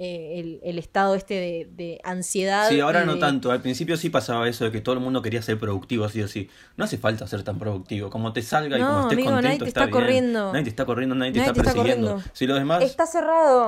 eh, 0.00 0.60
el, 0.62 0.78
estado 0.78 1.16
este 1.16 1.66
de, 1.68 2.00
ansiedad. 2.04 2.68
Sí, 2.68 2.78
ahora 2.78 3.04
no 3.04 3.18
tanto. 3.18 3.50
Al 3.50 3.60
principio 3.60 3.96
sí 3.96 4.10
pasaba 4.10 4.48
eso 4.48 4.64
de 4.64 4.70
que 4.70 4.80
todo 4.80 4.94
el 4.94 5.00
mundo 5.00 5.22
quería 5.22 5.42
ser 5.42 5.58
productivo, 5.58 6.04
así 6.04 6.22
o 6.22 6.26
así. 6.26 6.48
No 6.76 6.84
hace 6.84 6.98
falta 6.98 7.26
ser 7.26 7.42
tan 7.42 7.58
productivo. 7.58 8.08
Como 8.08 8.32
te 8.32 8.42
salga 8.42 8.78
y 8.78 8.80
como 8.80 9.00
estés 9.10 9.24
contento, 9.24 9.42
nadie 9.42 9.58
te 9.58 9.64
está, 9.64 9.90
corriendo. 9.90 10.52
Nadie 10.52 10.64
te 10.64 10.70
está 10.70 10.84
corriendo, 10.84 11.14
nadie 11.16 11.32
te 11.32 11.40
está 11.40 11.52
persiguiendo. 11.52 12.22
si 12.32 12.46
los 12.46 12.58
demás. 12.58 12.82
Está 12.82 13.06
cerrado. 13.06 13.66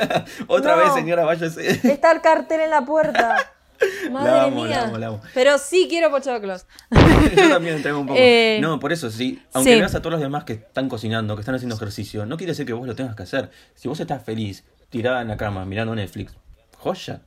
Otra 0.46 0.76
vez, 0.76 0.94
señora, 0.94 1.24
váyase. 1.24 1.68
está 1.92 2.12
el 2.12 2.20
cartel 2.20 2.60
en 2.60 2.70
la 2.70 2.84
puerta. 2.84 3.52
Madre 4.10 4.30
La 4.30 4.42
amo, 4.44 4.64
mía. 4.64 4.76
la 4.76 4.82
amo, 4.84 4.98
la 4.98 5.06
amo. 5.08 5.20
Pero 5.34 5.58
sí 5.58 5.86
quiero 5.88 6.10
pochoclos. 6.10 6.66
Yo 7.36 7.48
también 7.48 7.82
tengo 7.82 8.00
un 8.00 8.06
poco. 8.06 8.18
Eh, 8.20 8.58
no, 8.60 8.78
por 8.78 8.92
eso, 8.92 9.10
sí. 9.10 9.42
Aunque 9.52 9.72
sí. 9.72 9.78
veas 9.78 9.94
a 9.94 10.00
todos 10.00 10.12
los 10.12 10.20
demás 10.20 10.44
que 10.44 10.54
están 10.54 10.88
cocinando, 10.88 11.34
que 11.34 11.40
están 11.40 11.54
haciendo 11.54 11.76
ejercicio, 11.76 12.26
no 12.26 12.36
quiere 12.36 12.52
decir 12.52 12.66
que 12.66 12.72
vos 12.72 12.86
lo 12.86 12.94
tengas 12.94 13.16
que 13.16 13.24
hacer. 13.24 13.50
Si 13.74 13.88
vos 13.88 13.98
estás 13.98 14.22
feliz, 14.22 14.64
tirada 14.92 15.20
en 15.22 15.26
la 15.28 15.36
cama, 15.36 15.64
mirando 15.64 15.92
Netflix, 15.96 16.36
joya. 16.78 17.22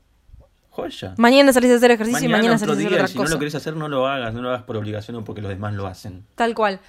Joya. 0.70 1.14
Mañana 1.18 1.54
salís 1.54 1.72
a 1.72 1.76
hacer 1.76 1.92
ejercicio 1.92 2.26
y 2.26 2.32
mañana 2.32 2.58
salís 2.58 2.76
a 2.76 2.78
hacer 2.80 2.94
otra 2.94 3.08
si 3.08 3.18
no 3.18 3.24
lo 3.26 3.40
querés 3.40 3.56
hacer, 3.56 3.76
no 3.78 3.88
lo 3.88 4.08
hagas. 4.08 4.34
No 4.34 4.42
lo 4.42 4.50
hagas 4.50 4.64
por 4.64 4.76
obligación 4.76 5.16
o 5.16 5.24
porque 5.24 5.42
los 5.42 5.50
demás 5.50 5.74
lo 5.74 5.88
hacen. 5.88 6.26
Tal 6.36 6.54
cual. 6.54 6.82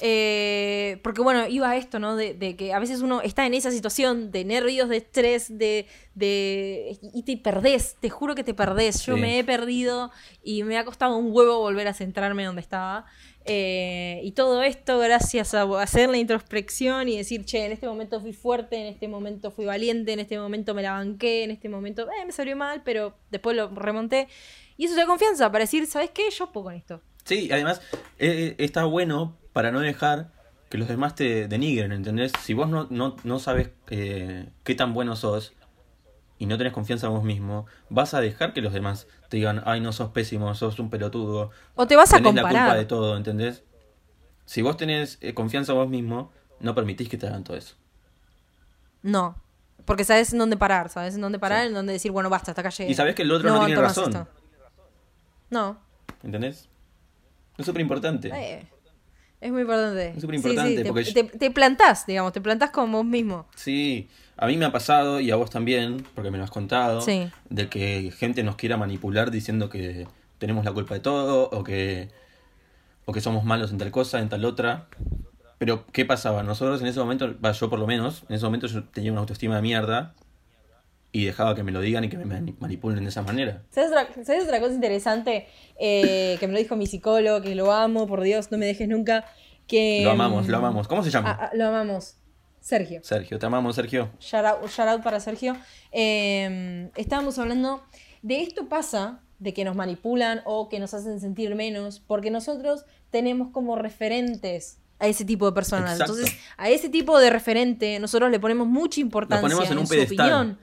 Eh, 0.00 0.98
porque 1.04 1.20
bueno, 1.20 1.46
iba 1.46 1.68
a 1.70 1.76
esto, 1.76 1.98
¿no? 1.98 2.16
De, 2.16 2.32
de 2.32 2.56
que 2.56 2.72
a 2.72 2.78
veces 2.78 3.00
uno 3.02 3.20
está 3.20 3.44
en 3.46 3.52
esa 3.54 3.70
situación 3.70 4.30
de 4.32 4.44
nervios, 4.46 4.88
de 4.88 4.96
estrés, 4.96 5.58
de, 5.58 5.86
de... 6.14 6.98
Y 7.12 7.22
te 7.24 7.36
perdés, 7.36 7.96
te 8.00 8.08
juro 8.10 8.34
que 8.34 8.44
te 8.44 8.54
perdés. 8.54 9.04
Yo 9.04 9.14
Sí. 9.14 9.20
me 9.20 9.38
he 9.38 9.44
perdido 9.44 10.10
y 10.42 10.62
me 10.62 10.78
ha 10.78 10.84
costado 10.86 11.16
un 11.16 11.28
huevo 11.30 11.58
volver 11.60 11.86
a 11.86 11.92
centrarme 11.94 12.44
donde 12.44 12.62
estaba. 12.62 13.04
Eh, 13.46 14.20
y 14.22 14.32
todo 14.32 14.62
esto 14.62 14.98
gracias 14.98 15.52
a 15.52 15.64
hacer 15.82 16.08
la 16.08 16.16
introspección 16.16 17.08
y 17.08 17.18
decir, 17.18 17.44
che, 17.44 17.66
en 17.66 17.72
este 17.72 17.86
momento 17.86 18.20
fui 18.20 18.32
fuerte, 18.32 18.76
en 18.76 18.86
este 18.86 19.06
momento 19.06 19.50
fui 19.50 19.66
valiente, 19.66 20.12
en 20.12 20.20
este 20.20 20.38
momento 20.38 20.74
me 20.74 20.82
la 20.82 20.92
banqué, 20.92 21.44
en 21.44 21.50
este 21.50 21.68
momento 21.68 22.08
eh, 22.10 22.24
me 22.24 22.32
salió 22.32 22.56
mal, 22.56 22.82
pero 22.84 23.14
después 23.30 23.54
lo 23.54 23.68
remonté. 23.68 24.28
Y 24.76 24.86
eso 24.86 24.94
te 24.94 25.02
da 25.02 25.06
confianza 25.06 25.52
para 25.52 25.64
decir, 25.64 25.86
¿sabes 25.86 26.10
qué? 26.10 26.30
Yo 26.30 26.50
puedo 26.52 26.64
con 26.64 26.74
esto. 26.74 27.02
Sí, 27.24 27.50
además 27.52 27.82
eh, 28.18 28.54
está 28.58 28.84
bueno 28.84 29.36
para 29.52 29.70
no 29.70 29.80
dejar 29.80 30.32
que 30.70 30.78
los 30.78 30.88
demás 30.88 31.14
te 31.14 31.46
denigren, 31.46 31.92
¿entendés? 31.92 32.32
Si 32.42 32.54
vos 32.54 32.68
no, 32.68 32.86
no, 32.90 33.16
no 33.24 33.38
sabes 33.38 33.70
qué 33.86 34.74
tan 34.76 34.94
bueno 34.94 35.14
sos 35.16 35.54
y 36.38 36.46
no 36.46 36.58
tenés 36.58 36.72
confianza 36.72 37.06
en 37.06 37.12
vos 37.12 37.24
mismo, 37.24 37.66
vas 37.90 38.14
a 38.14 38.20
dejar 38.20 38.52
que 38.52 38.60
los 38.60 38.72
demás 38.72 39.06
te 39.34 39.38
digan, 39.38 39.62
ay, 39.66 39.80
no 39.80 39.92
sos 39.92 40.10
pésimo, 40.10 40.54
sos 40.54 40.78
un 40.78 40.90
pelotudo. 40.90 41.50
O 41.74 41.88
te 41.88 41.96
vas 41.96 42.12
a 42.12 42.18
tenés 42.18 42.34
la 42.36 42.42
culpa 42.42 42.56
comparar. 42.56 42.76
de 42.78 42.84
todo, 42.84 43.16
¿entendés? 43.16 43.64
Si 44.44 44.62
vos 44.62 44.76
tenés 44.76 45.18
eh, 45.22 45.34
confianza 45.34 45.72
en 45.72 45.78
vos 45.78 45.88
mismo, 45.88 46.30
no 46.60 46.72
permitís 46.76 47.08
que 47.08 47.18
te 47.18 47.26
hagan 47.26 47.42
todo 47.42 47.56
eso. 47.56 47.74
No. 49.02 49.34
Porque 49.86 50.04
sabes 50.04 50.32
en 50.32 50.38
dónde 50.38 50.56
parar, 50.56 50.88
sabes 50.88 51.16
en 51.16 51.20
dónde 51.20 51.40
parar, 51.40 51.62
Sí. 51.62 51.66
en 51.68 51.74
dónde 51.74 51.92
decir, 51.94 52.12
bueno, 52.12 52.30
basta, 52.30 52.52
hasta 52.52 52.60
acá 52.60 52.70
llegué. 52.70 52.92
Y 52.92 52.94
sabés 52.94 53.16
que 53.16 53.22
el 53.22 53.32
otro 53.32 53.48
no, 53.48 53.64
tiene 53.64 53.72
aguanto 53.74 54.02
más 54.02 54.12
razón, 54.12 54.28
esto. 54.28 54.40
No. 55.50 55.78
¿entendés? 56.22 56.68
Es 57.58 57.66
súper 57.66 57.82
importante. 57.82 58.30
Eh, 58.32 58.68
es 59.44 59.52
muy 59.52 59.62
importante. 59.62 60.08
Es 60.16 60.20
superimportante, 60.20 60.82
te, 60.82 60.88
porque- 60.88 61.12
te, 61.12 61.24
te 61.24 61.50
plantás, 61.50 62.06
digamos, 62.06 62.32
te 62.32 62.40
plantás 62.40 62.70
con 62.70 62.90
vos 62.90 63.04
mismo. 63.04 63.46
Sí, 63.54 64.08
a 64.36 64.46
mí 64.46 64.56
me 64.56 64.64
ha 64.64 64.72
pasado 64.72 65.20
y 65.20 65.30
a 65.30 65.36
vos 65.36 65.50
también, 65.50 66.04
porque 66.14 66.30
me 66.30 66.38
lo 66.38 66.44
has 66.44 66.50
contado, 66.50 67.00
Sí. 67.02 67.28
de 67.50 67.68
que 67.68 68.10
gente 68.16 68.42
nos 68.42 68.56
quiera 68.56 68.76
manipular 68.76 69.30
diciendo 69.30 69.68
que 69.68 70.06
tenemos 70.38 70.64
la 70.64 70.72
culpa 70.72 70.94
de 70.94 71.00
todo 71.00 71.50
o 71.50 71.62
que, 71.62 72.08
o 73.04 73.12
que 73.12 73.20
somos 73.20 73.44
malos 73.44 73.70
en 73.70 73.78
tal 73.78 73.90
cosa, 73.90 74.18
en 74.20 74.28
tal 74.28 74.44
otra. 74.44 74.86
Pero, 75.58 75.84
¿qué 75.92 76.04
pasaba? 76.04 76.42
Nosotros 76.42 76.80
en 76.80 76.88
ese 76.88 76.98
momento, 76.98 77.34
yo 77.52 77.70
por 77.70 77.78
lo 77.78 77.86
menos, 77.86 78.24
en 78.28 78.34
ese 78.36 78.44
momento 78.44 78.66
yo 78.66 78.84
tenía 78.84 79.12
una 79.12 79.20
autoestima 79.20 79.56
de 79.56 79.62
mierda 79.62 80.14
y 81.14 81.24
dejaba 81.24 81.54
que 81.54 81.62
me 81.62 81.70
lo 81.72 81.80
digan 81.80 82.02
y 82.04 82.08
que 82.08 82.18
me 82.18 82.24
mani- 82.26 82.56
manipulen 82.58 83.04
de 83.04 83.08
esa 83.08 83.22
manera. 83.22 83.62
¿Sabes 83.70 83.90
otra, 83.90 84.08
sabes 84.24 84.44
otra 84.44 84.58
cosa 84.60 84.74
interesante? 84.74 85.46
Eh, 85.78 86.36
que 86.40 86.46
me 86.48 86.52
lo 86.52 86.58
dijo 86.58 86.74
mi 86.76 86.86
psicólogo, 86.86 87.40
que 87.40 87.54
lo 87.54 87.70
amo, 87.72 88.06
por 88.06 88.20
Dios, 88.22 88.50
no 88.50 88.58
me 88.58 88.66
dejes 88.66 88.88
nunca. 88.88 89.24
Que, 89.68 90.02
Lo 90.04 90.10
amamos, 90.10 90.48
lo 90.48 90.56
amamos. 90.58 90.88
¿Cómo 90.88 91.02
se 91.04 91.10
llama? 91.10 91.30
ah, 91.40 91.44
ah, 91.46 91.50
lo 91.56 91.66
amamos. 91.68 92.16
Sergio. 92.60 93.00
Sergio, 93.04 93.38
te 93.38 93.46
amamos, 93.46 93.76
Sergio. 93.76 94.10
Shout 94.18 94.44
out, 94.44 94.66
shout 94.68 94.88
out 94.88 95.02
para 95.02 95.20
Sergio. 95.20 95.56
Eh, 95.92 96.90
estábamos 96.96 97.38
hablando 97.38 97.82
de 98.22 98.40
esto 98.42 98.68
pasa, 98.68 99.20
de 99.38 99.52
que 99.54 99.64
nos 99.64 99.76
manipulan 99.76 100.40
o 100.44 100.68
que 100.68 100.78
nos 100.80 100.94
hacen 100.94 101.20
sentir 101.20 101.54
menos, 101.54 102.00
porque 102.00 102.30
nosotros 102.30 102.84
tenemos 103.10 103.50
como 103.52 103.76
referentes 103.76 104.78
a 104.98 105.06
ese 105.08 105.24
tipo 105.24 105.46
de 105.46 105.52
personas. 105.52 105.92
Exacto. 105.92 106.14
Entonces, 106.14 106.38
a 106.56 106.70
ese 106.70 106.88
tipo 106.88 107.18
de 107.18 107.30
referente 107.30 107.98
nosotros 108.00 108.30
le 108.30 108.40
ponemos 108.40 108.66
mucha 108.66 109.00
importancia 109.00 109.42
ponemos 109.42 109.70
en 109.70 109.78
un 109.78 109.86
su 109.86 109.94
pedestal. 109.94 110.20
opinión. 110.32 110.58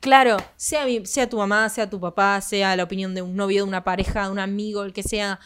Claro, 0.00 0.38
sea, 0.56 0.86
mi- 0.86 1.04
sea 1.06 1.28
tu 1.28 1.36
mamá, 1.36 1.68
sea 1.68 1.88
tu 1.90 2.00
papá, 2.00 2.40
sea 2.40 2.74
la 2.74 2.84
opinión 2.84 3.14
de 3.14 3.22
un 3.22 3.36
novio, 3.36 3.62
de 3.64 3.68
una 3.68 3.84
pareja, 3.84 4.24
de 4.24 4.30
un 4.32 4.38
amigo, 4.38 4.82
el 4.84 4.92
que 4.92 5.02
sea, 5.02 5.38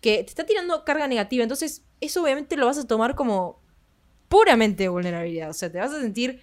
que 0.00 0.16
te 0.24 0.30
está 0.30 0.44
tirando 0.44 0.84
carga 0.84 1.06
negativa. 1.06 1.42
Entonces, 1.44 1.84
eso 2.00 2.22
obviamente 2.22 2.56
lo 2.56 2.66
vas 2.66 2.78
a 2.78 2.86
tomar 2.86 3.14
como 3.14 3.62
puramente 4.28 4.88
vulnerabilidad. 4.88 5.50
O 5.50 5.52
sea, 5.52 5.70
te 5.70 5.78
vas 5.78 5.92
a 5.92 6.00
sentir 6.00 6.40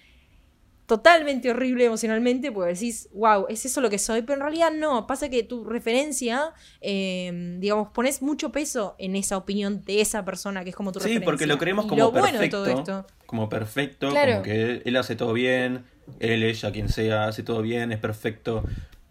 totalmente 0.86 1.50
horrible 1.50 1.84
emocionalmente 1.84 2.50
porque 2.50 2.72
decís, 2.72 3.10
wow, 3.12 3.44
¿es 3.50 3.66
eso 3.66 3.82
lo 3.82 3.90
que 3.90 3.98
soy? 3.98 4.22
Pero 4.22 4.34
en 4.36 4.40
realidad 4.40 4.70
no. 4.72 5.06
Pasa 5.06 5.28
que 5.28 5.42
tu 5.42 5.64
referencia, 5.64 6.54
eh, 6.80 7.56
digamos, 7.58 7.88
pones 7.92 8.22
mucho 8.22 8.50
peso 8.52 8.94
en 8.98 9.14
esa 9.14 9.36
opinión 9.36 9.84
de 9.84 10.00
esa 10.00 10.24
persona 10.24 10.64
que 10.64 10.70
es 10.70 10.76
como 10.76 10.92
tu 10.92 11.00
Sí, 11.00 11.04
referencia. 11.08 11.26
porque 11.26 11.46
lo 11.46 11.58
creemos 11.58 11.84
como 11.84 11.96
lo 12.04 12.12
perfecto. 12.12 12.30
bueno 12.32 12.40
de 12.40 12.48
todo 12.48 12.78
esto. 13.02 13.06
Como 13.26 13.50
perfecto, 13.50 14.08
Claro. 14.08 14.32
como 14.32 14.42
que 14.44 14.80
él 14.86 14.96
hace 14.96 15.14
todo 15.14 15.34
bien, 15.34 15.84
él, 16.20 16.42
ella, 16.42 16.72
quien 16.72 16.88
sea, 16.88 17.26
hace 17.28 17.42
todo 17.42 17.62
bien, 17.62 17.92
es 17.92 17.98
perfecto. 17.98 18.64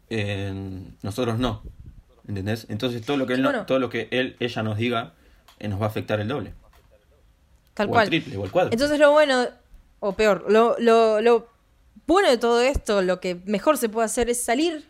Eh, 0.10 0.54
nosotros 1.02 1.38
no. 1.40 1.64
¿Entendés? 2.28 2.66
Entonces 2.70 3.06
todo 3.06 3.18
lo 3.18 3.26
que 3.26 3.34
él, 3.34 3.42
no- 3.42 3.50
Bueno. 3.50 3.66
todo 3.66 3.80
lo 3.80 3.90
que 3.90 4.08
él, 4.12 4.36
ella 4.40 4.64
nos 4.64 4.78
diga 4.78 5.14
eh, 5.60 5.68
nos 5.70 5.80
va 5.82 5.86
a 5.86 5.90
afectar 5.90 6.20
el 6.20 6.28
doble. 6.28 6.54
Tal 7.74 7.88
o 7.88 7.92
cual. 7.92 8.04
el 8.06 8.10
triple, 8.10 8.38
o 8.38 8.44
el 8.46 8.52
cuadro. 8.52 8.72
Entonces 8.74 9.00
lo 9.00 9.12
bueno, 9.12 9.46
o 10.00 10.14
peor, 10.14 10.46
lo, 10.50 10.76
lo, 10.80 11.22
lo 11.22 11.48
bueno 12.06 12.30
de 12.30 12.38
todo 12.38 12.62
esto, 12.62 13.02
lo 13.02 13.20
que 13.20 13.36
mejor 13.46 13.78
se 13.78 13.90
puede 13.90 14.06
hacer 14.06 14.30
es 14.30 14.44
salir 14.44 14.86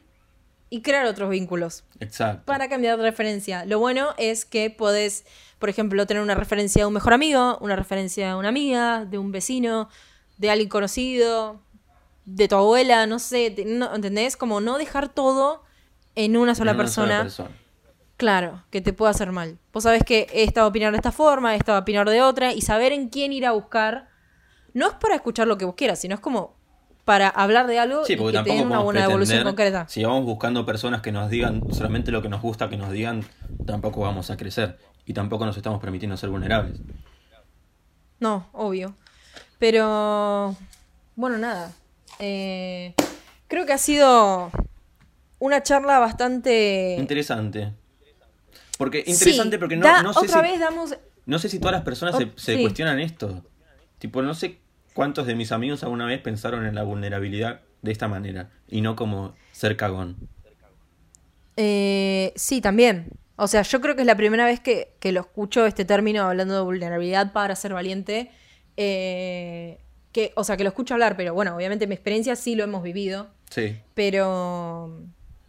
y 0.70 0.82
crear 0.82 1.05
otros 1.05 1.30
vínculos 1.30 1.84
Exacto. 1.99 2.43
para 2.45 2.68
cambiar 2.70 2.97
de 2.97 3.03
referencia. 3.03 3.66
Lo 3.66 3.80
bueno 3.80 4.10
es 4.18 4.43
que 4.45 4.70
podés, 4.70 5.26
por 5.60 5.70
ejemplo, 5.70 6.05
tener 6.05 6.22
una 6.24 6.36
referencia 6.36 6.82
de 6.84 6.88
un 6.88 6.93
mejor 6.93 7.14
amigo, 7.14 7.58
una 7.62 7.76
referencia 7.76 8.30
de 8.30 8.36
una 8.36 8.49
amiga, 8.49 9.05
de 9.05 9.18
un 9.18 9.32
vecino, 9.32 9.89
de 10.38 10.49
alguien 10.49 10.70
conocido, 10.70 11.60
de 12.28 12.48
tu 12.50 12.56
abuela, 12.58 13.08
no 13.08 13.20
sé, 13.20 13.50
te- 13.52 13.64
no- 13.66 13.96
¿entendés? 13.96 14.36
Como 14.36 14.60
no 14.60 14.78
dejar 14.78 15.08
todo 15.08 15.64
en 16.14 16.36
una 16.36 16.56
sola 16.56 16.72
En 16.72 16.76
una 16.76 16.84
persona. 16.84 17.22
persona. 17.24 17.50
Claro, 18.18 18.64
que 18.70 18.82
te 18.82 18.92
pueda 18.94 19.12
hacer 19.12 19.32
mal. 19.32 19.60
Vos 19.72 19.84
sabés 19.84 20.04
que 20.04 20.28
esta 20.34 20.62
va 20.62 20.66
a 20.66 20.70
opinar 20.70 20.92
de 20.92 20.98
esta 20.98 21.12
forma, 21.12 21.56
esta 21.56 21.72
va 21.72 21.78
a 21.78 21.82
opinar 21.82 22.10
de 22.10 22.22
otra, 22.22 22.52
y 22.54 22.62
saber 22.62 22.92
en 22.92 23.10
quién 23.10 23.32
ir 23.32 23.46
a 23.46 23.52
buscar, 23.54 24.10
no 24.74 24.88
es 24.88 24.94
para 24.96 25.16
escuchar 25.16 25.48
lo 25.48 25.58
que 25.58 25.66
vos 25.66 25.76
quieras, 25.76 26.00
sino 26.00 26.16
es 26.16 26.20
como 26.22 26.56
para 27.06 27.30
hablar 27.30 27.68
de 27.68 27.80
algo 27.80 28.04
Sí, 28.04 28.14
y 28.14 28.16
porque 28.18 28.32
que 28.34 28.38
tampoco 28.40 28.64
una 28.64 28.80
buena 28.80 29.04
evolución 29.06 29.44
concreta. 29.46 29.88
si 29.88 30.04
vamos 30.04 30.26
buscando 30.26 30.66
personas 30.66 31.02
que 31.02 31.12
nos 31.14 31.30
digan 31.30 31.62
solamente 31.72 32.12
lo 32.12 32.22
que 32.22 32.28
nos 32.28 32.42
gusta 32.42 32.68
que 32.70 32.76
nos 32.76 32.92
digan, 32.92 33.24
tampoco 33.66 34.02
vamos 34.02 34.30
a 34.32 34.36
crecer. 34.36 34.78
Y 35.06 35.14
tampoco 35.14 35.46
nos 35.46 35.56
estamos 35.56 35.80
permitiendo 35.80 36.18
ser 36.18 36.30
vulnerables. 36.30 36.82
No, 38.20 38.48
obvio. 38.52 38.94
Pero, 39.60 40.56
bueno, 41.16 41.38
nada. 41.38 41.72
Eh, 42.20 42.93
creo 43.47 43.65
que 43.65 43.74
ha 43.74 43.78
sido 43.78 44.51
una 45.39 45.63
charla 45.63 45.99
bastante... 45.99 46.95
Interesante. 46.99 47.74
Porque, 48.78 48.99
interesante 49.05 49.55
Sí, 49.55 49.59
porque 49.59 49.76
no, 49.76 49.84
da- 49.86 50.03
no 50.03 50.13
sé 50.13 50.20
otra 50.20 50.41
si... 50.43 50.51
vez 50.51 50.59
damos... 50.59 50.95
No 51.26 51.39
sé 51.39 51.49
si 51.49 51.59
todas 51.59 51.74
las 51.74 51.84
personas 51.84 52.15
Oh, 52.15 52.20
se, 52.20 52.32
se 52.36 52.55
sí. 52.55 52.61
cuestionan 52.61 52.99
esto. 52.99 53.43
Tipo, 53.99 54.22
no 54.22 54.34
sé 54.34 54.59
cuántos 54.93 55.28
de 55.28 55.36
mis 55.36 55.51
amigos 55.51 55.84
alguna 55.84 56.05
vez 56.05 56.22
pensaron 56.22 56.65
en 56.65 56.74
la 56.76 56.84
vulnerabilidad 56.84 57.61
de 57.82 57.91
esta 57.91 58.07
manera 58.07 58.49
y 58.68 58.82
no 58.82 58.95
como 58.95 59.36
ser 59.51 59.76
cagón. 59.78 60.15
Eh, 61.57 62.34
sí, 62.36 62.61
también. 62.61 63.09
O 63.36 63.47
sea, 63.47 63.61
yo 63.63 63.82
creo 63.82 63.95
que 63.95 64.01
es 64.01 64.07
la 64.07 64.15
primera 64.15 64.45
vez 64.45 64.59
que, 64.59 64.95
que 64.99 65.11
lo 65.11 65.22
escucho 65.22 65.65
este 65.65 65.86
término 65.86 66.24
hablando 66.24 66.55
de 66.55 66.61
vulnerabilidad 66.61 67.34
para 67.34 67.55
ser 67.55 67.74
valiente. 67.74 68.32
Eh, 68.78 69.80
que, 70.12 70.34
o 70.36 70.43
sea, 70.43 70.58
que 70.58 70.64
lo 70.64 70.70
escucho 70.70 70.93
hablar, 70.93 71.16
pero 71.18 71.34
bueno, 71.34 71.55
obviamente 71.55 71.88
mi 71.88 71.93
experiencia 71.93 72.36
sí 72.36 72.55
lo 72.55 72.64
hemos 72.64 72.84
vivido. 72.84 73.28
Sí. 73.49 73.80
Pero 73.93 74.99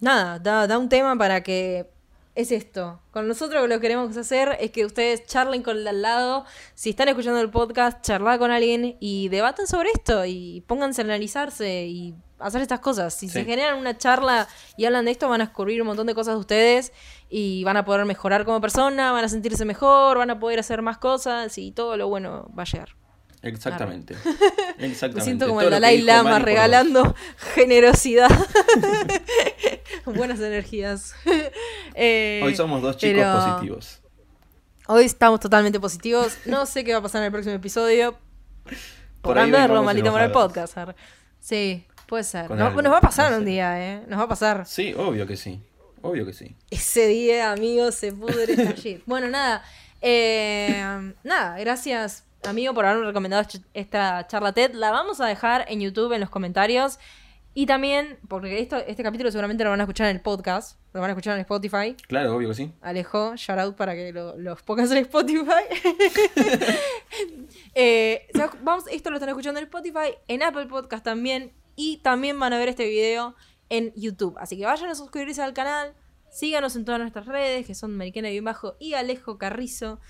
nada, 0.01 0.39
da, 0.39 0.67
da 0.67 0.79
un 0.79 0.89
tema 0.89 1.17
para 1.17 1.43
que 1.43 1.91
es 2.39 2.53
esto. 2.53 3.01
Con 3.11 3.27
nosotros 3.27 3.69
lo 3.69 3.75
que 3.77 3.81
queremos 3.81 4.17
hacer 4.17 4.57
es 4.61 4.71
que 4.71 4.85
ustedes 4.85 5.27
charlen 5.27 5.63
con 5.63 5.77
el 5.77 5.83
de 5.83 5.91
al 5.91 6.03
lado. 6.03 6.45
Si 6.77 6.91
están 6.91 7.09
escuchando 7.09 7.41
el 7.41 7.51
podcast, 7.51 8.01
charlar 8.01 8.39
con 8.39 8.53
alguien 8.53 8.97
y 9.01 9.29
debatan 9.29 9.67
sobre 9.67 9.91
esto 9.91 10.25
y 10.25 10.63
pónganse 10.69 11.03
a 11.03 11.05
analizarse 11.05 11.87
y 11.87 12.15
hacer 12.39 12.63
estas 12.63 12.79
cosas. 12.79 13.13
Si 13.13 13.29
se 13.29 13.45
generan 13.45 13.77
una 13.77 13.99
charla 13.99 14.47
y 14.77 14.85
hablan 14.85 15.07
de 15.07 15.11
esto, 15.11 15.29
van 15.29 15.41
a 15.41 15.47
descubrir 15.47 15.83
un 15.83 15.89
montón 15.89 16.07
de 16.07 16.15
cosas 16.15 16.35
de 16.35 16.41
ustedes 16.41 16.93
y 17.29 17.65
van 17.65 17.77
a 17.77 17.85
poder 17.85 18.05
mejorar 18.05 18.45
como 18.45 18.61
persona, 18.61 19.11
van 19.11 19.25
a 19.25 19.29
sentirse 19.29 19.65
mejor, 19.65 20.19
van 20.19 20.31
a 20.31 20.39
poder 20.39 20.61
hacer 20.61 20.81
más 20.81 20.99
cosas 20.99 21.59
y 21.59 21.73
todo 21.73 21.97
lo 21.97 22.07
bueno 22.07 22.49
va 22.57 22.63
a 22.63 22.67
llegar. 22.67 22.91
Exactamente. 23.43 24.15
Exactamente. 24.79 25.15
Me 25.17 25.25
siento 25.25 25.47
como 25.47 25.61
Todo 25.61 25.69
el 25.69 25.73
Dalai 25.75 26.03
Lama 26.03 26.23
Mari 26.23 26.33
por 26.35 26.41
dos. 26.41 26.45
regalando 26.47 27.15
generosidad. 27.55 28.29
Buenas 30.05 30.41
energías. 30.41 31.15
Eh, 31.95 32.41
Hoy 32.45 32.57
somos 32.57 32.83
dos 32.83 32.97
chicos 32.97 33.17
pero 33.19 33.35
positivos. 33.35 34.01
Hoy 34.87 35.05
estamos 35.05 35.41
totalmente 35.41 35.79
positivos. 35.79 36.39
No 36.47 36.65
sé 36.67 36.83
qué 36.85 36.93
va 36.93 36.99
a 36.99 37.03
pasar 37.03 37.21
en 37.21 37.27
el 37.27 37.33
próximo 37.33 37.55
episodio. 37.55 38.19
Por 39.21 39.37
verlo, 39.51 39.83
maldito 39.83 40.11
por 40.11 40.23
el 40.23 40.31
podcast. 40.33 40.77
Sí, 41.41 41.85
puede 42.07 42.25
ser. 42.25 42.51
Nos 42.51 42.93
va 42.93 42.99
a 42.99 43.01
pasar 43.01 43.31
no 43.33 43.39
un 43.39 43.45
sé. 43.45 43.51
día, 43.51 43.81
¿eh? 43.95 44.03
Nos 44.09 44.19
va 44.19 44.25
a 44.25 44.29
pasar. 44.29 44.67
Sí, 44.67 44.95
obvio 44.97 45.27
que 45.27 45.37
sí. 45.37 45.61
Obvio 46.01 46.25
que 46.25 46.33
sí. 46.33 46.57
Ese 46.71 47.07
día, 47.09 47.53
amigos, 47.53 47.97
se 47.97 48.13
pudre 48.13 48.53
esta 48.53 48.73
shit. 48.73 49.03
Bueno, 49.05 49.29
nada. 49.29 49.63
eh, 50.01 51.13
nada, 51.25 51.59
gracias, 51.59 52.25
amigo, 52.45 52.75
por 52.75 52.85
haberme 52.87 53.07
recomendado 53.07 53.47
esta 53.75 54.27
charla 54.27 54.53
TED. 54.53 54.73
La 54.75 54.91
vamos 54.91 55.21
a 55.21 55.27
dejar 55.27 55.65
en 55.69 55.81
YouTube, 55.81 56.13
en 56.13 56.21
los 56.21 56.31
comentarios. 56.31 56.99
Y 57.55 57.67
también, 57.67 58.19
porque 58.29 58.61
esto, 58.61 58.77
este 58.77 59.03
capítulo 59.03 59.31
seguramente 59.33 59.65
lo 59.65 59.71
van 59.71 59.81
a 59.81 59.83
escuchar 59.85 60.09
en 60.09 60.17
el 60.17 60.23
podcast. 60.23 60.79
Lo 60.93 61.01
van 61.01 61.11
a 61.11 61.13
escuchar 61.15 61.35
en 61.35 61.41
Spotify. 61.41 61.97
Claro, 62.07 62.37
obvio 62.37 62.51
que 62.51 62.55
sí. 62.55 62.73
Alejo, 62.83 63.35
shout 63.37 63.59
out 63.59 63.77
para 63.77 63.95
que 63.95 64.13
lo- 64.13 64.37
los 64.37 64.63
pongas 64.63 64.91
en 64.93 64.99
Spotify. 64.99 65.65
Eh, 67.75 68.27
o 68.35 68.37
sea, 68.39 68.51
vamos, 68.63 68.85
esto 68.91 69.11
lo 69.11 69.17
están 69.17 69.29
escuchando 69.29 69.59
en 69.61 69.65
Spotify, 69.67 70.15
en 70.29 70.43
Apple 70.43 70.67
Podcast 70.67 71.05
también. 71.05 71.53
Y 71.77 71.99
también 71.99 72.39
van 72.39 72.53
a 72.53 72.59
ver 72.59 72.69
este 72.69 72.87
video 72.89 73.35
en 73.69 73.93
YouTube. 73.95 74.37
Así 74.39 74.59
que 74.59 74.65
vayan 74.65 74.91
a 74.91 74.95
suscribirse 74.95 75.43
al 75.43 75.53
canal. 75.55 75.95
Síganos 76.31 76.75
en 76.77 76.85
todas 76.85 77.01
nuestras 77.01 77.27
redes, 77.27 77.67
que 77.67 77.75
son 77.75 77.97
Mariquena 77.97 78.31
y 78.31 78.41
Bajo 78.41 78.77
y 78.81 78.95
Alejo 78.95 79.39
Carrizo. 79.39 80.01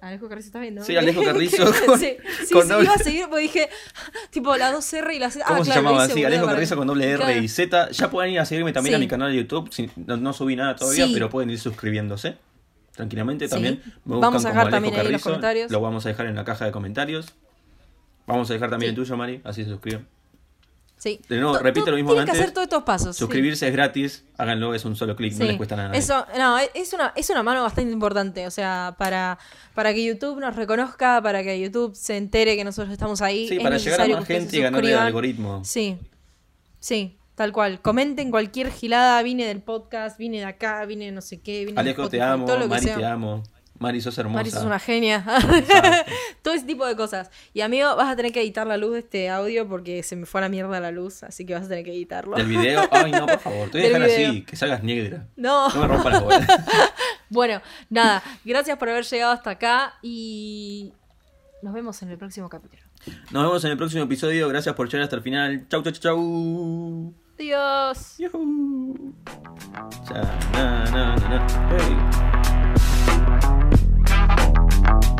Alejo 0.00 0.28
Carrizo 0.28 0.46
está 0.46 0.60
viendo. 0.60 0.82
Sí, 0.84 0.96
Alejo 0.96 1.22
Carrizo 1.24 1.64
con- 1.86 1.98
sí, 1.98 2.16
sí, 2.46 2.54
con 2.54 2.62
sí, 2.62 2.68
doble- 2.68 2.84
iba 2.84 2.94
a 2.94 2.98
seguir 2.98 3.26
porque 3.28 3.42
dije, 3.42 3.68
tipo, 4.30 4.56
la 4.56 4.72
2R 4.74 5.14
y 5.14 5.18
la 5.18 5.30
Z. 5.30 5.44
¿Cómo 5.46 5.60
ah, 5.60 5.64
se 5.64 5.70
claro, 5.70 5.82
lo 5.82 5.88
llamaba 5.90 6.08
boludo, 6.08 6.26
Alejo 6.26 6.46
Carrizo 6.46 6.76
con 6.76 6.86
doble 6.86 7.10
R 7.10 7.16
Claro. 7.24 7.40
y 7.42 7.48
Z. 7.48 7.90
Ya 7.90 8.10
pueden 8.10 8.32
ir 8.32 8.40
a 8.40 8.46
seguirme 8.46 8.72
también 8.72 8.92
Sí. 8.92 8.96
a 8.96 8.98
mi 8.98 9.08
canal 9.08 9.30
de 9.30 9.36
YouTube. 9.38 9.70
No, 10.06 10.16
no 10.16 10.32
subí 10.32 10.56
nada 10.56 10.74
todavía, 10.76 11.06
Sí. 11.06 11.12
pero 11.12 11.28
pueden 11.28 11.50
ir 11.50 11.58
suscribiéndose. 11.58 12.36
Tranquilamente 12.92 13.46
Sí. 13.46 13.50
también. 13.52 13.82
Me 14.04 14.16
Vamos 14.18 14.44
a 14.44 14.48
dejar 14.48 14.62
Alejo 14.62 14.76
también 14.76 14.94
ahí 14.94 15.00
en 15.00 15.04
los 15.04 15.12
Carrizo. 15.12 15.30
comentarios. 15.30 15.70
Lo 15.70 15.80
vamos 15.80 16.06
a 16.06 16.08
dejar 16.08 16.26
en 16.26 16.34
la 16.36 16.44
caja 16.44 16.64
de 16.64 16.72
comentarios. 16.72 17.34
Vamos 18.26 18.48
a 18.50 18.54
dejar 18.54 18.70
también 18.70 18.94
Sí. 18.94 18.98
el 19.00 19.04
tuyo, 19.04 19.16
Mari. 19.16 19.40
Así 19.44 19.64
se 19.64 19.70
suscriben. 19.70 20.06
Sí. 21.02 21.18
De 21.30 21.36
nuevo, 21.38 21.54
To- 21.56 21.62
repito 21.62 21.86
to- 21.86 21.90
lo 21.92 21.96
mismo 21.96 22.10
Tienen 22.10 22.26
que 22.26 22.30
antes. 22.32 22.42
hacer 22.42 22.52
todos 22.52 22.64
estos 22.66 22.82
pasos. 22.82 23.16
sí. 23.16 23.20
Suscribirse 23.20 23.66
es 23.66 23.72
gratis. 23.72 24.24
Háganlo, 24.36 24.74
es 24.74 24.84
un 24.84 24.96
solo 24.96 25.16
clic. 25.16 25.32
No 25.38 25.46
les 25.46 25.56
cuesta 25.56 25.74
nada. 25.74 25.94
Eso, 25.96 26.26
no, 26.36 26.58
es 26.58 26.92
una, 26.92 27.14
es 27.16 27.30
una 27.30 27.42
mano 27.42 27.62
bastante 27.62 27.90
importante. 27.90 28.46
O 28.46 28.50
sea, 28.50 28.94
para, 28.98 29.38
para 29.74 29.94
que 29.94 30.04
YouTube 30.04 30.38
nos 30.40 30.54
reconozca, 30.56 31.22
para 31.22 31.42
que 31.42 31.58
YouTube 31.58 31.94
se 31.96 32.18
entere 32.18 32.54
que 32.54 32.64
nosotros 32.64 32.92
estamos 32.92 33.22
ahí. 33.22 33.48
Sí, 33.48 33.56
es 33.56 33.62
para 33.62 33.78
llegar 33.78 34.02
a 34.02 34.08
más 34.08 34.26
gente 34.26 34.56
y 34.58 34.60
ganarle 34.60 34.76
al 34.78 34.82
suscriban. 34.90 35.06
algoritmo. 35.06 35.64
Sí, 35.64 35.96
sí, 36.78 37.16
tal 37.34 37.52
cual. 37.52 37.80
Comenten 37.80 38.30
cualquier 38.30 38.70
gilada. 38.70 39.22
Vine 39.22 39.46
del 39.46 39.62
podcast, 39.62 40.18
vine 40.18 40.40
de 40.40 40.44
acá, 40.44 40.84
vine 40.84 41.06
de 41.06 41.12
no 41.12 41.22
sé 41.22 41.40
qué. 41.40 41.60
Vine 41.64 41.72
de 41.76 41.80
Alejo, 41.80 42.08
te 42.10 42.18
Spotify, 42.18 42.32
amo. 42.34 42.44
todo 42.44 42.56
lo 42.58 42.62
que 42.64 42.68
Mari, 42.68 42.84
sea. 42.84 42.96
te 42.98 43.04
amo. 43.06 43.42
Mari, 43.80 44.02
sos 44.02 44.16
hermosa. 44.18 44.36
Mari, 44.36 44.50
sos 44.50 44.62
una 44.64 44.78
genia. 44.78 45.24
Todo 46.42 46.52
ese 46.52 46.66
tipo 46.66 46.86
de 46.86 46.94
cosas. 46.96 47.30
Y 47.54 47.62
amigo, 47.62 47.96
vas 47.96 48.10
a 48.12 48.14
tener 48.14 48.30
que 48.30 48.42
editar 48.42 48.66
la 48.66 48.76
luz 48.76 48.92
de 48.92 48.98
este 48.98 49.30
audio 49.30 49.66
porque 49.66 50.02
se 50.02 50.16
me 50.16 50.26
fue 50.26 50.40
a 50.40 50.42
la 50.42 50.48
mierda 50.50 50.78
la 50.80 50.90
luz, 50.90 51.22
así 51.22 51.46
que 51.46 51.54
vas 51.54 51.64
a 51.64 51.68
tener 51.68 51.84
que 51.84 51.90
editarlo. 51.92 52.36
Del 52.36 52.46
video. 52.46 52.86
Ay, 52.90 53.10
no, 53.10 53.26
por 53.26 53.38
favor. 53.38 53.70
Te 53.70 53.78
voy 53.78 53.86
a 53.86 53.88
dejar 53.98 54.06
video. 54.06 54.30
así. 54.32 54.42
Que 54.42 54.54
salgas 54.56 54.82
negra. 54.82 55.26
No. 55.34 55.70
No 55.70 55.80
me 55.80 55.88
rompas 55.88 56.12
la 56.12 56.20
bola. 56.20 56.46
Bueno, 57.32 57.62
nada, 57.88 58.24
gracias 58.44 58.76
por 58.76 58.88
haber 58.88 59.04
llegado 59.04 59.30
hasta 59.32 59.50
acá 59.50 59.94
y 60.02 60.92
nos 61.62 61.72
vemos 61.72 62.02
en 62.02 62.10
el 62.10 62.18
próximo 62.18 62.48
capítulo. 62.48 62.82
Nos 63.30 63.44
vemos 63.44 63.64
en 63.64 63.70
el 63.70 63.76
próximo 63.76 64.02
episodio. 64.02 64.48
Gracias 64.48 64.74
por 64.74 64.88
llegar 64.88 65.04
hasta 65.04 65.14
el 65.14 65.22
final. 65.22 65.66
Chau, 65.68 65.80
chau, 65.84 65.92
chau, 65.92 66.00
chau. 66.02 67.14
Adiós. 67.38 68.16
Yuhu. 68.18 69.14
Cha, 70.08 70.22
na, 70.52 70.84
na, 70.90 71.16
na, 71.16 71.38
na. 71.38 71.46
Hey. 71.70 72.49
Thank 74.90 75.19